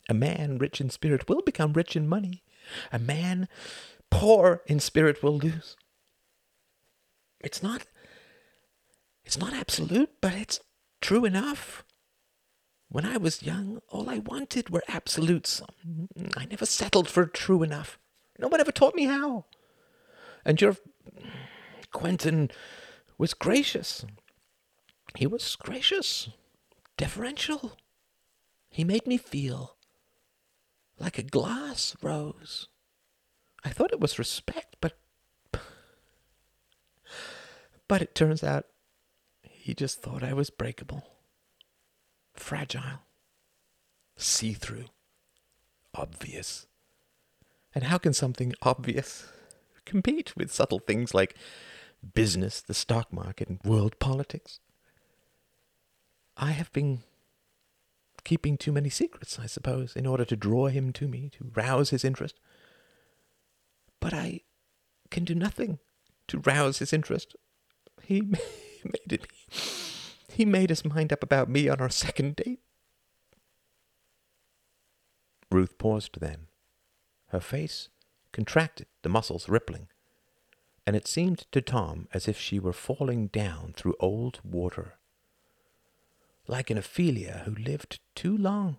A 0.09 0.15
man 0.15 0.57
rich 0.57 0.81
in 0.81 0.89
spirit 0.89 1.29
will 1.29 1.43
become 1.43 1.73
rich 1.73 1.95
in 1.95 2.07
money. 2.07 2.43
A 2.91 2.97
man 2.97 3.47
poor 4.09 4.63
in 4.65 4.79
spirit 4.79 5.21
will 5.21 5.37
lose. 5.37 5.77
It's 7.39 7.61
not 7.61 7.85
it's 9.29 9.37
not 9.37 9.53
absolute, 9.53 10.09
but 10.21 10.33
it's 10.33 10.59
true 11.01 11.23
enough. 11.23 11.83
When 12.87 13.05
I 13.05 13.17
was 13.17 13.43
young, 13.43 13.79
all 13.87 14.09
I 14.09 14.17
wanted 14.17 14.71
were 14.71 14.81
absolutes. 14.87 15.61
I 16.35 16.45
never 16.45 16.65
settled 16.65 17.07
for 17.07 17.27
true 17.27 17.61
enough. 17.61 17.99
No 18.39 18.47
one 18.47 18.59
ever 18.59 18.71
taught 18.71 18.95
me 18.95 19.03
how. 19.03 19.45
And 20.43 20.59
your 20.59 20.77
Quentin 21.91 22.49
was 23.19 23.35
gracious. 23.35 24.03
He 25.15 25.27
was 25.27 25.55
gracious, 25.55 26.29
deferential. 26.97 27.77
He 28.71 28.83
made 28.83 29.05
me 29.05 29.17
feel 29.17 29.75
like 30.97 31.19
a 31.19 31.23
glass 31.23 31.95
rose. 32.01 32.67
I 33.63 33.69
thought 33.69 33.93
it 33.93 33.99
was 33.99 34.17
respect, 34.17 34.77
but 34.81 34.97
but 37.87 38.01
it 38.01 38.15
turns 38.15 38.43
out 38.43 38.65
he 39.69 39.75
just 39.75 40.01
thought 40.01 40.23
I 40.23 40.33
was 40.33 40.49
breakable, 40.49 41.03
fragile, 42.33 43.03
see 44.17 44.53
through, 44.53 44.85
obvious. 45.93 46.65
And 47.75 47.83
how 47.83 47.99
can 47.99 48.13
something 48.13 48.55
obvious 48.63 49.27
compete 49.85 50.35
with 50.35 50.51
subtle 50.51 50.79
things 50.79 51.13
like 51.13 51.35
business, 52.15 52.61
the 52.61 52.73
stock 52.73 53.13
market, 53.13 53.47
and 53.47 53.59
world 53.63 53.99
politics? 53.99 54.59
I 56.35 56.49
have 56.49 56.73
been 56.73 57.03
keeping 58.23 58.57
too 58.57 58.71
many 58.71 58.89
secrets, 58.89 59.37
I 59.37 59.45
suppose, 59.45 59.95
in 59.95 60.07
order 60.07 60.25
to 60.25 60.35
draw 60.35 60.69
him 60.69 60.91
to 60.93 61.07
me, 61.07 61.29
to 61.33 61.51
rouse 61.53 61.91
his 61.91 62.03
interest. 62.03 62.39
But 63.99 64.15
I 64.15 64.41
can 65.11 65.25
do 65.25 65.35
nothing 65.35 65.77
to 66.27 66.39
rouse 66.39 66.79
his 66.79 66.91
interest. 66.91 67.35
He 68.01 68.23
made 68.83 69.13
it. 69.13 69.27
He 70.31 70.45
made 70.45 70.69
his 70.69 70.85
mind 70.85 71.11
up 71.11 71.23
about 71.23 71.49
me 71.49 71.67
on 71.67 71.79
our 71.79 71.89
second 71.89 72.37
date. 72.37 72.59
Ruth 75.51 75.77
paused 75.77 76.19
then. 76.19 76.47
Her 77.27 77.39
face 77.39 77.89
contracted, 78.31 78.87
the 79.01 79.09
muscles 79.09 79.49
rippling, 79.49 79.87
and 80.85 80.95
it 80.95 81.07
seemed 81.07 81.45
to 81.51 81.61
Tom 81.61 82.07
as 82.13 82.27
if 82.27 82.39
she 82.39 82.59
were 82.59 82.73
falling 82.73 83.27
down 83.27 83.73
through 83.75 83.95
old 83.99 84.39
water. 84.43 84.95
Like 86.47 86.69
an 86.69 86.77
Ophelia 86.77 87.43
who 87.45 87.53
lived 87.53 87.99
too 88.15 88.35
long, 88.35 88.77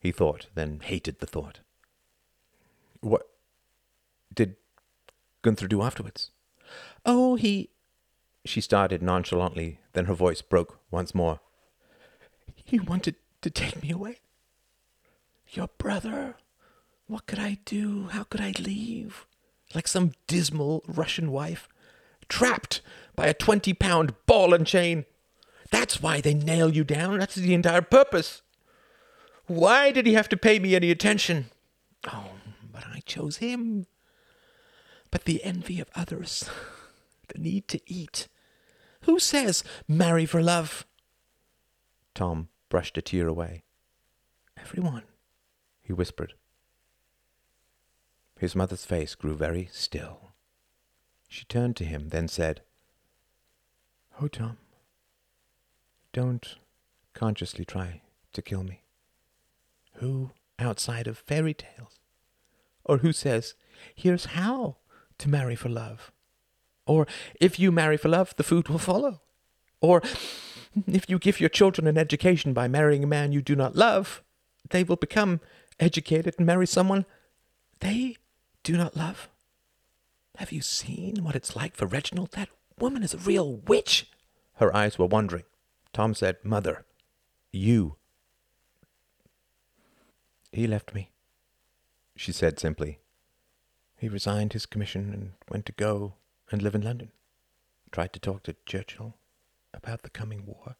he 0.00 0.10
thought, 0.10 0.46
then 0.54 0.80
hated 0.82 1.20
the 1.20 1.26
thought. 1.26 1.60
What 3.00 3.28
did 4.34 4.56
Gunther 5.42 5.68
do 5.68 5.82
afterwards? 5.82 6.30
Oh, 7.04 7.36
he 7.36 7.70
she 8.44 8.60
started 8.60 9.02
nonchalantly, 9.02 9.78
then 9.92 10.06
her 10.06 10.14
voice 10.14 10.42
broke 10.42 10.78
once 10.90 11.14
more. 11.14 11.40
He 12.54 12.78
wanted 12.80 13.16
to 13.42 13.50
take 13.50 13.82
me 13.82 13.90
away. 13.90 14.18
Your 15.48 15.68
brother. 15.78 16.36
What 17.06 17.26
could 17.26 17.38
I 17.38 17.58
do? 17.64 18.08
How 18.08 18.24
could 18.24 18.40
I 18.40 18.54
leave? 18.58 19.26
Like 19.74 19.86
some 19.86 20.12
dismal 20.26 20.82
Russian 20.86 21.30
wife, 21.30 21.68
trapped 22.28 22.80
by 23.14 23.26
a 23.26 23.34
twenty 23.34 23.74
pound 23.74 24.14
ball 24.26 24.54
and 24.54 24.66
chain. 24.66 25.04
That's 25.70 26.02
why 26.02 26.20
they 26.20 26.34
nail 26.34 26.70
you 26.70 26.84
down. 26.84 27.18
That's 27.18 27.34
the 27.34 27.54
entire 27.54 27.82
purpose. 27.82 28.42
Why 29.46 29.90
did 29.90 30.06
he 30.06 30.14
have 30.14 30.28
to 30.30 30.36
pay 30.36 30.58
me 30.58 30.74
any 30.74 30.90
attention? 30.90 31.46
Oh, 32.06 32.30
but 32.70 32.84
I 32.86 33.00
chose 33.00 33.38
him. 33.38 33.86
But 35.10 35.24
the 35.24 35.42
envy 35.44 35.80
of 35.80 35.90
others, 35.94 36.48
the 37.28 37.38
need 37.38 37.68
to 37.68 37.80
eat, 37.86 38.28
who 39.02 39.18
says 39.18 39.64
marry 39.88 40.26
for 40.26 40.42
love? 40.42 40.86
Tom 42.14 42.48
brushed 42.68 42.98
a 42.98 43.02
tear 43.02 43.28
away. 43.28 43.64
Everyone, 44.56 45.04
he 45.82 45.92
whispered. 45.92 46.34
His 48.38 48.56
mother's 48.56 48.84
face 48.84 49.14
grew 49.14 49.34
very 49.34 49.68
still. 49.72 50.32
She 51.28 51.44
turned 51.44 51.76
to 51.76 51.84
him, 51.84 52.08
then 52.08 52.28
said, 52.28 52.62
Oh, 54.20 54.28
Tom, 54.28 54.58
don't 56.12 56.56
consciously 57.14 57.64
try 57.64 58.02
to 58.32 58.42
kill 58.42 58.64
me. 58.64 58.82
Who, 59.94 60.30
outside 60.58 61.06
of 61.06 61.18
fairy 61.18 61.54
tales, 61.54 62.00
or 62.84 62.98
who 62.98 63.12
says, 63.12 63.54
here's 63.94 64.26
how 64.26 64.76
to 65.18 65.28
marry 65.28 65.54
for 65.54 65.68
love? 65.68 66.12
Or 66.86 67.06
if 67.40 67.58
you 67.58 67.70
marry 67.72 67.96
for 67.96 68.08
love, 68.08 68.34
the 68.36 68.42
food 68.42 68.68
will 68.68 68.78
follow. 68.78 69.20
Or 69.80 70.02
if 70.86 71.08
you 71.08 71.18
give 71.18 71.40
your 71.40 71.48
children 71.48 71.86
an 71.86 71.98
education 71.98 72.52
by 72.52 72.68
marrying 72.68 73.04
a 73.04 73.06
man 73.06 73.32
you 73.32 73.42
do 73.42 73.54
not 73.56 73.76
love, 73.76 74.22
they 74.70 74.82
will 74.84 74.96
become 74.96 75.40
educated 75.78 76.34
and 76.38 76.46
marry 76.46 76.66
someone 76.66 77.04
they 77.80 78.16
do 78.62 78.76
not 78.76 78.96
love. 78.96 79.28
Have 80.36 80.52
you 80.52 80.62
seen 80.62 81.24
what 81.24 81.36
it's 81.36 81.56
like 81.56 81.74
for 81.74 81.86
Reginald? 81.86 82.32
That 82.32 82.48
woman 82.78 83.02
is 83.02 83.12
a 83.12 83.18
real 83.18 83.56
witch. 83.56 84.08
Her 84.54 84.74
eyes 84.74 84.98
were 84.98 85.06
wandering. 85.06 85.44
Tom 85.92 86.14
said, 86.14 86.36
Mother, 86.42 86.84
you. 87.50 87.96
He 90.52 90.66
left 90.66 90.94
me, 90.94 91.10
she 92.16 92.32
said 92.32 92.58
simply. 92.58 92.98
He 93.98 94.08
resigned 94.08 94.52
his 94.52 94.66
commission 94.66 95.12
and 95.12 95.32
went 95.50 95.66
to 95.66 95.72
go 95.72 96.14
and 96.52 96.62
live 96.62 96.74
in 96.74 96.82
London. 96.82 97.10
Tried 97.90 98.12
to 98.12 98.20
talk 98.20 98.42
to 98.44 98.56
Churchill 98.66 99.16
about 99.74 100.02
the 100.02 100.10
coming 100.10 100.44
war. 100.46 100.76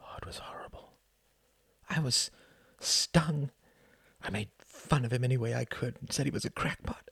Oh, 0.00 0.16
it 0.18 0.26
was 0.26 0.38
horrible. 0.38 0.92
I 1.88 2.00
was 2.00 2.30
stung. 2.78 3.50
I 4.22 4.30
made 4.30 4.48
fun 4.58 5.04
of 5.04 5.12
him 5.12 5.24
any 5.24 5.36
way 5.36 5.54
I 5.54 5.64
could 5.64 5.96
and 6.00 6.12
said 6.12 6.26
he 6.26 6.30
was 6.30 6.44
a 6.44 6.50
crackpot. 6.50 7.10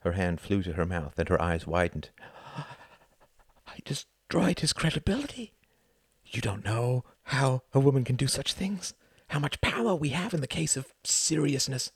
Her 0.00 0.12
hand 0.12 0.40
flew 0.40 0.62
to 0.62 0.72
her 0.72 0.86
mouth 0.86 1.18
and 1.18 1.28
her 1.28 1.40
eyes 1.40 1.66
widened. 1.66 2.10
I 2.56 3.78
destroyed 3.84 4.60
his 4.60 4.72
credibility. 4.72 5.52
You 6.26 6.40
don't 6.40 6.64
know 6.64 7.04
how 7.24 7.62
a 7.72 7.80
woman 7.80 8.04
can 8.04 8.16
do 8.16 8.26
such 8.26 8.54
things, 8.54 8.94
how 9.28 9.38
much 9.38 9.60
power 9.60 9.94
we 9.94 10.10
have 10.10 10.34
in 10.34 10.40
the 10.40 10.46
case 10.46 10.76
of 10.76 10.92
seriousness. 11.04 11.92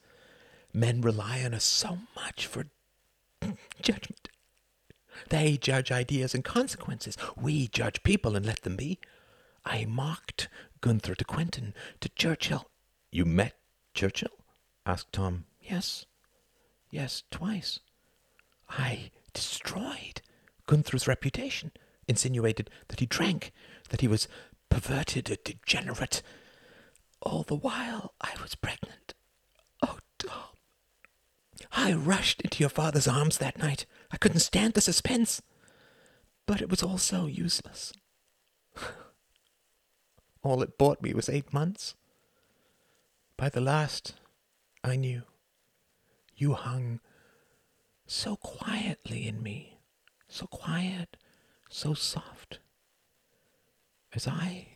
Men 0.72 1.00
rely 1.00 1.42
on 1.44 1.54
us 1.54 1.64
so 1.64 1.98
much 2.14 2.46
for 2.46 2.66
judgment. 3.80 4.28
They 5.28 5.56
judge 5.56 5.90
ideas 5.92 6.34
and 6.34 6.44
consequences. 6.44 7.16
We 7.36 7.68
judge 7.68 8.02
people 8.02 8.36
and 8.36 8.44
let 8.46 8.62
them 8.62 8.76
be. 8.76 8.98
I 9.64 9.84
mocked 9.86 10.48
Gunther 10.80 11.14
to 11.16 11.24
Quentin, 11.24 11.74
to 12.00 12.08
Churchill. 12.10 12.68
You 13.10 13.24
met 13.24 13.54
Churchill? 13.94 14.30
asked 14.84 15.12
Tom. 15.12 15.44
Yes. 15.60 16.06
Yes, 16.90 17.24
twice. 17.30 17.80
I 18.68 19.10
destroyed 19.32 20.22
Gunther's 20.66 21.08
reputation, 21.08 21.72
insinuated 22.08 22.70
that 22.88 23.00
he 23.00 23.06
drank, 23.06 23.52
that 23.90 24.00
he 24.00 24.08
was 24.08 24.28
perverted, 24.68 25.30
a 25.30 25.36
degenerate. 25.36 26.22
all 27.22 27.42
the 27.42 27.56
while 27.56 28.14
I 28.20 28.34
was 28.40 28.54
pregnant. 28.54 29.14
I 31.72 31.92
rushed 31.92 32.40
into 32.42 32.62
your 32.62 32.70
father's 32.70 33.08
arms 33.08 33.38
that 33.38 33.58
night. 33.58 33.86
I 34.10 34.16
couldn't 34.16 34.40
stand 34.40 34.74
the 34.74 34.80
suspense. 34.80 35.42
But 36.46 36.60
it 36.60 36.68
was 36.68 36.82
all 36.82 36.98
so 36.98 37.26
useless. 37.26 37.92
all 40.42 40.62
it 40.62 40.78
bought 40.78 41.02
me 41.02 41.14
was 41.14 41.28
eight 41.28 41.52
months. 41.52 41.94
By 43.36 43.48
the 43.48 43.60
last, 43.60 44.14
I 44.84 44.96
knew. 44.96 45.22
You 46.34 46.54
hung 46.54 47.00
so 48.06 48.36
quietly 48.36 49.26
in 49.26 49.42
me, 49.42 49.78
so 50.28 50.46
quiet, 50.46 51.16
so 51.68 51.94
soft, 51.94 52.60
as 54.12 54.28
I 54.28 54.68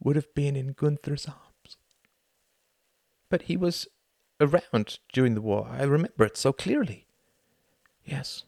would 0.00 0.16
have 0.16 0.34
been 0.34 0.56
in 0.56 0.72
Gunther's 0.72 1.26
arms. 1.26 1.76
But 3.30 3.42
he 3.42 3.56
was 3.56 3.86
around 4.40 4.98
during 5.12 5.34
the 5.34 5.40
war. 5.40 5.68
I 5.70 5.82
remember 5.84 6.24
it 6.24 6.36
so 6.36 6.52
clearly. 6.52 7.06
Yes. 8.04 8.44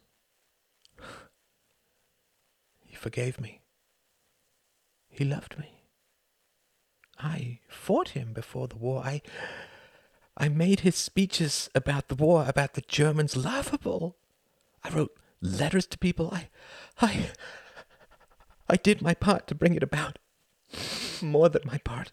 He 2.84 2.94
forgave 2.94 3.40
me. 3.40 3.60
He 5.08 5.24
loved 5.24 5.58
me. 5.58 5.84
I 7.18 7.58
fought 7.68 8.10
him 8.10 8.32
before 8.32 8.68
the 8.68 8.76
war. 8.76 9.02
I 9.04 9.20
I 10.36 10.48
made 10.48 10.80
his 10.80 10.96
speeches 10.96 11.68
about 11.74 12.08
the 12.08 12.14
war, 12.14 12.46
about 12.48 12.72
the 12.72 12.80
Germans, 12.80 13.36
laughable. 13.36 14.16
I 14.82 14.88
wrote 14.88 15.14
letters 15.42 15.86
to 15.88 15.98
people. 15.98 16.30
I, 16.32 16.48
I, 16.98 17.26
I 18.66 18.76
did 18.76 19.02
my 19.02 19.12
part 19.12 19.46
to 19.48 19.54
bring 19.54 19.74
it 19.74 19.82
about. 19.82 20.18
More 21.20 21.50
than 21.50 21.62
my 21.66 21.76
part. 21.78 22.12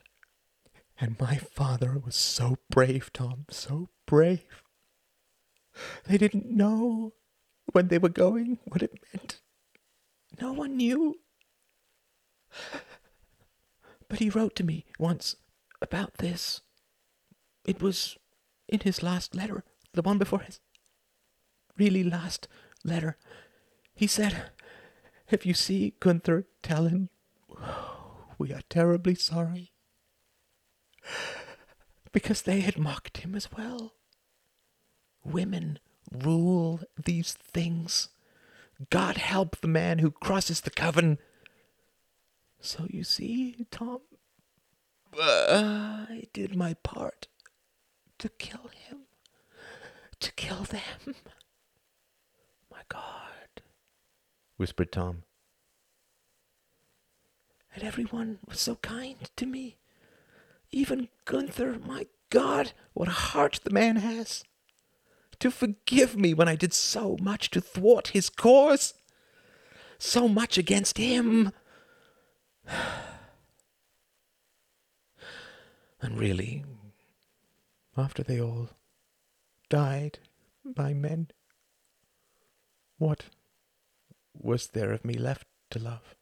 And 1.00 1.20
my 1.20 1.38
father 1.38 2.02
was 2.04 2.16
so 2.16 2.58
brave, 2.70 3.12
Tom, 3.14 3.46
so 3.50 3.90
brave. 4.06 4.64
They 6.06 6.18
didn't 6.18 6.50
know 6.50 7.14
when 7.72 7.90
they 7.90 8.00
were 8.00 8.10
going 8.10 8.60
what 8.66 8.82
it 8.82 9.00
meant. 9.14 9.40
No 10.42 10.54
one 10.54 10.76
knew. 10.78 11.20
But 14.10 14.20
he 14.20 14.30
wrote 14.30 14.56
to 14.56 14.64
me 14.64 14.86
once 14.98 15.36
about 15.82 16.18
this. 16.18 16.62
It 17.66 17.82
was 17.82 18.18
in 18.68 18.80
his 18.80 19.04
last 19.04 19.36
letter, 19.36 19.64
the 19.94 20.02
one 20.02 20.18
before 20.18 20.40
his 20.40 20.60
really 21.78 22.04
last 22.04 22.48
letter. 22.84 23.18
He 23.94 24.08
said, 24.08 24.52
If 25.30 25.46
you 25.46 25.54
see 25.54 25.94
Gunther, 26.00 26.48
tell 26.64 26.86
him 26.86 27.10
we 28.38 28.54
are 28.54 28.62
terribly 28.70 29.16
sorry. 29.16 29.74
Because 32.12 32.42
they 32.42 32.62
had 32.62 32.78
mocked 32.78 33.18
him 33.18 33.36
as 33.36 33.50
well. 33.52 33.94
Women 35.24 35.80
rule 36.12 36.82
these 37.04 37.34
things. 37.34 38.10
God 38.90 39.18
help 39.18 39.58
the 39.58 39.68
man 39.68 40.00
who 40.00 40.12
crosses 40.12 40.62
the 40.62 40.70
coven. 40.70 41.18
So 42.60 42.88
you 42.90 43.04
see, 43.04 43.66
Tom, 43.72 44.00
I 45.20 46.24
did 46.34 46.56
my 46.56 46.76
part 46.76 47.28
to 48.20 48.30
kill 48.30 48.70
him, 48.88 49.00
to 50.20 50.32
kill 50.34 50.64
them. 50.64 51.16
My 52.72 52.82
God, 52.90 53.62
whispered 54.58 54.92
Tom. 54.92 55.24
And 57.74 57.84
everyone 57.84 58.40
was 58.48 58.60
so 58.60 58.76
kind 58.76 59.18
to 59.36 59.46
me. 59.46 59.78
Even 60.72 61.10
Gunther, 61.26 61.80
my 61.86 62.08
God, 62.30 62.74
what 62.94 63.08
a 63.08 63.12
heart 63.12 63.60
the 63.64 63.70
man 63.70 63.98
has. 63.98 64.44
To 65.40 65.52
forgive 65.52 66.18
me 66.18 66.34
when 66.34 66.48
I 66.48 66.56
did 66.56 66.74
so 66.74 67.18
much 67.22 67.52
to 67.52 67.62
thwart 67.62 68.10
his 68.10 68.30
cause, 68.30 68.94
so 69.98 70.28
much 70.28 70.58
against 70.58 70.98
him. 70.98 71.52
And 76.00 76.20
really, 76.20 76.64
after 77.98 78.22
they 78.22 78.40
all 78.40 78.70
died 79.68 80.20
by 80.64 80.94
men, 80.94 81.30
what 83.00 83.26
was 84.34 84.68
there 84.68 84.92
of 84.92 85.04
me 85.04 85.16
left 85.16 85.48
to 85.72 85.80
love? 85.80 86.16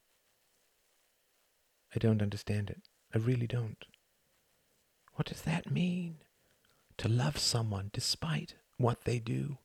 I 1.94 2.00
don't 2.00 2.22
understand 2.22 2.70
it. 2.70 2.84
I 3.14 3.18
really 3.18 3.48
don't. 3.48 3.86
What 5.16 5.28
does 5.28 5.42
that 5.42 5.72
mean? 5.72 6.18
To 6.98 7.10
love 7.10 7.38
someone 7.38 7.90
despite 7.92 8.56
what 8.78 9.04
they 9.06 9.20
do. 9.20 9.58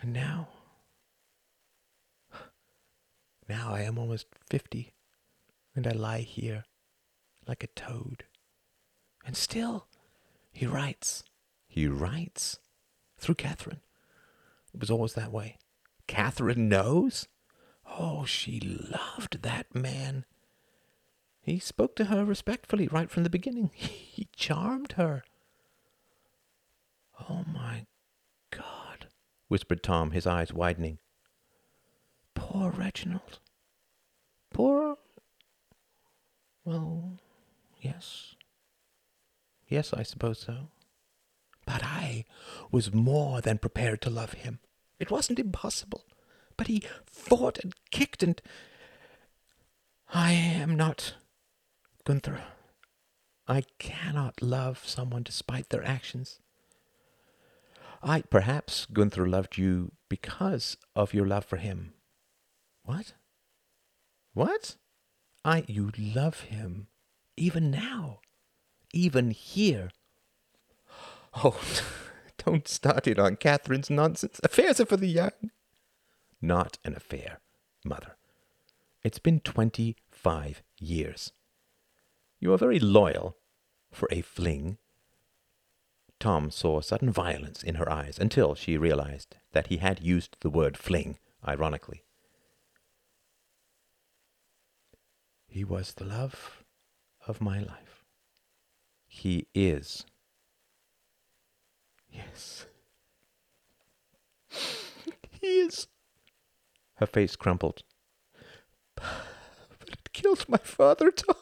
And 0.00 0.12
now, 0.12 0.48
now 3.48 3.72
I 3.72 3.82
am 3.82 3.98
almost 3.98 4.26
fifty, 4.50 4.94
and 5.76 5.86
I 5.86 5.92
lie 5.92 6.20
here 6.20 6.64
like 7.46 7.62
a 7.62 7.68
toad. 7.68 8.24
And 9.24 9.36
still, 9.36 9.86
he 10.50 10.66
writes. 10.66 11.24
He 11.68 11.86
writes. 11.86 12.58
Through 13.18 13.36
Catherine. 13.36 13.80
It 14.74 14.80
was 14.80 14.90
always 14.90 15.14
that 15.14 15.30
way. 15.30 15.58
Catherine 16.08 16.68
knows? 16.68 17.28
Oh, 17.86 18.24
she 18.24 18.58
loved 18.60 19.42
that 19.42 19.74
man. 19.74 20.24
He 21.42 21.58
spoke 21.58 21.96
to 21.96 22.04
her 22.04 22.24
respectfully 22.24 22.86
right 22.86 23.10
from 23.10 23.24
the 23.24 23.30
beginning. 23.30 23.70
He 24.12 24.28
charmed 24.36 24.92
her. 24.92 25.24
Oh, 27.28 27.44
my 27.52 27.86
God, 28.50 29.06
whispered 29.48 29.82
Tom, 29.82 30.10
his 30.10 30.26
eyes 30.26 30.52
widening. 30.52 30.98
Poor 32.34 32.70
Reginald. 32.70 33.38
Poor. 34.52 34.96
Well, 36.64 37.18
yes. 37.80 38.34
Yes, 39.66 39.92
I 39.92 40.02
suppose 40.02 40.38
so. 40.38 40.68
But 41.66 41.82
I 41.82 42.24
was 42.70 42.92
more 42.92 43.40
than 43.40 43.58
prepared 43.58 44.02
to 44.02 44.10
love 44.10 44.34
him. 44.34 44.60
It 45.00 45.10
wasn't 45.10 45.38
impossible. 45.38 46.04
But 46.56 46.66
he 46.66 46.82
fought 47.10 47.58
and 47.58 47.74
kicked 47.90 48.22
and. 48.22 48.40
I 50.14 50.32
am 50.32 50.76
not 50.76 51.14
Gunther. 52.04 52.42
I 53.46 53.64
cannot 53.78 54.42
love 54.42 54.82
someone 54.86 55.22
despite 55.22 55.68
their 55.70 55.84
actions. 55.84 56.38
I 58.02 58.22
perhaps 58.22 58.86
Gunther 58.86 59.28
loved 59.28 59.58
you 59.58 59.92
because 60.08 60.76
of 60.96 61.14
your 61.14 61.26
love 61.26 61.44
for 61.44 61.56
him. 61.56 61.94
What? 62.84 63.14
What? 64.34 64.76
I 65.44 65.64
you 65.68 65.90
love 65.96 66.40
him 66.40 66.88
even 67.36 67.70
now 67.70 68.20
even 68.92 69.30
here. 69.30 69.90
Oh, 71.42 71.58
don't 72.44 72.68
start 72.68 73.06
it 73.06 73.18
on 73.18 73.36
Catherine's 73.36 73.90
nonsense. 73.90 74.40
Affairs 74.42 74.80
are 74.80 74.86
for 74.86 74.96
the 74.96 75.06
young. 75.06 75.50
Not 76.40 76.78
an 76.84 76.94
affair, 76.94 77.40
mother. 77.84 78.16
It's 79.02 79.18
been 79.18 79.40
twenty-five 79.40 80.62
years. 80.78 81.32
You 82.42 82.52
are 82.52 82.58
very 82.58 82.80
loyal 82.80 83.36
for 83.92 84.08
a 84.10 84.20
fling. 84.20 84.78
Tom 86.18 86.50
saw 86.50 86.80
sudden 86.80 87.12
violence 87.12 87.62
in 87.62 87.76
her 87.76 87.88
eyes 87.88 88.18
until 88.18 88.56
she 88.56 88.76
realized 88.76 89.36
that 89.52 89.68
he 89.68 89.76
had 89.76 90.00
used 90.00 90.36
the 90.40 90.50
word 90.50 90.76
fling 90.76 91.20
ironically. 91.46 92.02
He 95.46 95.62
was 95.62 95.94
the 95.94 96.04
love 96.04 96.64
of 97.28 97.40
my 97.40 97.60
life. 97.60 98.02
He 99.06 99.46
is. 99.54 100.04
Yes. 102.10 102.66
He 105.40 105.46
is. 105.60 105.86
Her 106.94 107.06
face 107.06 107.36
crumpled. 107.36 107.84
But 108.96 109.88
it 109.88 110.12
killed 110.12 110.48
my 110.48 110.58
father, 110.58 111.12
Tom. 111.12 111.36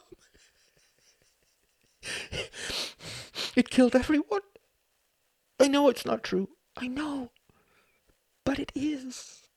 It 3.57 3.71
killed 3.71 3.97
everyone. 3.97 4.43
I 5.59 5.69
know 5.69 5.89
it's 5.89 6.07
not 6.07 6.23
true. 6.23 6.49
I 6.77 6.87
know. 6.87 7.31
But 8.45 8.59
it 8.59 8.73
is. 8.75 9.49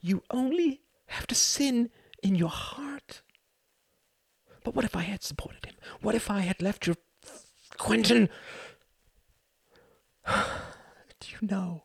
You 0.00 0.22
only 0.30 0.80
have 1.06 1.26
to 1.28 1.34
sin 1.34 1.90
in 2.22 2.34
your 2.34 2.48
heart. 2.48 3.22
But 4.64 4.74
what 4.74 4.84
if 4.84 4.96
I 4.96 5.02
had 5.02 5.22
supported 5.22 5.66
him? 5.66 5.74
What 6.00 6.14
if 6.14 6.30
I 6.30 6.40
had 6.40 6.60
left 6.60 6.86
your 6.86 6.96
Quentin? 7.76 8.28
Do 10.26 11.28
you 11.30 11.48
know 11.48 11.84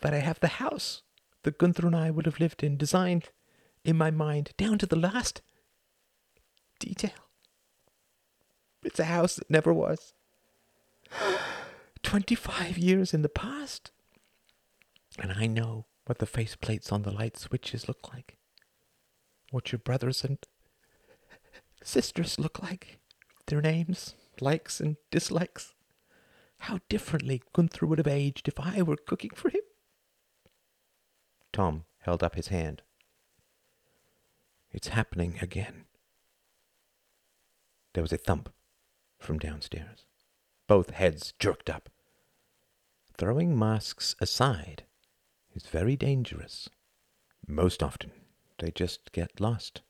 that 0.00 0.14
I 0.14 0.18
have 0.18 0.40
the 0.40 0.48
house 0.48 1.02
that 1.42 1.58
Gunther 1.58 1.86
and 1.86 1.96
I 1.96 2.10
would 2.10 2.26
have 2.26 2.40
lived 2.40 2.62
in, 2.62 2.76
designed 2.76 3.30
in 3.84 3.96
my 3.96 4.10
mind 4.10 4.52
down 4.56 4.78
to 4.78 4.86
the 4.86 4.96
last 4.96 5.42
detail? 6.78 7.25
It's 8.86 9.00
a 9.00 9.04
house 9.06 9.34
that 9.34 9.50
never 9.50 9.74
was. 9.74 10.14
Twenty-five 12.04 12.78
years 12.78 13.12
in 13.12 13.22
the 13.22 13.28
past. 13.28 13.90
And 15.18 15.32
I 15.32 15.48
know 15.48 15.86
what 16.06 16.18
the 16.18 16.26
faceplates 16.26 16.92
on 16.92 17.02
the 17.02 17.10
light 17.10 17.36
switches 17.36 17.88
look 17.88 18.12
like. 18.14 18.36
What 19.50 19.72
your 19.72 19.80
brothers 19.80 20.22
and 20.22 20.38
sisters 21.82 22.38
look 22.38 22.62
like. 22.62 23.00
Their 23.46 23.60
names, 23.60 24.14
likes 24.40 24.78
and 24.78 24.98
dislikes. 25.10 25.74
How 26.58 26.78
differently 26.88 27.42
Gunther 27.52 27.86
would 27.86 27.98
have 27.98 28.06
aged 28.06 28.46
if 28.46 28.60
I 28.60 28.82
were 28.82 28.96
cooking 28.96 29.32
for 29.34 29.48
him. 29.48 29.62
Tom 31.52 31.86
held 32.02 32.22
up 32.22 32.36
his 32.36 32.48
hand. 32.48 32.82
It's 34.70 34.88
happening 34.88 35.40
again. 35.42 35.86
There 37.92 38.02
was 38.02 38.12
a 38.12 38.16
thump 38.16 38.50
from 39.26 39.38
downstairs. 39.38 40.06
Both 40.68 40.90
heads 40.90 41.34
jerked 41.38 41.68
up. 41.68 41.90
Throwing 43.18 43.58
masks 43.58 44.14
aside 44.20 44.84
is 45.54 45.66
very 45.66 45.96
dangerous. 45.96 46.68
Most 47.46 47.82
often, 47.82 48.12
they 48.58 48.70
just 48.70 49.12
get 49.12 49.40
lost. 49.40 49.82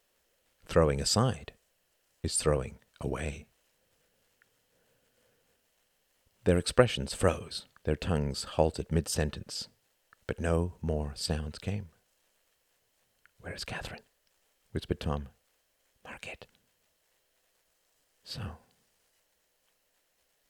Throwing 0.65 1.01
aside 1.01 1.53
is 2.23 2.37
throwing 2.37 2.79
away. 3.01 3.47
Their 6.45 6.59
expressions 6.59 7.13
froze, 7.13 7.67
their 7.85 7.97
tongues 7.97 8.45
halted 8.45 8.91
mid 8.91 9.09
sentence, 9.09 9.69
but 10.27 10.41
no 10.41 10.75
more 10.81 11.13
sounds 11.15 11.59
came. 11.59 11.91
Where 13.41 13.55
is 13.55 13.65
Catherine? 13.65 14.03
whispered 14.73 15.01
Tom. 15.01 15.29
Margaret. 16.05 16.47
So. 18.25 18.59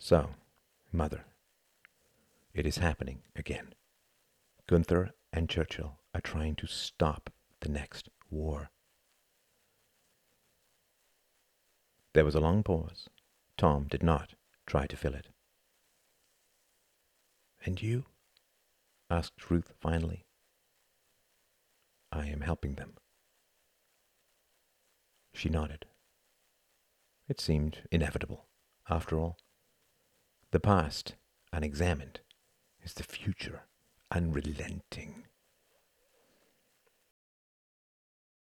So, 0.09 0.31
mother. 0.93 1.25
It 2.55 2.65
is 2.65 2.79
happening 2.79 3.23
again. 3.35 3.75
Gunther 4.69 5.11
and 5.33 5.51
Churchill 5.51 5.99
are 6.15 6.21
trying 6.21 6.55
to 6.63 6.69
stop 6.69 7.29
the 7.59 7.69
next 7.69 8.09
war. 8.31 8.71
There 12.13 12.25
was 12.25 12.37
a 12.37 12.41
long 12.41 12.63
pause. 12.63 13.09
Tom 13.57 13.89
did 13.91 14.05
not 14.05 14.37
try 14.65 14.87
to 14.87 14.97
fill 14.97 15.13
it. 15.15 15.27
And 17.65 17.83
you? 17.83 18.05
asked 19.11 19.51
Ruth 19.51 19.73
finally. 19.81 20.25
I 22.13 22.29
am 22.29 22.43
helping 22.43 22.77
them. 22.77 22.95
She 25.35 25.49
nodded. 25.49 25.85
It 27.27 27.41
seemed 27.41 27.79
inevitable, 27.91 28.47
after 28.89 29.19
all. 29.19 29.37
The 30.57 30.61
past, 30.61 31.17
unexamined, 31.53 32.21
is 32.83 32.95
the 32.95 33.03
future, 33.03 33.65
unrelenting. 34.11 35.25